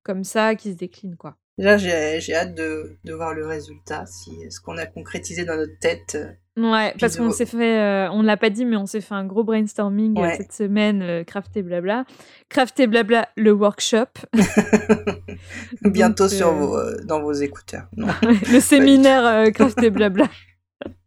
comme 0.04 0.24
ça 0.24 0.54
qui 0.56 0.72
se 0.72 0.76
déclinent, 0.78 1.16
quoi. 1.16 1.36
Déjà, 1.58 1.76
j'ai 1.76 2.34
hâte 2.34 2.54
de, 2.54 2.96
de 3.04 3.12
voir 3.12 3.34
le 3.34 3.44
résultat, 3.44 4.06
si 4.06 4.30
ce 4.48 4.60
qu'on 4.60 4.76
a 4.78 4.86
concrétisé 4.86 5.44
dans 5.44 5.56
notre 5.56 5.76
tête. 5.80 6.14
euh, 6.14 6.30
Ouais, 6.60 6.92
parce 6.98 7.16
qu'on 7.16 7.30
s'est 7.30 7.46
fait, 7.46 7.78
euh, 7.78 8.10
on 8.10 8.22
l'a 8.22 8.36
pas 8.36 8.50
dit, 8.50 8.64
mais 8.64 8.76
on 8.76 8.86
s'est 8.86 9.00
fait 9.00 9.14
un 9.14 9.24
gros 9.24 9.44
brainstorming 9.44 10.16
euh, 10.18 10.22
Ouais. 10.22 10.36
cette 10.36 10.52
semaine, 10.52 11.02
euh, 11.02 11.24
Craft 11.24 11.56
et 11.56 11.62
Blabla. 11.62 12.04
Craft 12.48 12.78
et 12.80 12.86
Blabla, 12.88 13.28
le 13.36 13.52
workshop. 13.52 14.06
Bientôt 15.82 16.24
Donc, 16.24 16.32
sur 16.32 16.48
euh, 16.48 16.52
vos, 16.96 17.04
dans 17.04 17.20
vos 17.20 17.32
écouteurs. 17.32 17.88
Non. 17.96 18.08
le 18.52 18.60
séminaire 18.60 19.52
Craft 19.52 19.82
et 19.82 19.90
Blabla. 19.90 20.26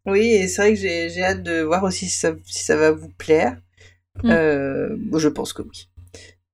Oui, 0.07 0.31
et 0.33 0.47
c'est 0.47 0.61
vrai 0.63 0.73
que 0.73 0.79
j'ai 0.79 1.23
hâte 1.23 1.43
de 1.43 1.61
voir 1.61 1.83
aussi 1.83 2.09
si 2.09 2.17
ça, 2.17 2.33
si 2.43 2.63
ça 2.65 2.75
va 2.75 2.89
vous 2.91 3.09
plaire. 3.19 3.55
Mm. 4.23 4.31
Je 4.31 5.27
pense 5.27 5.53
que 5.53 5.61
oui. 5.61 5.90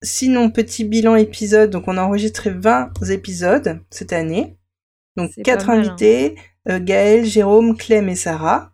Sinon, 0.04 0.52
petit 0.52 0.84
bilan 0.84 1.16
épisode. 1.16 1.70
Donc, 1.70 1.88
on 1.88 1.98
a 1.98 2.04
enregistré 2.04 2.52
20 2.52 2.92
épisodes 3.10 3.80
cette 3.90 4.14
année. 4.14 4.58
Donc, 5.16 5.32
quatre 5.44 5.70
hein. 5.70 5.80
invités 5.80 6.36
euh, 6.70 6.80
Gaël, 6.80 7.26
Jérôme, 7.26 7.76
Clem 7.78 8.10
et 8.10 8.16
Sarah. 8.16 8.74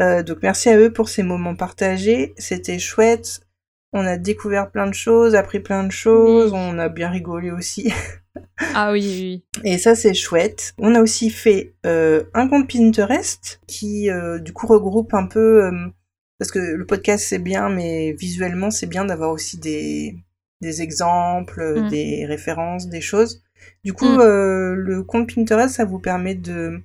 Euh, 0.00 0.22
donc, 0.22 0.38
merci 0.42 0.68
à 0.68 0.78
eux 0.78 0.92
pour 0.92 1.08
ces 1.08 1.22
moments 1.22 1.54
partagés. 1.54 2.34
C'était 2.38 2.78
chouette. 2.78 3.40
On 3.92 4.04
a 4.04 4.16
découvert 4.16 4.70
plein 4.70 4.86
de 4.86 4.94
choses, 4.94 5.34
appris 5.34 5.60
plein 5.60 5.84
de 5.84 5.92
choses. 5.92 6.52
Oui. 6.52 6.58
On 6.60 6.78
a 6.78 6.88
bien 6.88 7.10
rigolé 7.10 7.50
aussi. 7.50 7.92
Ah 8.74 8.92
oui, 8.92 9.00
oui, 9.00 9.42
oui. 9.62 9.70
Et 9.72 9.78
ça, 9.78 9.94
c'est 9.94 10.14
chouette. 10.14 10.74
On 10.78 10.94
a 10.94 11.00
aussi 11.00 11.30
fait 11.30 11.74
euh, 11.86 12.24
un 12.34 12.48
compte 12.48 12.70
Pinterest 12.70 13.60
qui, 13.66 14.10
euh, 14.10 14.38
du 14.38 14.52
coup, 14.52 14.66
regroupe 14.66 15.14
un 15.14 15.26
peu... 15.26 15.64
euh, 15.64 15.88
parce 16.38 16.50
que 16.50 16.58
le 16.58 16.84
podcast, 16.84 17.24
c'est 17.26 17.38
bien, 17.38 17.70
mais 17.70 18.12
visuellement, 18.12 18.70
c'est 18.70 18.86
bien 18.86 19.06
d'avoir 19.06 19.30
aussi 19.30 19.56
des, 19.58 20.14
des 20.60 20.82
exemples, 20.82 21.60
euh, 21.60 21.82
Mm. 21.82 21.88
des 21.88 22.26
références, 22.26 22.88
des 22.88 23.00
choses. 23.00 23.42
Du 23.84 23.92
coup, 23.92 24.06
Mm. 24.08 24.20
euh, 24.20 24.74
le 24.74 25.02
compte 25.02 25.32
Pinterest, 25.34 25.74
ça 25.74 25.84
vous 25.84 25.98
permet 25.98 26.34
de, 26.34 26.80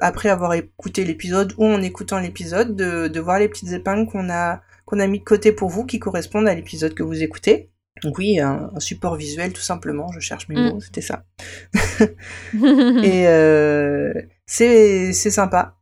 après 0.00 0.28
avoir 0.28 0.54
écouté 0.54 1.04
l'épisode 1.04 1.52
ou 1.58 1.64
en 1.66 1.80
écoutant 1.82 2.18
l'épisode, 2.18 2.76
de, 2.76 3.08
de 3.08 3.20
voir 3.20 3.38
les 3.38 3.48
petites 3.48 3.72
épingles 3.72 4.06
qu'on 4.10 4.28
a, 4.30 4.60
qu'on 4.84 5.00
a 5.00 5.06
mis 5.06 5.18
de 5.20 5.24
côté 5.24 5.52
pour 5.52 5.68
vous 5.70 5.84
qui 5.86 5.98
correspondent 5.98 6.46
à 6.48 6.54
l'épisode 6.54 6.94
que 6.94 7.02
vous 7.02 7.22
écoutez. 7.22 7.70
Donc 8.02 8.18
oui, 8.18 8.38
un, 8.40 8.70
un 8.74 8.80
support 8.80 9.16
visuel 9.16 9.52
tout 9.54 9.62
simplement, 9.62 10.12
je 10.12 10.20
cherche 10.20 10.48
mes 10.48 10.56
Mm. 10.56 10.68
mots, 10.70 10.80
c'était 10.80 11.00
ça. 11.00 11.24
Et 13.02 13.26
euh, 13.26 14.12
c'est 14.46 15.12
sympa. 15.14 15.76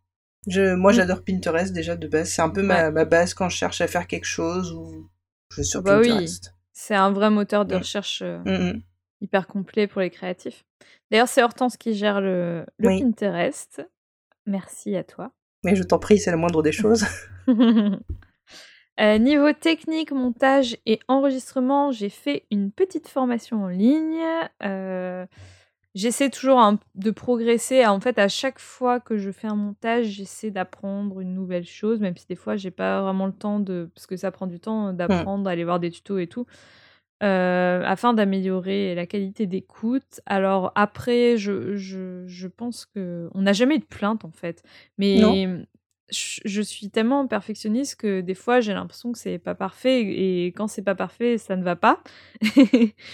Je, 0.47 0.75
moi, 0.75 0.93
j'adore 0.93 1.25
Pinterest 1.25 1.73
déjà 1.73 1.97
de 1.97 2.07
base. 2.07 2.29
C'est 2.31 2.43
un 2.43 2.51
peu 2.51 2.63
ma, 2.63 2.85
Ouais. 2.85 2.91
ma 2.93 3.05
base 3.05 3.35
quand 3.35 3.49
je 3.49 3.57
cherche 3.57 3.81
à 3.81 3.87
faire 3.89 4.07
quelque 4.07 4.27
chose 4.27 4.73
ou 4.73 5.09
je 5.51 5.57
vais 5.59 5.63
sur 5.65 5.83
Bah 5.83 5.99
oui. 6.01 6.29
C'est 6.75 6.95
un 6.97 7.11
vrai 7.13 7.31
moteur 7.31 7.65
de 7.65 7.77
recherche 7.77 8.21
euh, 8.23 8.39
Mm, 8.45 8.73
mm. 8.73 8.83
hyper 9.23 9.47
complet 9.47 9.87
pour 9.87 10.01
les 10.03 10.11
créatifs. 10.11 10.65
D'ailleurs, 11.11 11.29
c'est 11.29 11.43
Hortense 11.43 11.77
qui 11.77 11.95
gère 11.95 12.21
le, 12.21 12.67
le 12.79 12.89
Oui. 12.89 13.01
Pinterest. 13.01 13.89
Merci 14.45 14.97
à 14.97 15.05
toi. 15.05 15.31
Mais 15.65 15.77
je 15.77 15.83
t'en 15.85 15.99
prie, 15.99 16.19
c'est 16.19 16.31
la 16.31 16.37
moindre 16.37 16.63
des 16.63 16.73
choses. 16.73 17.07
Euh, 19.01 19.19
niveau 19.19 19.53
technique, 19.53 20.13
montage 20.13 20.77
et 20.87 21.01
enregistrement, 21.09 21.91
j'ai 21.91 22.11
fait 22.11 22.47
une 22.53 22.71
petite 22.71 23.09
formation 23.09 23.65
en 23.65 23.69
ligne. 23.69 24.23
Euh, 24.63 25.27
j'essaie 25.95 26.31
toujours 26.31 26.59
un- 26.61 26.79
de 26.95 27.11
progresser. 27.11 27.87
En 27.87 28.01
fait, 28.01 28.19
à 28.19 28.29
chaque 28.29 28.59
fois 28.59 29.01
que 29.01 29.17
je 29.17 29.31
fais 29.31 29.47
un 29.49 29.57
montage, 29.57 30.07
j'essaie 30.07 30.51
d'apprendre 30.51 31.21
une 31.21 31.35
nouvelle 31.35 31.65
chose, 31.67 32.01
même 32.01 32.17
si 32.17 32.27
des 32.27 32.35
fois, 32.37 32.57
j'ai 32.57 32.71
pas 32.71 33.03
vraiment 33.03 33.27
le 33.27 33.33
temps 33.33 33.61
de. 33.61 33.91
Parce 33.95 34.07
que 34.07 34.17
ça 34.17 34.31
prend 34.31 34.47
du 34.47 34.61
temps 34.61 34.93
d'apprendre, 34.93 35.49
aller 35.49 35.65
voir 35.65 35.81
des 35.81 35.91
tutos 35.91 36.19
et 36.19 36.27
tout. 36.27 36.47
euh, 37.23 37.83
afin 37.87 38.13
d'améliorer 38.13 38.95
la 38.95 39.07
qualité 39.07 39.47
d'écoute. 39.47 40.21
Alors 40.27 40.73
après, 40.75 41.37
je, 41.39 41.75
je, 41.77 42.25
je 42.27 42.49
pense 42.49 42.85
que 42.87 43.31
on 43.35 43.43
n'a 43.43 43.53
jamais 43.53 43.77
eu 43.77 43.79
de 43.79 43.85
plainte 43.85 44.25
en 44.25 44.31
fait, 44.33 44.63
mais 44.99 45.21
Non. 45.21 45.65
Je, 46.11 46.61
suis 46.61 46.91
tellement 46.91 47.27
perfectionniste 47.27 47.97
que 47.97 48.21
des 48.21 48.35
fois 48.35 48.61
j'ai 48.61 48.75
l'impression 48.75 49.13
que 49.13 49.19
c'est 49.19 49.39
pas 49.39 49.55
parfait 49.55 50.03
et 50.03 50.47
quand 50.49 50.69
c'est 50.69 50.83
pas 50.83 50.95
parfait, 50.95 51.39
ça 51.39 51.57
ne 51.57 51.65
va 51.65 51.77
pas. 51.77 52.03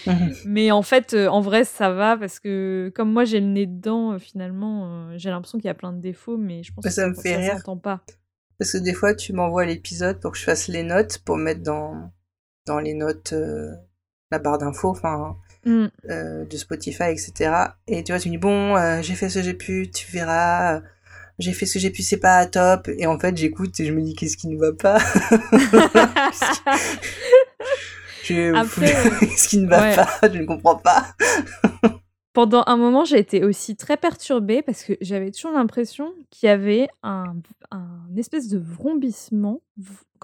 Mhm. 0.07 0.33
Mais 0.45 0.71
en 0.71 0.81
fait, 0.81 1.13
euh, 1.13 1.27
en 1.27 1.41
vrai, 1.41 1.63
ça 1.63 1.91
va 1.91 2.17
parce 2.17 2.39
que 2.39 2.91
comme 2.95 3.11
moi 3.11 3.23
j'ai 3.23 3.39
le 3.39 3.45
nez 3.45 3.65
dedans, 3.65 4.13
euh, 4.13 4.19
finalement, 4.19 4.85
euh, 4.85 5.13
j'ai 5.17 5.29
l'impression 5.29 5.57
qu'il 5.59 5.67
y 5.67 5.69
a 5.69 5.75
plein 5.75 5.93
de 5.93 6.01
défauts, 6.01 6.37
mais 6.37 6.63
je 6.63 6.73
pense 6.73 6.83
Mais 6.83 6.89
que 6.89 6.95
ça 6.95 7.07
me 7.07 7.13
fait 7.13 7.35
rire. 7.35 7.57
s'entend 7.57 7.77
pas. 7.77 8.01
Parce 8.57 8.71
que 8.73 8.77
des 8.79 8.93
fois, 8.93 9.13
tu 9.13 9.33
m'envoies 9.33 9.65
l'épisode 9.65 10.19
pour 10.19 10.31
que 10.31 10.37
je 10.37 10.43
fasse 10.43 10.67
les 10.67 10.83
notes, 10.83 11.19
pour 11.19 11.37
mettre 11.37 11.61
dans, 11.61 12.11
dans 12.65 12.79
les 12.79 12.93
notes, 12.93 13.33
euh, 13.33 13.71
la 14.31 14.39
barre 14.39 14.57
d'infos, 14.57 14.89
enfin, 14.89 15.37
Mm. 15.65 15.85
euh, 16.09 16.45
de 16.45 16.57
Spotify, 16.57 17.03
etc. 17.11 17.51
Et 17.87 18.03
tu 18.03 18.11
vois, 18.11 18.19
tu 18.19 18.29
me 18.29 18.33
dis, 18.33 18.37
bon, 18.39 18.75
euh, 18.75 19.01
j'ai 19.01 19.13
fait 19.13 19.29
ce 19.29 19.39
que 19.39 19.45
j'ai 19.45 19.53
pu, 19.53 19.89
tu 19.93 20.11
verras. 20.11 20.81
J'ai 21.41 21.53
fait 21.53 21.65
ce 21.65 21.73
que 21.73 21.79
j'ai 21.79 21.89
pu, 21.89 22.01
c'est 22.03 22.17
pas 22.17 22.45
top. 22.45 22.87
Et 22.97 23.05
en 23.07 23.17
fait, 23.19 23.35
j'écoute 23.35 23.79
et 23.79 23.85
je 23.85 23.91
me 23.91 24.01
dis, 24.01 24.13
qu'est-ce 24.15 24.37
qui 24.37 24.47
ne 24.47 24.57
va 24.57 24.71
pas 24.73 24.97
Je- 28.23 28.53
Après, 28.55 28.95
euh, 28.95 29.09
Qu'est-ce 29.21 29.47
qui 29.47 29.57
ne 29.57 29.67
va 29.67 29.81
ouais. 29.81 29.95
pas 29.95 30.07
Je 30.31 30.37
ne 30.39 30.45
comprends 30.45 30.75
pas. 30.77 31.07
Pendant 32.33 32.63
un 32.67 32.77
moment, 32.77 33.03
j'ai 33.03 33.19
été 33.19 33.43
aussi 33.43 33.75
très 33.75 33.97
perturbée 33.97 34.61
parce 34.61 34.83
que 34.83 34.93
j'avais 35.01 35.31
toujours 35.31 35.51
l'impression 35.51 36.13
qu'il 36.29 36.47
y 36.47 36.49
avait 36.49 36.87
un, 37.03 37.33
un 37.71 37.97
espèce 38.15 38.47
de 38.47 38.57
vrombissement. 38.57 39.61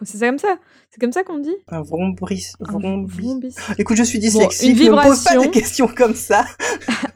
C'est 0.04 0.20
ça 0.20 0.28
comme 0.30 0.38
ça? 0.38 0.56
C'est 0.90 1.02
comme 1.02 1.12
ça 1.12 1.24
qu'on 1.24 1.40
dit? 1.40 1.56
Un 1.68 1.82
vrombris. 1.82 2.54
Vrombis. 2.62 3.56
Écoute, 3.78 3.98
je 3.98 4.04
suis 4.04 4.20
dyslexique, 4.20 4.70
une 4.80 4.86
ne 4.86 4.92
me 4.96 5.04
pose 5.04 5.22
pas 5.24 5.32
vibration. 5.32 5.42
des 5.42 5.50
questions 5.60 5.88
comme 5.88 6.16
ça. 6.16 6.46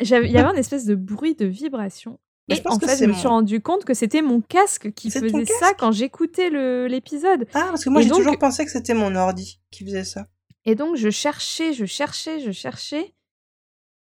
Il 0.02 0.08
y 0.10 0.14
avait 0.16 0.39
un 0.39 0.56
espèce 0.56 0.86
de 0.86 0.95
bruit 0.95 1.36
de 1.36 1.45
vibration. 1.45 2.20
Mais 2.50 2.58
Et 2.58 2.62
en 2.68 2.80
fait, 2.80 2.98
je 2.98 3.06
me 3.06 3.14
suis 3.14 3.28
rendu 3.28 3.62
compte 3.62 3.86
que 3.86 3.94
c'était 3.94 4.22
mon 4.22 4.42
casque 4.42 4.92
qui 4.94 5.10
faisait 5.12 5.46
ça 5.46 5.74
quand 5.78 5.92
j'écoutais 5.92 6.50
l'épisode. 6.89 7.46
Ah, 7.54 7.68
parce 7.70 7.84
que 7.86 7.89
moi, 7.89 8.02
j'ai 8.02 8.10
donc- 8.10 8.18
toujours 8.20 8.38
pensé 8.39 8.66
que 8.66 8.72
c'était 8.72 8.94
mon 8.94 9.16
ordi 9.16 9.60
qui 9.72 9.86
faisait 9.86 10.04
ça. 10.04 10.28
Et 10.66 10.76
donc, 10.76 10.96
je 10.96 11.10
cherchais, 11.10 11.74
je 11.74 11.86
cherchais, 11.86 12.39
je 12.39 12.52
cherchais. 12.52 13.14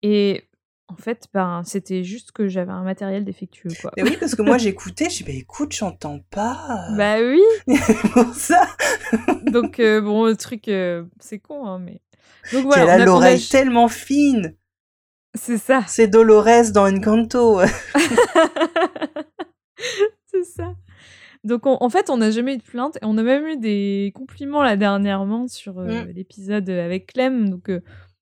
Et 0.02 0.44
en 0.88 0.96
fait, 0.96 1.26
ben, 1.34 1.62
c'était 1.64 2.02
juste 2.02 2.32
que 2.32 2.48
j'avais 2.48 2.72
un 2.72 2.82
matériel 2.82 3.24
défectueux, 3.24 3.70
quoi. 3.80 3.92
Mais 3.96 4.02
oui, 4.04 4.16
parce 4.18 4.34
que 4.34 4.42
moi, 4.42 4.58
j'écoutais, 4.58 5.10
je 5.10 5.18
dis, 5.18 5.24
bah 5.24 5.32
écoute, 5.32 5.72
j'entends 5.72 6.20
pas. 6.30 6.86
Bah 6.96 7.16
oui 7.20 7.42
pour 8.12 8.32
ça. 8.34 8.66
Donc, 9.46 9.78
euh, 9.80 10.00
bon, 10.00 10.24
le 10.26 10.36
truc, 10.36 10.68
euh, 10.68 11.04
c'est 11.20 11.38
con, 11.38 11.66
hein, 11.66 11.78
mais. 11.78 12.00
Donc 12.52 12.64
voilà, 12.64 12.94
a- 12.94 12.96
on 12.98 13.00
a- 13.00 13.04
l'oreille 13.04 13.46
tellement 13.46 13.88
fine. 13.88 14.54
C'est 15.34 15.58
ça, 15.58 15.82
C'est 15.86 16.08
Dolores 16.08 16.72
dans 16.74 16.86
Encanto. 16.92 17.60
c'est 20.26 20.44
ça. 20.44 20.74
Donc, 21.44 21.64
on- 21.66 21.78
en 21.80 21.88
fait, 21.88 22.10
on 22.10 22.18
n'a 22.18 22.30
jamais 22.30 22.54
eu 22.54 22.58
de 22.58 22.62
plainte 22.62 22.96
et 22.96 23.04
on 23.04 23.16
a 23.16 23.22
même 23.22 23.46
eu 23.46 23.56
des 23.56 24.12
compliments 24.14 24.62
là 24.62 24.76
dernièrement 24.76 25.48
sur 25.48 25.78
euh, 25.78 26.04
Mm. 26.04 26.08
l'épisode 26.14 26.68
avec 26.68 27.12
Clem. 27.12 27.48
Donc, 27.48 27.70
euh, 27.70 27.80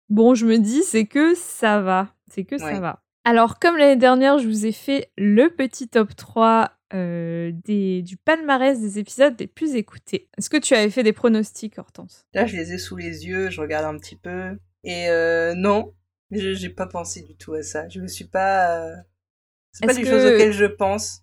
bon, 0.08 0.34
je 0.34 0.46
me 0.46 0.58
dis, 0.58 0.82
c'est 0.84 1.06
que 1.06 1.34
ça 1.34 1.80
va. 1.80 2.14
C'est 2.30 2.44
que 2.44 2.58
ça 2.58 2.78
va. 2.78 3.02
Alors, 3.24 3.58
comme 3.58 3.76
l'année 3.76 3.96
dernière, 3.96 4.38
je 4.38 4.46
vous 4.46 4.66
ai 4.66 4.72
fait 4.72 5.10
le 5.18 5.48
petit 5.48 5.88
top 5.88 6.14
3 6.14 6.70
euh, 6.94 7.50
des, 7.64 8.02
du 8.02 8.16
palmarès 8.16 8.80
des 8.80 8.98
épisodes 8.98 9.34
les 9.38 9.46
plus 9.48 9.74
écoutés. 9.74 10.28
Est-ce 10.38 10.48
que 10.48 10.56
tu 10.56 10.74
avais 10.74 10.88
fait 10.90 11.02
des 11.02 11.12
pronostics, 11.12 11.78
Hortense? 11.78 12.24
Là, 12.34 12.46
je 12.46 12.56
les 12.56 12.72
ai 12.72 12.78
sous 12.78 12.96
les 12.96 13.26
yeux, 13.26 13.50
je 13.50 13.60
regarde 13.60 13.84
un 13.84 13.98
petit 13.98 14.16
peu. 14.16 14.56
Et 14.84 15.08
euh, 15.10 15.54
non, 15.54 15.92
je 16.30 16.54
j'ai 16.54 16.68
pas 16.70 16.86
pensé 16.86 17.22
du 17.22 17.36
tout 17.36 17.54
à 17.54 17.62
ça. 17.62 17.88
Je 17.88 18.00
me 18.00 18.08
suis 18.08 18.26
pas. 18.26 18.84
euh, 18.86 18.96
C'est 19.72 19.86
pas 19.86 19.94
des 19.94 20.02
que- 20.02 20.08
choses 20.08 20.24
auxquelles 20.24 20.52
je 20.52 20.64
pense. 20.66 21.22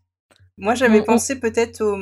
Moi, 0.57 0.75
j'avais 0.75 1.03
pensé 1.03 1.39
peut-être 1.39 1.81
au... 1.81 1.97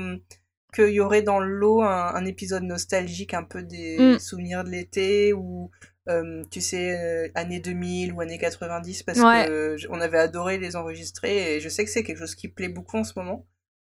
qu'il 0.73 0.89
y 0.89 0.99
aurait 0.99 1.21
dans 1.23 1.39
le 1.39 1.49
lot 1.49 1.81
un, 1.81 2.13
un 2.15 2.25
épisode 2.25 2.63
nostalgique, 2.63 3.33
un 3.33 3.43
peu 3.43 3.63
des 3.63 3.97
Mm. 4.15 4.19
souvenirs 4.19 4.63
de 4.63 4.69
l'été 4.69 5.33
ou. 5.33 5.71
euh, 6.09 6.43
tu 6.51 6.59
sais, 6.61 6.99
euh, 6.99 7.29
années 7.33 7.61
2000 7.61 8.11
ou 8.13 8.19
années 8.21 8.37
90, 8.37 9.03
parce 9.03 9.19
Ouais. 9.19 9.45
que 9.47 9.77
on 9.89 10.01
avait 10.01 10.17
adoré 10.19 10.57
les 10.57 10.75
enregistrer 10.75 11.55
et 11.55 11.59
je 11.61 11.69
sais 11.69 11.85
que 11.85 11.89
c'est 11.89 12.03
quelque 12.03 12.17
chose 12.19 12.35
qui 12.35 12.49
plaît 12.49 12.67
beaucoup 12.69 12.97
en 12.97 13.03
ce 13.05 13.13
moment, 13.17 13.47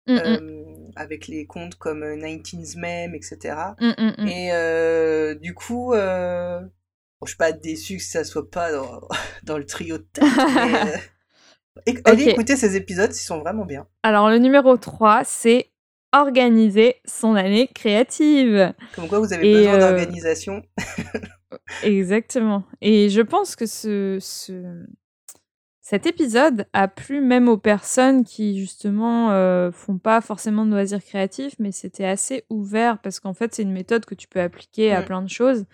Mm, 0.06 0.90
avec 0.96 1.26
les 1.28 1.46
contes 1.46 1.76
comme 1.76 2.02
euh, 2.02 2.16
19's 2.16 2.76
Mem, 2.76 3.14
etc. 3.14 3.74
Et 4.28 4.50
euh, 4.52 5.34
du 5.36 5.54
coup, 5.54 5.94
euh... 5.94 6.60
bon, 7.22 7.26
je 7.26 7.30
suis 7.30 7.36
pas 7.38 7.52
déçue 7.52 7.98
que 7.98 8.02
ça 8.02 8.24
soit 8.24 8.50
pas 8.50 8.72
dans, 8.72 9.00
dans 9.44 9.56
le 9.58 9.64
trio 9.64 9.98
de 9.98 10.02
tête. 10.12 10.24
mais, 10.56 10.74
euh, 10.90 10.96
Allez 12.04 12.24
écouter 12.24 12.56
ces 12.56 12.74
épisodes, 12.76 13.10
ils 13.14 13.18
sont 13.18 13.38
vraiment 13.38 13.64
bien. 13.64 13.86
Alors, 14.02 14.28
le 14.28 14.38
numéro 14.38 14.76
3, 14.76 15.22
c'est 15.24 15.70
organiser 16.12 16.96
son 17.06 17.34
année 17.36 17.68
créative. 17.68 18.74
Comme 18.94 19.08
quoi, 19.08 19.20
vous 19.20 19.32
avez 19.32 19.48
Et, 19.48 19.54
besoin 19.54 19.74
euh, 19.76 19.80
d'organisation. 19.80 20.62
Exactement. 21.84 22.64
Et 22.80 23.08
je 23.08 23.20
pense 23.22 23.56
que 23.56 23.66
ce, 23.66 24.18
ce- 24.20 24.84
cet 25.80 26.06
épisode 26.06 26.66
a 26.72 26.88
plu 26.88 27.20
même 27.20 27.48
aux 27.48 27.56
personnes 27.56 28.24
qui, 28.24 28.58
justement, 28.58 29.30
euh, 29.30 29.70
font 29.72 29.96
pas 29.98 30.20
forcément 30.20 30.66
de 30.66 30.70
loisirs 30.72 31.02
créatifs, 31.02 31.54
mais 31.58 31.72
c'était 31.72 32.04
assez 32.04 32.44
ouvert 32.50 32.98
parce 32.98 33.18
qu'en 33.20 33.32
fait, 33.34 33.54
c'est 33.54 33.62
une 33.62 33.72
méthode 33.72 34.04
que 34.04 34.14
tu 34.14 34.28
peux 34.28 34.40
appliquer 34.40 34.92
à 34.92 35.00
Mm. 35.00 35.04
plein 35.06 35.22
de 35.22 35.30
choses. 35.30 35.64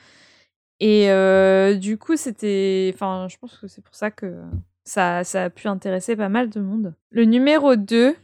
Et 0.80 1.10
euh, 1.10 1.74
du 1.74 1.98
coup, 1.98 2.16
c'était. 2.16 2.90
Enfin, 2.94 3.26
je 3.30 3.36
pense 3.38 3.56
que 3.58 3.66
c'est 3.66 3.82
pour 3.82 3.94
ça 3.94 4.10
que 4.10 4.34
ça, 4.84 5.24
ça 5.24 5.44
a 5.44 5.50
pu 5.50 5.68
intéresser 5.68 6.16
pas 6.16 6.28
mal 6.28 6.50
de 6.50 6.60
monde. 6.60 6.94
Le 7.10 7.24
numéro 7.24 7.76
2. 7.76 8.14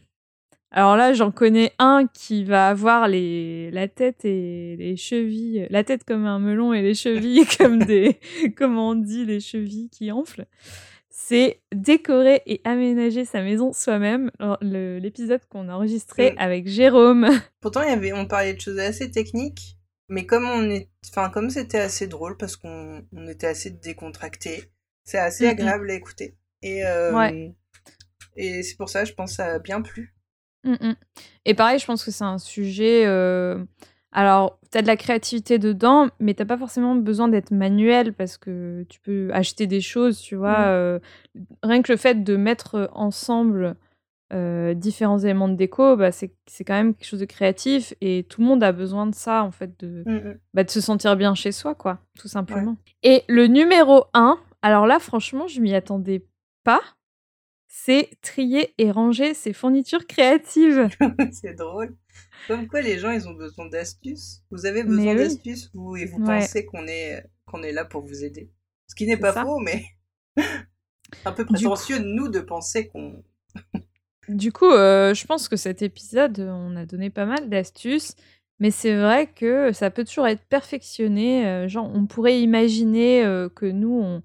Alors 0.76 0.96
là, 0.96 1.12
j'en 1.12 1.30
connais 1.30 1.72
un 1.78 2.08
qui 2.12 2.42
va 2.42 2.68
avoir 2.68 3.06
les, 3.06 3.70
la 3.70 3.86
tête 3.86 4.24
et 4.24 4.74
les 4.76 4.96
chevilles, 4.96 5.68
la 5.70 5.84
tête 5.84 6.02
comme 6.04 6.26
un 6.26 6.40
melon 6.40 6.72
et 6.72 6.82
les 6.82 6.94
chevilles 6.94 7.44
comme 7.58 7.84
des, 7.84 8.18
comment 8.56 8.88
on 8.90 8.94
dit, 8.96 9.24
les 9.24 9.38
chevilles 9.38 9.88
qui 9.88 10.10
enflent. 10.10 10.46
C'est 11.10 11.60
décorer 11.72 12.42
et 12.46 12.60
aménager 12.64 13.24
sa 13.24 13.40
maison 13.40 13.72
soi-même. 13.72 14.32
L'épisode 14.62 15.42
qu'on 15.48 15.68
a 15.68 15.74
enregistré 15.74 16.32
Mm. 16.32 16.38
avec 16.38 16.66
Jérôme. 16.66 17.28
Pourtant, 17.60 17.82
il 17.82 17.90
y 17.90 17.92
avait, 17.92 18.12
on 18.12 18.26
parlait 18.26 18.54
de 18.54 18.60
choses 18.60 18.80
assez 18.80 19.12
techniques, 19.12 19.73
mais 20.08 20.26
comme 20.26 20.44
on 20.48 20.68
est, 20.70 20.88
enfin, 21.10 21.30
comme 21.30 21.50
c'était 21.50 21.78
assez 21.80 22.06
drôle 22.06 22.36
parce 22.36 22.56
qu'on 22.56 23.04
on 23.12 23.26
était 23.28 23.46
assez 23.46 23.70
décontracté, 23.70 24.70
c'est 25.04 25.18
assez 25.18 25.44
Mhm. 25.44 25.50
agréable 25.50 25.90
à 25.90 25.94
écouter. 25.94 26.36
Et, 26.62 26.84
euh, 26.86 27.14
Ouais. 27.14 27.54
et 28.36 28.62
c'est 28.62 28.76
pour 28.76 28.88
ça, 28.88 29.04
je 29.04 29.12
pense, 29.12 29.30
que 29.32 29.36
ça 29.36 29.46
a 29.54 29.58
bien 29.58 29.82
plu. 29.82 30.14
Mm, 30.64 30.72
mm. 30.80 30.94
Et 31.44 31.54
pareil, 31.54 31.78
je 31.78 31.86
pense 31.86 32.04
que 32.04 32.10
c'est 32.10 32.24
un 32.24 32.38
sujet. 32.38 33.04
euh, 33.06 33.62
Alors, 34.12 34.60
t'as 34.70 34.80
de 34.80 34.86
la 34.86 34.96
créativité 34.96 35.58
dedans, 35.58 36.08
mais 36.20 36.34
t'as 36.34 36.44
pas 36.44 36.56
forcément 36.56 36.94
besoin 36.94 37.26
d'être 37.28 37.50
manuel 37.50 38.12
parce 38.14 38.36
que 38.38 38.84
tu 38.88 39.00
peux 39.00 39.28
acheter 39.32 39.66
des 39.66 39.80
choses, 39.80 40.20
tu 40.20 40.36
vois. 40.36 40.66
Euh, 40.68 41.00
Rien 41.64 41.82
que 41.82 41.90
le 41.92 41.98
fait 41.98 42.22
de 42.22 42.36
mettre 42.36 42.88
ensemble 42.94 43.74
euh, 44.34 44.74
différents 44.74 45.18
éléments 45.18 45.48
de 45.48 45.54
déco, 45.54 45.96
bah, 45.96 46.10
c'est 46.12 46.30
quand 46.66 46.74
même 46.74 46.94
quelque 46.94 47.06
chose 47.08 47.20
de 47.20 47.24
créatif 47.24 47.94
et 48.00 48.26
tout 48.28 48.40
le 48.40 48.46
monde 48.48 48.62
a 48.64 48.72
besoin 48.72 49.06
de 49.06 49.14
ça, 49.14 49.44
en 49.44 49.50
fait, 49.52 49.78
de, 49.80 50.02
Mhm. 50.06 50.38
bah, 50.54 50.64
de 50.64 50.70
se 50.70 50.80
sentir 50.80 51.16
bien 51.16 51.34
chez 51.34 51.52
soi, 51.52 51.74
quoi, 51.74 52.00
tout 52.18 52.28
simplement. 52.28 52.76
Et 53.02 53.22
le 53.28 53.46
numéro 53.46 54.04
1, 54.14 54.38
alors 54.62 54.86
là, 54.86 54.98
franchement, 54.98 55.46
je 55.46 55.60
m'y 55.60 55.74
attendais 55.74 56.26
pas. 56.64 56.80
C'est 57.68 58.10
trier 58.22 58.72
et 58.78 58.90
ranger 58.90 59.34
ses 59.34 59.52
fournitures 59.52 60.06
créatives. 60.06 60.88
c'est 61.32 61.54
drôle. 61.54 61.96
Comme 62.48 62.66
quoi, 62.68 62.80
les 62.80 62.98
gens, 62.98 63.10
ils 63.10 63.26
ont 63.28 63.34
besoin 63.34 63.66
d'astuces. 63.68 64.42
Vous 64.50 64.64
avez 64.66 64.84
besoin 64.84 65.12
oui. 65.12 65.16
d'astuces, 65.16 65.70
vous, 65.74 65.96
et 65.96 66.06
vous 66.06 66.18
Ouais. 66.18 66.40
pensez 66.40 66.64
qu'on 66.66 66.86
est, 66.86 67.24
qu'on 67.46 67.62
est 67.62 67.72
là 67.72 67.84
pour 67.84 68.02
vous 68.06 68.22
aider? 68.24 68.50
Ce 68.88 68.94
qui 68.94 69.06
n'est 69.06 69.16
pas 69.16 69.32
ça. 69.32 69.42
faux, 69.42 69.58
mais 69.60 69.82
un 71.24 71.32
peu 71.32 71.44
prétentieux 71.44 71.98
de 71.98 72.04
nous 72.04 72.28
de 72.28 72.40
penser 72.40 72.88
qu'on. 72.88 73.22
Du 74.28 74.52
coup, 74.52 74.70
euh, 74.70 75.12
je 75.14 75.26
pense 75.26 75.48
que 75.48 75.56
cet 75.56 75.82
épisode, 75.82 76.40
on 76.40 76.76
a 76.76 76.86
donné 76.86 77.10
pas 77.10 77.26
mal 77.26 77.48
d'astuces, 77.50 78.14
mais 78.58 78.70
c'est 78.70 78.96
vrai 78.96 79.26
que 79.26 79.72
ça 79.72 79.90
peut 79.90 80.04
toujours 80.04 80.26
être 80.26 80.44
perfectionné. 80.46 81.46
euh, 81.46 81.68
genre, 81.68 81.90
on 81.92 82.06
pourrait 82.06 82.40
imaginer 82.40 83.24
euh, 83.24 83.48
que 83.50 83.66
nous, 83.66 84.00
on, 84.02 84.22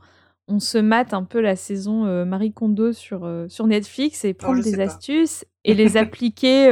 on 0.47 0.59
se 0.59 0.77
mate 0.77 1.13
un 1.13 1.23
peu 1.25 1.41
la 1.41 1.55
saison 1.55 2.25
Marie 2.25 2.53
Kondo 2.53 2.93
sur, 2.93 3.29
sur 3.49 3.67
Netflix 3.67 4.23
et 4.25 4.33
prendre 4.33 4.61
des 4.61 4.79
pas. 4.79 4.83
astuces 4.83 5.45
et 5.65 5.73
les 5.75 5.97
appliquer 5.97 6.69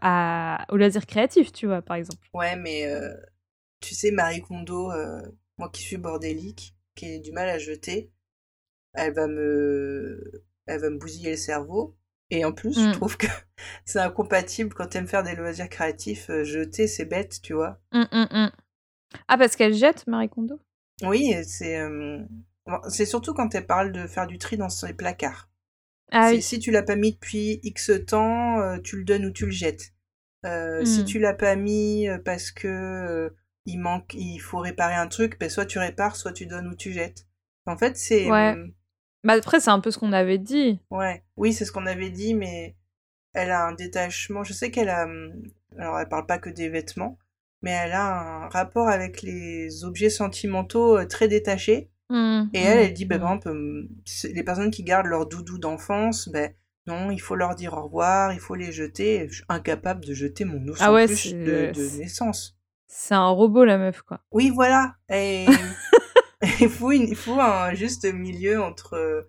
à, 0.00 0.64
au 0.70 0.76
loisir 0.76 1.04
créatif, 1.06 1.52
tu 1.52 1.66
vois, 1.66 1.82
par 1.82 1.96
exemple. 1.96 2.30
Ouais, 2.32 2.56
mais 2.56 2.86
tu 3.80 3.94
sais, 3.94 4.10
Marie 4.10 4.42
Kondo, 4.42 4.90
moi 5.58 5.70
qui 5.70 5.82
suis 5.82 5.96
bordélique, 5.98 6.74
qui 6.94 7.06
ai 7.06 7.18
du 7.20 7.32
mal 7.32 7.48
à 7.48 7.58
jeter, 7.58 8.10
elle 8.94 9.14
va 9.14 9.26
me, 9.28 10.44
elle 10.66 10.80
va 10.80 10.90
me 10.90 10.98
bousiller 10.98 11.32
le 11.32 11.36
cerveau. 11.36 11.96
Et 12.30 12.44
en 12.44 12.52
plus, 12.52 12.74
je 12.74 12.88
Mm. 12.88 12.92
trouve 12.92 13.16
que 13.16 13.26
c'est 13.84 14.00
incompatible 14.00 14.74
quand 14.74 14.86
t'aimes 14.88 15.08
faire 15.08 15.22
des 15.22 15.34
loisirs 15.34 15.68
créatifs. 15.68 16.30
euh, 16.30 16.44
jeter, 16.44 16.86
c'est 16.86 17.04
bête, 17.06 17.40
tu 17.42 17.54
vois. 17.54 17.80
Hum, 17.92 18.06
hum. 18.12 18.50
Ah, 19.28 19.38
parce 19.38 19.56
qu'elle 19.56 19.74
jette, 19.74 20.06
Marie 20.06 20.28
Kondo? 20.28 20.60
Oui, 21.02 21.34
c'est 21.46 21.78
euh, 21.78 22.18
c'est 22.88 23.06
surtout 23.06 23.32
quand 23.32 23.54
elle 23.54 23.66
parle 23.66 23.92
de 23.92 24.06
faire 24.06 24.26
du 24.26 24.38
tri 24.38 24.56
dans 24.56 24.68
ses 24.68 24.92
placards. 24.92 25.48
Ah 26.10 26.28
si, 26.30 26.36
oui. 26.36 26.42
si 26.42 26.58
tu 26.58 26.70
l'as 26.70 26.82
pas 26.82 26.96
mis 26.96 27.12
depuis 27.12 27.60
X 27.62 27.92
temps, 28.06 28.60
euh, 28.60 28.78
tu 28.78 28.96
le 28.96 29.04
donnes 29.04 29.26
ou 29.26 29.30
tu 29.30 29.46
le 29.46 29.52
jettes. 29.52 29.92
Euh, 30.46 30.84
Si 30.84 31.04
tu 31.04 31.18
l'as 31.18 31.34
pas 31.34 31.56
mis 31.56 32.08
parce 32.24 32.50
que 32.50 33.32
il 33.66 33.78
manque, 33.78 34.14
il 34.14 34.38
faut 34.38 34.58
réparer 34.58 34.94
un 34.94 35.08
truc, 35.08 35.38
ben 35.38 35.48
soit 35.50 35.66
tu 35.66 35.78
répares, 35.78 36.16
soit 36.16 36.32
tu 36.32 36.46
donnes 36.46 36.68
ou 36.68 36.74
tu 36.74 36.92
jettes. 36.92 37.26
En 37.66 37.76
fait, 37.76 37.96
c'est 37.96 38.30
Ouais. 38.30 38.54
Bah, 39.24 39.34
après, 39.34 39.60
c'est 39.60 39.70
un 39.70 39.80
peu 39.80 39.90
ce 39.90 39.98
qu'on 39.98 40.12
avait 40.12 40.38
dit. 40.38 40.80
ouais, 40.90 41.22
oui, 41.36 41.52
c'est 41.52 41.64
ce 41.64 41.72
qu'on 41.72 41.86
avait 41.86 42.10
dit, 42.10 42.34
mais 42.34 42.76
elle 43.34 43.50
a 43.50 43.66
un 43.66 43.72
détachement. 43.72 44.44
Je 44.44 44.52
sais 44.52 44.70
qu'elle 44.70 44.88
a, 44.88 45.04
hum, 45.04 45.32
alors 45.78 45.98
elle 45.98 46.08
parle 46.08 46.26
pas 46.26 46.38
que 46.38 46.50
des 46.50 46.68
vêtements, 46.68 47.18
mais 47.62 47.70
elle 47.72 47.92
a 47.92 48.44
un 48.44 48.48
rapport 48.48 48.88
avec 48.88 49.22
les 49.22 49.84
objets 49.84 50.10
sentimentaux 50.10 50.98
euh, 50.98 51.06
très 51.06 51.28
détaché. 51.28 51.90
Hum, 52.10 52.48
Et 52.54 52.60
elle, 52.60 52.78
hum, 52.78 52.84
elle 52.84 52.94
dit, 52.94 53.08
hum, 53.46 53.88
c'est- 54.04 54.32
les 54.32 54.42
personnes 54.42 54.70
qui 54.70 54.82
gardent 54.84 55.06
leur 55.06 55.26
doudou 55.26 55.58
d'enfance, 55.58 56.28
ben, 56.28 56.52
non, 56.86 57.10
il 57.10 57.20
faut 57.20 57.34
leur 57.34 57.54
dire 57.54 57.74
au 57.74 57.82
revoir, 57.82 58.32
il 58.32 58.40
faut 58.40 58.54
les 58.54 58.72
jeter. 58.72 59.26
Je 59.28 59.34
suis 59.36 59.44
incapable 59.50 60.04
de 60.06 60.14
jeter 60.14 60.44
mon 60.46 60.66
ours 60.68 60.80
Ah 60.82 60.92
ouais, 60.92 61.06
de, 61.06 61.72
de 61.72 61.98
naissance. 61.98 62.56
C'est 62.86 63.14
un 63.14 63.28
robot, 63.28 63.64
la 63.64 63.76
meuf, 63.76 64.00
quoi. 64.00 64.20
Oui, 64.32 64.48
voilà. 64.48 64.94
Et 65.10 65.44
il 66.60 66.68
faut, 66.68 66.90
une- 66.92 67.08
il 67.08 67.16
faut 67.16 67.38
un 67.40 67.74
juste 67.74 68.04
milieu 68.04 68.60
entre, 68.62 69.28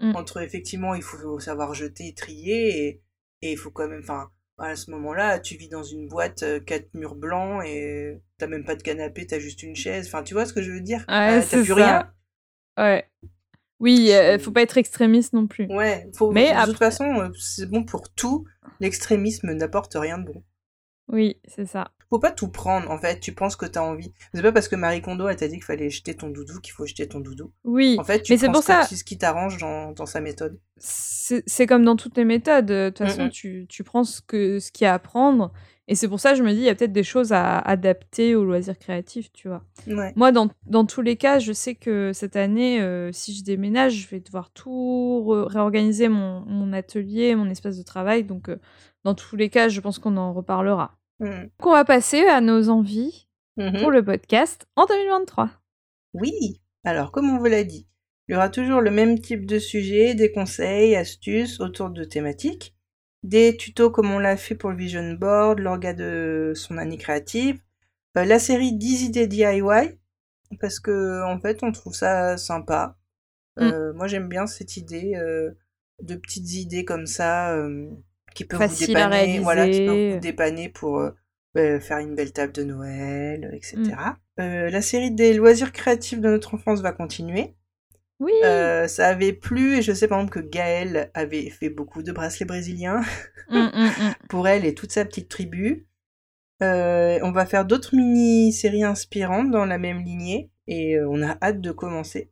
Mm. 0.00 0.14
entre 0.14 0.42
effectivement, 0.42 0.94
il 0.94 1.02
faut 1.02 1.40
savoir 1.40 1.72
jeter, 1.74 2.12
trier, 2.14 2.86
et, 2.86 3.02
et 3.42 3.52
il 3.52 3.56
faut 3.56 3.70
quand 3.70 3.88
même, 3.88 4.00
enfin, 4.02 4.30
à 4.58 4.76
ce 4.76 4.90
moment-là, 4.90 5.38
tu 5.38 5.56
vis 5.56 5.68
dans 5.70 5.82
une 5.82 6.06
boîte, 6.08 6.42
euh, 6.42 6.60
quatre 6.60 6.92
murs 6.94 7.14
blancs, 7.14 7.62
et 7.64 8.18
t'as 8.38 8.46
même 8.46 8.64
pas 8.64 8.74
de 8.76 8.82
canapé, 8.82 9.26
t'as 9.26 9.38
juste 9.38 9.62
une 9.62 9.74
chaise. 9.76 10.06
Enfin, 10.06 10.22
tu 10.22 10.34
vois 10.34 10.44
ce 10.46 10.52
que 10.52 10.60
je 10.62 10.70
veux 10.70 10.80
dire? 10.82 11.04
Ouais, 11.08 11.38
Euh, 11.38 11.42
c'est 11.42 11.56
t'as 11.56 11.62
plus 11.64 11.66
ça. 11.68 11.74
rien? 11.74 12.12
Ouais. 12.78 13.10
Oui, 13.80 14.10
euh, 14.12 14.38
faut 14.38 14.52
pas 14.52 14.62
être 14.62 14.78
extrémiste 14.78 15.32
non 15.34 15.46
plus. 15.46 15.66
Ouais, 15.70 16.10
faut, 16.14 16.30
Mais 16.32 16.48
de 16.50 16.54
après- 16.56 16.66
toute 16.68 16.78
façon, 16.78 17.04
euh, 17.20 17.28
c'est 17.38 17.66
bon 17.70 17.84
pour 17.84 18.12
tout. 18.12 18.46
L'extrémisme 18.80 19.52
n'apporte 19.52 19.94
rien 19.98 20.18
de 20.18 20.24
bon. 20.32 20.42
Oui, 21.08 21.40
c'est 21.46 21.66
ça. 21.66 21.90
Faut 22.10 22.18
pas 22.20 22.30
tout 22.30 22.48
prendre, 22.48 22.90
en 22.90 22.98
fait. 22.98 23.18
Tu 23.20 23.32
penses 23.32 23.56
que 23.56 23.66
t'as 23.66 23.80
envie. 23.82 24.12
C'est 24.32 24.42
pas 24.42 24.52
parce 24.52 24.68
que 24.68 24.76
Marie 24.76 25.02
Kondo, 25.02 25.26
elle 25.28 25.36
t'a 25.36 25.48
dit 25.48 25.54
qu'il 25.56 25.64
fallait 25.64 25.90
jeter 25.90 26.14
ton 26.14 26.28
doudou 26.30 26.60
qu'il 26.60 26.72
faut 26.72 26.86
jeter 26.86 27.08
ton 27.08 27.20
doudou. 27.20 27.50
Oui, 27.64 27.96
En 27.98 28.04
fait, 28.04 28.22
tu 28.22 28.32
mais 28.32 28.38
c'est 28.38 28.46
pour 28.50 28.62
ça- 28.62 28.84
ce 28.84 29.02
qui 29.02 29.18
t'arrange 29.18 29.58
dans, 29.58 29.90
dans 29.92 30.06
sa 30.06 30.20
méthode. 30.20 30.58
c'est 30.76 31.42
c'est 31.46 31.66
comme 31.66 31.84
dans 31.84 31.96
toutes 31.96 32.16
les 32.16 32.24
méthodes. 32.24 32.66
De 32.66 32.92
toute 32.94 33.06
façon, 33.06 33.28
tu, 33.28 33.66
tu 33.68 33.82
prends 33.84 34.04
ce 34.04 34.20
que 34.20 34.60
ce 34.60 34.70
qu'il 34.70 34.84
y 34.84 34.88
a 34.88 34.94
à 34.94 34.98
prendre. 34.98 35.52
Et 35.88 35.94
c'est 35.94 36.08
pour 36.08 36.18
ça 36.18 36.32
que 36.32 36.38
je 36.38 36.42
me 36.42 36.50
dis, 36.52 36.58
il 36.58 36.64
y 36.64 36.68
a 36.68 36.74
peut-être 36.74 36.92
des 36.92 37.04
choses 37.04 37.32
à 37.32 37.58
adapter 37.60 38.34
aux 38.34 38.44
loisirs 38.44 38.76
créatifs, 38.76 39.32
tu 39.32 39.46
vois. 39.46 39.62
Ouais. 39.86 40.12
Moi, 40.16 40.32
dans, 40.32 40.48
dans 40.66 40.84
tous 40.84 41.00
les 41.00 41.14
cas, 41.16 41.38
je 41.38 41.52
sais 41.52 41.76
que 41.76 42.10
cette 42.12 42.34
année, 42.34 42.80
euh, 42.80 43.12
si 43.12 43.32
je 43.36 43.44
déménage, 43.44 43.94
je 43.94 44.08
vais 44.08 44.18
devoir 44.18 44.50
tout 44.50 45.24
réorganiser 45.46 46.08
mon, 46.08 46.40
mon 46.46 46.72
atelier, 46.72 47.36
mon 47.36 47.48
espace 47.50 47.78
de 47.78 47.84
travail. 47.84 48.24
Donc, 48.24 48.48
euh, 48.48 48.56
dans 49.04 49.14
tous 49.14 49.36
les 49.36 49.48
cas, 49.48 49.68
je 49.68 49.80
pense 49.80 50.00
qu'on 50.00 50.16
en 50.16 50.32
reparlera. 50.32 50.96
Donc, 51.20 51.50
on 51.60 51.72
va 51.72 51.84
passer 51.84 52.26
à 52.26 52.40
nos 52.40 52.68
envies 52.68 53.26
Mhm. 53.56 53.80
pour 53.80 53.90
le 53.90 54.04
podcast 54.04 54.66
en 54.76 54.84
2023. 54.84 55.50
Oui. 56.14 56.60
Alors, 56.84 57.10
comme 57.10 57.30
on 57.30 57.38
vous 57.38 57.46
l'a 57.46 57.64
dit, 57.64 57.88
il 58.28 58.32
y 58.32 58.36
aura 58.36 58.50
toujours 58.50 58.80
le 58.82 58.90
même 58.90 59.18
type 59.18 59.46
de 59.46 59.58
sujet, 59.58 60.14
des 60.14 60.30
conseils, 60.30 60.94
astuces 60.94 61.58
autour 61.60 61.88
de 61.90 62.04
thématiques, 62.04 62.74
des 63.22 63.56
tutos 63.56 63.90
comme 63.90 64.10
on 64.10 64.18
l'a 64.18 64.36
fait 64.36 64.54
pour 64.54 64.70
le 64.70 64.76
Vision 64.76 65.14
Board, 65.14 65.58
l'orga 65.60 65.94
de 65.94 66.52
son 66.54 66.76
année 66.76 66.98
créative, 66.98 67.58
euh, 68.18 68.24
la 68.24 68.38
série 68.38 68.74
10 68.74 69.04
idées 69.04 69.26
DIY, 69.26 69.98
parce 70.60 70.78
que 70.78 71.22
en 71.24 71.40
fait, 71.40 71.62
on 71.62 71.72
trouve 71.72 71.94
ça 71.94 72.36
sympa. 72.36 72.98
Euh, 73.58 73.92
Moi, 73.94 74.06
j'aime 74.06 74.28
bien 74.28 74.46
cette 74.46 74.76
idée 74.76 75.14
euh, 75.16 75.50
de 76.02 76.14
petites 76.14 76.52
idées 76.52 76.84
comme 76.84 77.06
ça 77.06 77.56
qui 78.36 78.46
vous 78.48 78.58
Facile 78.58 78.96
à 78.96 79.08
dépanner, 79.08 79.38
voilà, 79.40 79.68
qui 79.68 79.78
réaliser. 79.78 80.14
vous 80.14 80.20
dépanner 80.20 80.68
pour 80.68 80.98
euh, 80.98 81.10
euh, 81.56 81.80
faire 81.80 81.98
une 81.98 82.14
belle 82.14 82.32
table 82.32 82.52
de 82.52 82.64
Noël, 82.64 83.50
etc. 83.54 83.78
Mm. 83.78 84.40
Euh, 84.40 84.70
la 84.70 84.82
série 84.82 85.10
des 85.10 85.32
loisirs 85.32 85.72
créatifs 85.72 86.20
de 86.20 86.28
notre 86.28 86.54
enfance 86.54 86.82
va 86.82 86.92
continuer. 86.92 87.54
Oui, 88.20 88.32
Euh, 88.44 88.88
ça 88.88 89.08
avait 89.08 89.32
plu 89.32 89.76
et 89.76 89.82
je 89.82 89.92
sais 89.92 90.08
par 90.08 90.18
exemple 90.18 90.40
que 90.40 90.46
Gaëlle 90.46 91.10
avait 91.14 91.50
fait 91.50 91.68
beaucoup 91.68 92.02
de 92.02 92.12
bracelets 92.12 92.46
brésiliens 92.46 93.02
hum, 93.50 93.70
hum. 93.74 94.14
pour 94.28 94.48
elle 94.48 94.64
et 94.64 94.74
toute 94.74 94.92
sa 94.92 95.04
petite 95.04 95.28
tribu. 95.28 95.86
On 96.60 97.32
va 97.32 97.46
faire 97.46 97.64
d'autres 97.66 97.94
mini-séries 97.94 98.84
inspirantes 98.84 99.50
dans 99.50 99.66
la 99.66 99.76
même 99.78 100.02
lignée 100.02 100.50
et 100.66 100.98
on 101.00 101.22
a 101.22 101.36
hâte 101.42 101.60
de 101.60 101.72
commencer 101.72 102.30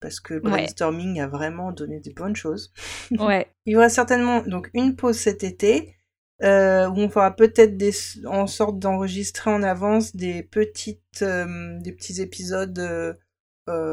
parce 0.00 0.20
que 0.20 0.34
le 0.34 0.42
Ouais. 0.44 0.50
brainstorming 0.50 1.20
a 1.20 1.26
vraiment 1.26 1.72
donné 1.72 2.00
des 2.00 2.12
bonnes 2.12 2.36
choses. 2.36 2.72
ouais. 3.18 3.46
Il 3.66 3.72
y 3.72 3.76
aura 3.76 3.88
certainement 3.88 4.42
donc 4.42 4.70
une 4.74 4.96
pause 4.96 5.16
cet 5.16 5.44
été 5.44 5.94
euh, 6.42 6.86
où 6.88 6.98
on 6.98 7.08
fera 7.08 7.34
peut-être 7.34 7.76
des 7.76 7.92
en 8.26 8.46
sorte 8.46 8.78
d'enregistrer 8.78 9.50
en 9.50 9.62
avance 9.62 10.14
des 10.14 10.42
petites 10.42 11.22
euh, 11.22 11.78
des 11.80 11.92
petits 11.92 12.20
épisodes 12.20 12.78
euh, 12.78 13.14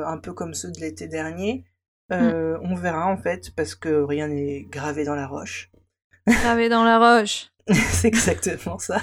un 0.06 0.18
peu 0.18 0.34
comme 0.34 0.54
ceux 0.54 0.72
de 0.72 0.80
l'été 0.82 1.08
dernier. 1.08 1.66
Euh, 2.12 2.58
On 2.62 2.76
verra 2.76 3.08
en 3.08 3.18
fait 3.18 3.51
parce 3.56 3.74
que 3.76 4.04
rien 4.04 4.28
n'est 4.28 4.64
gravé 4.70 5.04
dans 5.06 5.16
la 5.16 5.26
roche. 5.26 5.72
Gravé 6.28 6.70
dans 6.70 6.84
la 6.84 6.99
roche. 6.99 7.47
C'est 7.72 8.10
exactement 8.10 8.78
ça. 8.78 9.01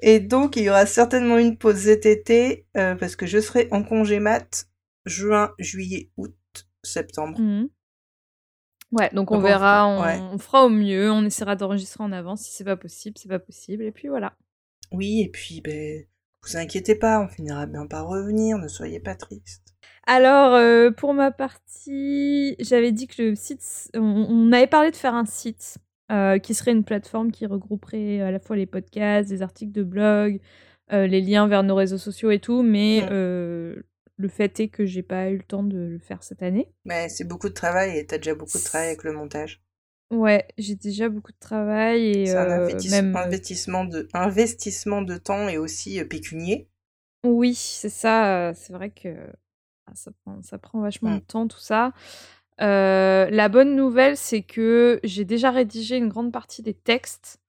Et 0.00 0.20
donc 0.20 0.56
il 0.56 0.62
y 0.62 0.70
aura 0.70 0.86
certainement 0.86 1.38
une 1.38 1.58
pause 1.58 1.76
cet 1.80 2.06
été 2.06 2.66
euh, 2.76 2.94
parce 2.94 3.16
que 3.16 3.26
je 3.26 3.40
serai 3.40 3.68
en 3.72 3.82
congé 3.82 4.20
mat 4.20 4.66
juin, 5.10 5.52
juillet, 5.58 6.10
août, 6.16 6.34
septembre. 6.82 7.38
Mhm. 7.38 7.68
Ouais, 8.92 9.08
donc 9.12 9.30
on 9.30 9.36
Donc 9.36 9.44
verra, 9.44 9.86
on, 9.86 10.02
ouais. 10.02 10.18
on 10.32 10.38
fera 10.38 10.64
au 10.64 10.68
mieux, 10.68 11.12
on 11.12 11.24
essaiera 11.24 11.54
d'enregistrer 11.54 12.02
en 12.02 12.10
avance. 12.12 12.42
Si 12.42 12.52
c'est 12.52 12.64
pas 12.64 12.76
possible, 12.76 13.16
c'est 13.18 13.28
pas 13.28 13.38
possible. 13.38 13.84
Et 13.84 13.92
puis 13.92 14.08
voilà. 14.08 14.32
Oui, 14.90 15.20
et 15.20 15.28
puis 15.28 15.60
ben 15.60 16.04
vous 16.42 16.56
inquiétez 16.56 16.94
pas, 16.94 17.20
on 17.20 17.28
finira 17.28 17.66
bien 17.66 17.86
par 17.86 18.08
revenir, 18.08 18.56
ne 18.58 18.66
soyez 18.66 18.98
pas 18.98 19.14
triste. 19.14 19.74
Alors, 20.06 20.54
euh, 20.54 20.90
pour 20.90 21.12
ma 21.14 21.30
partie, 21.30 22.56
j'avais 22.58 22.90
dit 22.90 23.06
que 23.06 23.22
le 23.22 23.34
site, 23.36 23.90
on, 23.94 24.00
on 24.00 24.50
avait 24.52 24.66
parlé 24.66 24.90
de 24.90 24.96
faire 24.96 25.14
un 25.14 25.26
site 25.26 25.76
euh, 26.10 26.38
qui 26.38 26.54
serait 26.54 26.72
une 26.72 26.82
plateforme 26.82 27.30
qui 27.30 27.46
regrouperait 27.46 28.20
à 28.22 28.30
la 28.32 28.40
fois 28.40 28.56
les 28.56 28.66
podcasts, 28.66 29.30
les 29.30 29.42
articles 29.42 29.70
de 29.72 29.84
blog, 29.84 30.40
euh, 30.92 31.06
les 31.06 31.20
liens 31.20 31.46
vers 31.46 31.62
nos 31.62 31.76
réseaux 31.76 31.98
sociaux 31.98 32.30
et 32.32 32.40
tout, 32.40 32.62
mais 32.62 33.02
Mm. 33.02 33.82
Le 34.20 34.28
fait 34.28 34.60
est 34.60 34.68
que 34.68 34.84
j'ai 34.86 35.02
pas 35.02 35.30
eu 35.30 35.38
le 35.38 35.42
temps 35.42 35.62
de 35.62 35.78
le 35.78 35.98
faire 35.98 36.22
cette 36.22 36.42
année. 36.42 36.68
Mais 36.84 37.08
c'est 37.08 37.24
beaucoup 37.24 37.48
de 37.48 37.54
travail 37.54 37.96
et 37.96 38.06
t'as 38.06 38.18
déjà 38.18 38.34
beaucoup 38.34 38.58
de 38.58 38.62
travail 38.62 38.88
avec 38.88 39.04
le 39.04 39.12
montage. 39.14 39.62
Ouais, 40.10 40.46
j'ai 40.58 40.74
déjà 40.74 41.08
beaucoup 41.08 41.30
de 41.32 41.38
travail 41.38 42.02
et 42.04 42.26
C'est 42.26 42.38
un 42.38 42.48
euh, 42.48 42.82
même. 42.84 43.16
euh, 43.16 43.24
investissement, 43.24 43.84
de, 43.84 44.08
investissement 44.14 45.02
de 45.02 45.18
temps 45.18 45.48
et 45.48 45.58
aussi 45.58 46.00
euh, 46.00 46.04
pécunier. 46.06 46.68
Oui, 47.24 47.54
c'est 47.54 47.88
ça. 47.90 48.52
C'est 48.54 48.72
vrai 48.72 48.90
que 48.90 49.08
ah, 49.86 49.92
ça 49.94 50.10
prend, 50.24 50.42
ça 50.42 50.58
prend 50.58 50.80
vachement 50.80 51.10
Mm. 51.10 51.18
de 51.18 51.22
temps, 51.22 51.48
tout 51.48 51.58
ça. 51.58 51.92
Euh, 52.60 53.28
la 53.30 53.48
bonne 53.48 53.76
nouvelle, 53.76 54.16
c'est 54.16 54.42
que 54.42 55.00
j'ai 55.04 55.24
déjà 55.24 55.50
rédigé 55.50 55.96
une 55.96 56.08
grande 56.08 56.32
partie 56.32 56.62
des 56.62 56.74
textes 56.74 57.40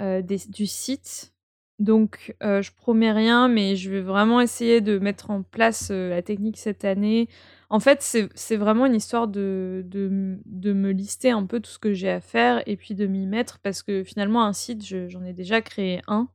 euh, 0.00 0.22
des- 0.22 0.38
du 0.48 0.66
site. 0.66 1.34
Donc, 1.78 2.34
euh, 2.42 2.62
je 2.62 2.72
promets 2.72 3.12
rien, 3.12 3.48
mais 3.48 3.76
je 3.76 3.90
vais 3.90 4.00
vraiment 4.00 4.40
essayer 4.40 4.80
de 4.80 4.98
mettre 4.98 5.30
en 5.30 5.42
place 5.42 5.88
euh, 5.90 6.08
la 6.08 6.22
technique 6.22 6.56
cette 6.56 6.84
année. 6.86 7.28
En 7.68 7.80
fait, 7.80 8.00
c'est 8.34 8.56
vraiment 8.56 8.86
une 8.86 8.94
histoire 8.94 9.28
de, 9.28 9.82
de, 9.86 10.38
de 10.46 10.72
me 10.72 10.90
lister 10.92 11.30
un 11.30 11.44
peu 11.44 11.60
tout 11.60 11.70
ce 11.70 11.78
que 11.78 11.92
j'ai 11.92 12.08
à 12.08 12.20
faire 12.20 12.62
et 12.66 12.76
puis 12.76 12.94
de 12.94 13.06
m'y 13.06 13.26
mettre 13.26 13.58
parce 13.58 13.82
que 13.82 14.04
finalement, 14.04 14.44
un 14.44 14.52
site, 14.54 14.84
je- 14.86 15.08
j'en 15.08 15.22
ai 15.24 15.32
déjà 15.34 15.60
créé 15.60 16.00
un. 16.06 16.28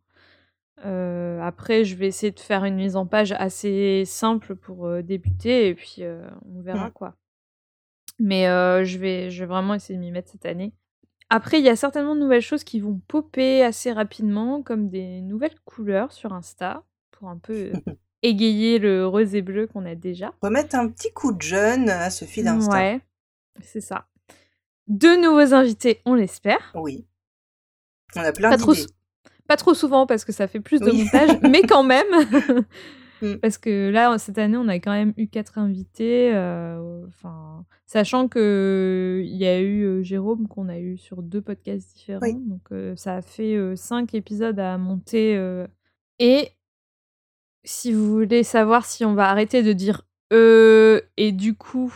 Euh, 0.85 1.39
après, 1.41 1.85
je 1.85 1.95
vais 1.95 2.07
essayer 2.07 2.31
de 2.31 2.39
faire 2.39 2.63
une 2.65 2.75
mise 2.75 2.95
en 2.95 3.05
page 3.05 3.31
assez 3.33 4.03
simple 4.05 4.55
pour 4.55 4.89
débuter 5.03 5.67
et 5.69 5.75
puis 5.75 5.97
euh, 5.99 6.23
on 6.45 6.61
verra 6.61 6.89
quoi. 6.91 7.15
Mais 8.19 8.47
euh, 8.47 8.83
je, 8.83 8.97
vais, 8.99 9.31
je 9.31 9.39
vais 9.39 9.47
vraiment 9.47 9.73
essayer 9.73 9.97
de 9.97 10.03
m'y 10.03 10.11
mettre 10.11 10.29
cette 10.29 10.45
année. 10.45 10.73
Après, 11.33 11.59
il 11.59 11.65
y 11.65 11.69
a 11.69 11.77
certainement 11.77 12.13
de 12.13 12.19
nouvelles 12.19 12.41
choses 12.41 12.65
qui 12.65 12.81
vont 12.81 12.99
popper 13.07 13.63
assez 13.63 13.93
rapidement, 13.93 14.61
comme 14.61 14.89
des 14.89 15.21
nouvelles 15.21 15.57
couleurs 15.63 16.11
sur 16.11 16.33
Insta, 16.33 16.83
pour 17.11 17.29
un 17.29 17.37
peu 17.37 17.71
euh, 17.73 17.73
égayer 18.21 18.79
le 18.79 19.07
rose 19.07 19.33
et 19.33 19.41
bleu 19.41 19.65
qu'on 19.65 19.85
a 19.85 19.95
déjà. 19.95 20.33
Remettre 20.41 20.75
un 20.75 20.89
petit 20.89 21.13
coup 21.13 21.31
de 21.31 21.41
jeune 21.41 21.89
à 21.89 22.09
ce 22.09 22.25
fil 22.25 22.43
d'Insta. 22.43 22.75
Ouais, 22.75 22.99
c'est 23.61 23.79
ça. 23.79 24.07
Deux 24.87 25.15
nouveaux 25.21 25.53
invités, 25.53 26.01
on 26.05 26.15
l'espère. 26.15 26.73
Oui. 26.75 27.07
On 28.17 28.19
a 28.19 28.33
plein 28.33 28.49
Pas 28.49 28.57
trop, 28.57 28.73
pas 29.47 29.55
trop 29.55 29.73
souvent 29.73 30.05
parce 30.05 30.25
que 30.25 30.33
ça 30.33 30.49
fait 30.49 30.59
plus 30.59 30.81
de 30.81 30.91
Oui. 30.91 30.97
montage, 31.05 31.39
mais 31.43 31.61
quand 31.61 31.83
même. 31.95 32.05
Mm. 33.21 33.35
Parce 33.35 33.57
que 33.57 33.89
là, 33.89 34.17
cette 34.17 34.37
année, 34.37 34.57
on 34.57 34.67
a 34.67 34.75
quand 34.75 34.91
même 34.91 35.13
eu 35.17 35.27
quatre 35.27 35.57
invités. 35.57 36.33
euh, 36.33 37.05
sachant 37.85 38.27
que 38.27 39.21
il 39.23 39.35
y 39.35 39.45
a 39.45 39.59
eu 39.59 39.83
euh, 39.83 40.01
Jérôme 40.03 40.47
qu'on 40.47 40.69
a 40.69 40.79
eu 40.79 40.97
sur 40.97 41.21
deux 41.21 41.41
podcasts 41.41 41.95
différents. 41.95 42.21
Oui. 42.21 42.35
Donc, 42.35 42.61
euh, 42.71 42.95
ça 42.95 43.15
a 43.15 43.21
fait 43.21 43.57
cinq 43.75 44.13
épisodes 44.13 44.59
à 44.59 44.77
monter. 44.77 45.35
Et 46.19 46.49
si 47.63 47.93
vous 47.93 48.11
voulez 48.11 48.43
savoir 48.43 48.85
si 48.85 49.05
on 49.05 49.13
va 49.13 49.29
arrêter 49.29 49.63
de 49.63 49.73
dire 49.73 50.03
euh 50.33 51.01
et 51.17 51.31
du 51.31 51.55
coup 51.55 51.93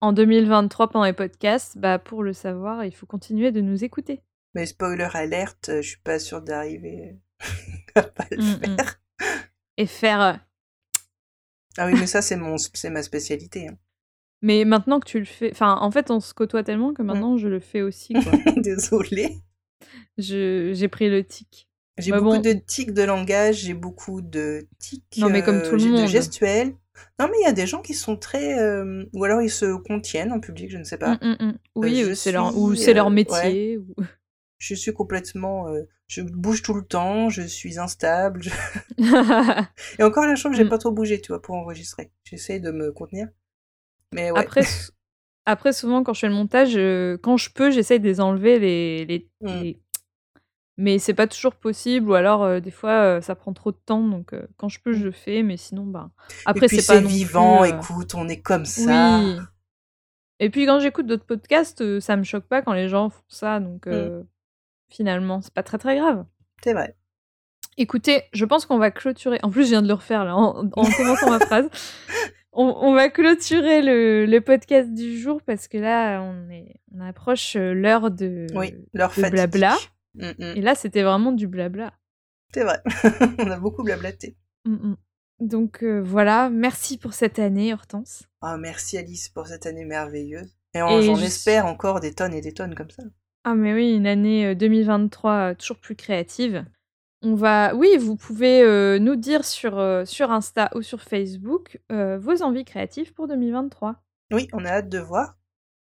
en 0.00 0.12
2023 0.12 0.88
pendant 0.90 1.04
les 1.04 1.12
podcasts, 1.12 1.78
bah 1.78 1.98
pour 1.98 2.22
le 2.22 2.32
savoir, 2.32 2.84
il 2.84 2.92
faut 2.94 3.06
continuer 3.06 3.52
de 3.52 3.60
nous 3.60 3.84
écouter. 3.84 4.22
Mais 4.54 4.66
spoiler 4.66 5.08
alerte, 5.12 5.70
je 5.76 5.80
suis 5.88 6.00
pas 6.02 6.18
sûre 6.18 6.40
d'arriver 6.42 7.16
à 7.94 8.02
pas 8.02 8.26
le 8.30 8.38
Mm, 8.38 8.72
mm. 8.72 8.76
faire. 8.76 9.00
Et 9.76 9.86
faire. 9.86 10.40
Euh, 11.78 11.82
Ah 11.82 11.86
oui, 11.86 11.94
mais 11.98 12.06
ça, 12.06 12.22
c'est 12.22 12.36
mon, 12.36 12.56
c'est 12.58 12.90
ma 12.90 13.02
spécialité. 13.02 13.68
hein. 13.68 13.76
Mais 14.42 14.64
maintenant 14.64 15.00
que 15.00 15.08
tu 15.08 15.18
le 15.18 15.24
fais, 15.24 15.50
enfin 15.50 15.78
en 15.80 15.90
fait 15.90 16.12
on 16.12 16.20
se 16.20 16.32
côtoie 16.32 16.62
tellement 16.62 16.94
que 16.94 17.02
maintenant 17.02 17.36
je 17.38 17.48
le 17.48 17.58
fais 17.58 17.82
aussi. 17.82 18.12
Quoi. 18.12 18.32
Désolée. 18.56 19.38
Je- 20.16 20.72
J'ai 20.74 20.88
pris 20.88 21.08
le 21.10 21.24
tic. 21.24 21.68
J'ai 21.98 22.12
Bah 22.12 22.20
beaucoup 22.20 22.36
bon. 22.36 22.40
de 22.42 22.52
tics 22.52 22.92
de 22.92 23.02
langage, 23.02 23.56
j'ai 23.56 23.74
beaucoup 23.74 24.20
de 24.22 24.68
tics 24.78 25.02
Non, 25.18 25.28
mais 25.28 25.42
comme 25.42 25.56
euh, 25.56 25.68
tout 25.68 25.74
le 25.74 25.82
de 25.82 25.88
monde. 25.88 26.08
gestuels. 26.08 26.68
Non, 27.18 27.26
mais 27.26 27.36
il 27.40 27.44
y 27.44 27.48
a 27.48 27.52
des 27.52 27.66
gens 27.66 27.82
qui 27.82 27.94
sont 27.94 28.16
très... 28.16 28.58
euh, 28.60 29.04
ou 29.12 29.24
alors 29.24 29.42
ils 29.42 29.50
se 29.50 29.76
contiennent 29.76 30.30
en 30.32 30.38
public, 30.38 30.70
je 30.70 30.78
ne 30.78 30.84
sais 30.84 30.98
pas. 30.98 31.14
Mm, 31.16 31.18
mm, 31.40 31.46
mm. 31.46 31.58
Oui, 31.74 32.02
euh, 32.04 32.14
c'est 32.14 32.30
leur, 32.30 32.56
ou 32.56 32.76
c'est 32.76 32.94
leur 32.94 33.08
euh, 33.08 33.10
métier. 33.10 33.78
ou- 33.78 33.94
Je 34.58 34.74
suis 34.74 34.92
complètement... 34.92 35.68
euh, 35.68 35.82
je 36.08 36.22
bouge 36.22 36.62
tout 36.62 36.74
le 36.74 36.82
temps, 36.84 37.28
je 37.28 37.42
suis 37.42 37.78
instable. 37.78 38.42
je- 38.42 38.50
Et 39.98 40.02
encore 40.02 40.26
la 40.26 40.36
chance, 40.36 40.56
j'ai 40.56 40.64
Mm. 40.64 40.68
pas 40.70 40.78
trop 40.78 40.90
bougé, 40.90 41.20
tu 41.20 41.28
vois, 41.32 41.40
pour 41.42 41.54
enregistrer. 41.54 42.10
J'essaie 42.24 42.58
de 42.60 42.70
me 42.70 42.90
contenir. 42.92 43.28
Mais 44.12 44.30
ouais. 44.30 44.40
Après, 44.40 44.62
après, 45.46 45.72
souvent, 45.72 46.02
quand 46.02 46.14
je 46.14 46.20
fais 46.20 46.28
le 46.28 46.34
montage, 46.34 46.76
euh, 46.76 47.18
quand 47.22 47.36
je 47.36 47.50
peux, 47.50 47.70
j'essaye 47.70 48.00
de 48.00 48.04
les 48.06 48.20
enlever. 48.20 48.58
Les, 48.58 49.04
les, 49.04 49.28
Mm. 49.42 49.60
les- 49.62 49.80
Mais 50.80 50.98
c'est 50.98 51.14
pas 51.14 51.26
toujours 51.26 51.54
possible, 51.56 52.08
ou 52.08 52.14
alors 52.14 52.42
euh, 52.44 52.60
des 52.60 52.70
fois 52.70 53.20
ça 53.20 53.34
prend 53.34 53.52
trop 53.52 53.72
de 53.72 53.76
temps, 53.84 54.06
donc 54.06 54.32
quand 54.56 54.68
je 54.68 54.78
peux, 54.80 54.92
je 54.92 55.04
le 55.04 55.10
fais, 55.12 55.42
mais 55.42 55.56
sinon, 55.56 55.84
bah. 55.84 56.10
Après, 56.46 56.68
c'est 56.68 56.86
pas 56.86 57.00
vivant, 57.00 57.60
plus, 57.62 57.70
écoute, 57.70 58.14
on 58.14 58.28
est 58.28 58.40
comme 58.40 58.64
ça. 58.64 59.18
Oui. 59.18 59.36
Et 60.40 60.50
puis 60.50 60.66
quand 60.66 60.78
j'écoute 60.78 61.06
d'autres 61.06 61.26
podcasts, 61.26 61.98
ça 62.00 62.16
me 62.16 62.22
choque 62.22 62.44
pas 62.46 62.62
quand 62.62 62.72
les 62.74 62.88
gens 62.88 63.10
font 63.10 63.22
ça, 63.28 63.58
donc 63.60 63.86
Mm. 63.86 64.24
Finalement, 64.88 65.40
c'est 65.40 65.52
pas 65.54 65.62
très 65.62 65.78
très 65.78 65.96
grave. 65.96 66.24
C'est 66.62 66.72
vrai. 66.74 66.96
Écoutez, 67.76 68.22
je 68.32 68.44
pense 68.44 68.66
qu'on 68.66 68.78
va 68.78 68.90
clôturer. 68.90 69.38
En 69.42 69.50
plus, 69.50 69.64
je 69.64 69.70
viens 69.70 69.82
de 69.82 69.88
le 69.88 69.94
refaire 69.94 70.24
là, 70.24 70.34
en, 70.36 70.66
en 70.66 70.90
commençant 70.90 71.30
ma 71.30 71.38
phrase. 71.40 71.68
On, 72.60 72.74
on 72.80 72.92
va 72.92 73.08
clôturer 73.08 73.82
le, 73.82 74.26
le 74.26 74.40
podcast 74.40 74.92
du 74.92 75.16
jour 75.20 75.40
parce 75.42 75.68
que 75.68 75.78
là, 75.78 76.20
on, 76.22 76.50
est, 76.50 76.80
on 76.92 77.00
approche 77.00 77.54
euh, 77.54 77.72
l'heure 77.72 78.10
de, 78.10 78.46
Oui, 78.52 78.72
de 78.94 79.30
blabla. 79.30 79.76
Mm, 80.14 80.26
mm. 80.38 80.42
Et 80.56 80.60
là, 80.62 80.74
c'était 80.74 81.04
vraiment 81.04 81.30
du 81.30 81.46
blabla. 81.46 81.92
C'est 82.52 82.64
vrai. 82.64 82.80
on 83.38 83.48
a 83.50 83.60
beaucoup 83.60 83.84
blablaté. 83.84 84.36
Mm. 84.64 84.94
Donc 85.38 85.84
euh, 85.84 86.00
voilà, 86.02 86.48
merci 86.50 86.98
pour 86.98 87.12
cette 87.12 87.38
année, 87.38 87.72
Hortense. 87.72 88.24
Ah, 88.40 88.56
merci 88.56 88.98
Alice 88.98 89.28
pour 89.28 89.46
cette 89.46 89.66
année 89.66 89.84
merveilleuse. 89.84 90.52
Et 90.74 90.82
on- 90.82 90.98
Et 90.98 91.02
j'en 91.04 91.14
je- 91.14 91.26
espère 91.26 91.66
encore 91.66 92.00
des 92.00 92.12
tonnes 92.12 92.34
et 92.34 92.40
des 92.40 92.54
tonnes 92.54 92.74
comme 92.74 92.90
ça. 92.90 93.04
Ah 93.50 93.54
mais 93.54 93.72
oui, 93.72 93.96
une 93.96 94.06
année 94.06 94.48
euh, 94.48 94.54
2023 94.54 95.32
euh, 95.32 95.54
toujours 95.54 95.78
plus 95.78 95.96
créative. 95.96 96.66
On 97.22 97.34
va, 97.34 97.74
oui, 97.74 97.96
vous 97.98 98.14
pouvez 98.14 98.60
euh, 98.60 98.98
nous 98.98 99.16
dire 99.16 99.46
sur, 99.46 99.78
euh, 99.78 100.04
sur 100.04 100.30
Insta 100.30 100.68
ou 100.74 100.82
sur 100.82 101.00
Facebook 101.00 101.80
euh, 101.90 102.18
vos 102.18 102.42
envies 102.42 102.66
créatives 102.66 103.14
pour 103.14 103.26
2023. 103.26 103.96
Oui, 104.32 104.48
on 104.52 104.66
a 104.66 104.68
hâte 104.68 104.90
de 104.90 104.98
voir. 104.98 105.38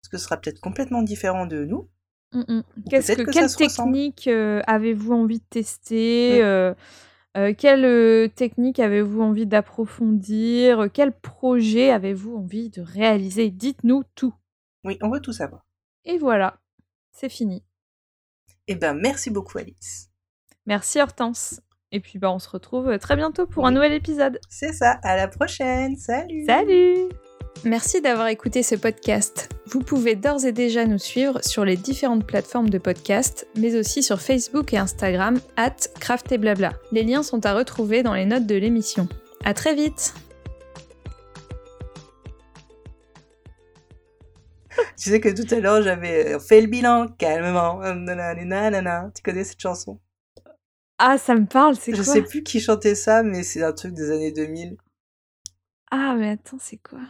Parce 0.01 0.09
que 0.13 0.19
ce 0.19 0.25
sera 0.25 0.37
peut-être 0.37 0.61
complètement 0.61 1.03
différent 1.03 1.47
de 1.47 1.65
nous. 1.65 1.89
Mm, 2.33 2.43
mm. 2.47 2.63
Qu'est-ce 2.91 3.13
que, 3.15 3.23
quelle 3.23 3.53
technique 3.53 4.29
avez-vous 4.29 5.13
envie 5.13 5.41
de 5.41 5.47
tester 5.51 6.41
euh, 6.41 6.75
Quelle 7.59 8.31
technique 8.35 8.79
avez-vous 8.79 9.21
envie 9.21 9.47
d'approfondir 9.47 10.87
Quel 10.95 11.11
projet 11.11 11.91
avez-vous 11.91 12.37
envie 12.37 12.71
de 12.71 12.83
réaliser? 12.83 13.51
Dites-nous 13.51 14.05
tout. 14.15 14.35
Oui, 14.85 14.97
on 15.03 15.11
veut 15.11 15.21
tout 15.21 15.33
savoir. 15.33 15.67
Et 16.05 16.19
voilà, 16.19 16.61
c'est 17.19 17.29
fini. 17.29 17.65
Eh 18.67 18.75
ben, 18.75 18.95
merci 18.95 19.31
beaucoup 19.31 19.59
Alice. 19.59 20.11
Merci 20.67 21.01
Hortense. 21.01 21.61
Et 21.91 22.01
puis 22.01 22.19
bah, 22.19 22.31
on 22.31 22.39
se 22.39 22.49
retrouve 22.49 22.99
très 22.99 23.17
bientôt 23.17 23.47
pour 23.47 23.67
un 23.67 23.71
nouvel 23.71 23.93
épisode. 23.93 24.39
C'est 24.51 24.73
ça, 24.73 24.99
à 25.03 25.17
la 25.17 25.27
prochaine. 25.27 25.97
Salut 25.97 26.45
Salut 26.47 27.09
Merci 27.65 28.01
d'avoir 28.01 28.29
écouté 28.29 28.63
ce 28.63 28.77
podcast. 28.77 29.49
Vous 29.67 29.81
pouvez 29.81 30.15
d'ores 30.15 30.45
et 30.45 30.53
déjà 30.53 30.85
nous 30.85 30.99
suivre 30.99 31.41
sur 31.43 31.65
les 31.65 31.77
différentes 31.77 32.25
plateformes 32.25 32.71
de 32.71 32.79
podcast, 32.79 33.49
mais 33.57 33.77
aussi 33.77 34.03
sur 34.03 34.21
Facebook 34.21 34.73
et 34.73 34.79
Instagram, 34.79 35.41
at 35.57 35.77
Craft 35.99 36.31
et 36.31 36.39
Blabla. 36.39 36.75
Les 36.93 37.03
liens 37.03 37.25
sont 37.25 37.45
à 37.47 37.55
retrouver 37.55 38.05
dans 38.05 38.15
les 38.15 38.27
notes 38.27 38.47
de 38.47 38.55
l'émission. 38.55 39.09
À 39.45 39.55
très 39.55 39.75
vite 39.75 40.15
Tu 44.97 45.11
sais 45.11 45.21
que 45.21 45.29
tout 45.31 45.53
à 45.55 45.61
l'heure, 45.61 45.83
j'avais 45.83 46.35
euh, 46.35 46.39
fait 46.39 46.61
le 46.61 46.67
bilan, 46.67 47.09
calmement. 47.09 47.81
Nanana. 47.95 49.11
Tu 49.15 49.23
connais 49.23 49.45
cette 49.45 49.61
chanson? 49.61 50.01
Ah, 50.99 51.19
ça 51.19 51.35
me 51.35 51.47
parle, 51.47 51.77
c'est 51.77 51.93
Je 51.93 52.03
quoi? 52.03 52.15
sais 52.15 52.23
plus 52.23 52.43
qui 52.43 52.61
chantait 52.61 52.95
ça, 52.95 53.23
mais 53.23 53.43
c'est 53.43 53.63
un 53.63 53.73
truc 53.73 53.95
des 53.95 54.11
années 54.11 54.33
2000. 54.33 54.77
Ah, 55.91 56.15
mais 56.17 56.31
attends, 56.31 56.59
c'est 56.59 56.79
quoi? 56.79 57.01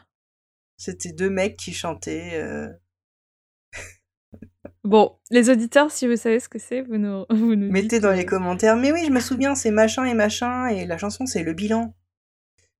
C'était 0.78 1.12
deux 1.12 1.28
mecs 1.30 1.56
qui 1.56 1.72
chantaient. 1.74 2.32
euh, 2.34 2.68
Bon, 4.84 5.18
les 5.30 5.50
auditeurs, 5.50 5.90
si 5.90 6.06
vous 6.06 6.16
savez 6.16 6.40
ce 6.40 6.48
que 6.48 6.58
c'est, 6.58 6.82
vous 6.82 6.96
nous, 6.98 7.24
vous 7.30 7.54
nous 7.54 7.70
Mettez 7.70 7.98
dites, 7.98 8.02
dans 8.02 8.12
euh, 8.12 8.14
les 8.14 8.26
commentaires. 8.26 8.76
Mais 8.76 8.92
oui, 8.92 9.04
je 9.06 9.10
me 9.10 9.20
souviens, 9.20 9.54
c'est 9.54 9.70
machin 9.70 10.04
et 10.04 10.12
machin, 10.14 10.66
et 10.66 10.86
la 10.86 10.98
chanson, 10.98 11.24
c'est 11.26 11.42
le 11.42 11.54
bilan. 11.54 11.94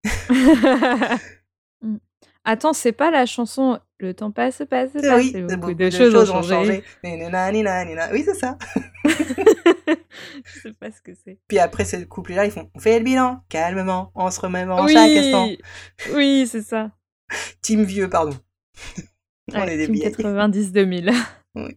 Mm. 1.83 1.97
Attends, 2.45 2.73
c'est 2.73 2.93
pas 2.93 3.11
la 3.11 3.27
chanson 3.27 3.81
Le 4.01 4.15
temps 4.15 4.31
passe, 4.31 4.63
passe, 4.71 4.93
passe. 4.93 5.03
oui, 5.03 5.43
beaucoup, 5.43 5.75
de, 5.75 5.91
choses, 5.91 6.15
ont 6.31 6.43
changé. 6.43 6.85
Oui, 7.03 8.23
c'est 8.25 8.35
ça. 8.35 8.57
Je 9.05 10.61
sais 10.63 10.73
pas 10.79 10.93
ce 10.93 11.03
que 11.03 11.13
c'est. 11.15 11.39
Puis 11.49 11.59
après, 11.59 11.85
c'est 11.85 11.99
le 11.99 12.07
couplet-là, 12.07 12.45
ils 12.45 12.53
font 12.53 12.71
On 12.75 12.79
fait 12.79 12.99
le 12.99 13.05
bilan, 13.05 13.43
calmement, 13.49 14.13
on 14.15 14.31
se 14.31 14.41
remémore 14.41 14.85
oui, 14.85 14.93
chaque 14.93 15.11
instant. 15.11 15.49
oui, 16.15 16.47
c'est 16.49 16.63
ça. 16.63 16.93
Team 17.61 17.83
vieux, 17.85 18.09
pardon. 18.09 18.37
on 19.53 19.59
Ouais, 19.61 19.75
est 19.75 19.77
des 19.79 19.87
Team 19.87 19.95
vieilles. 19.95 20.13
90-2000. 20.13 21.13
Oui. 21.55 21.77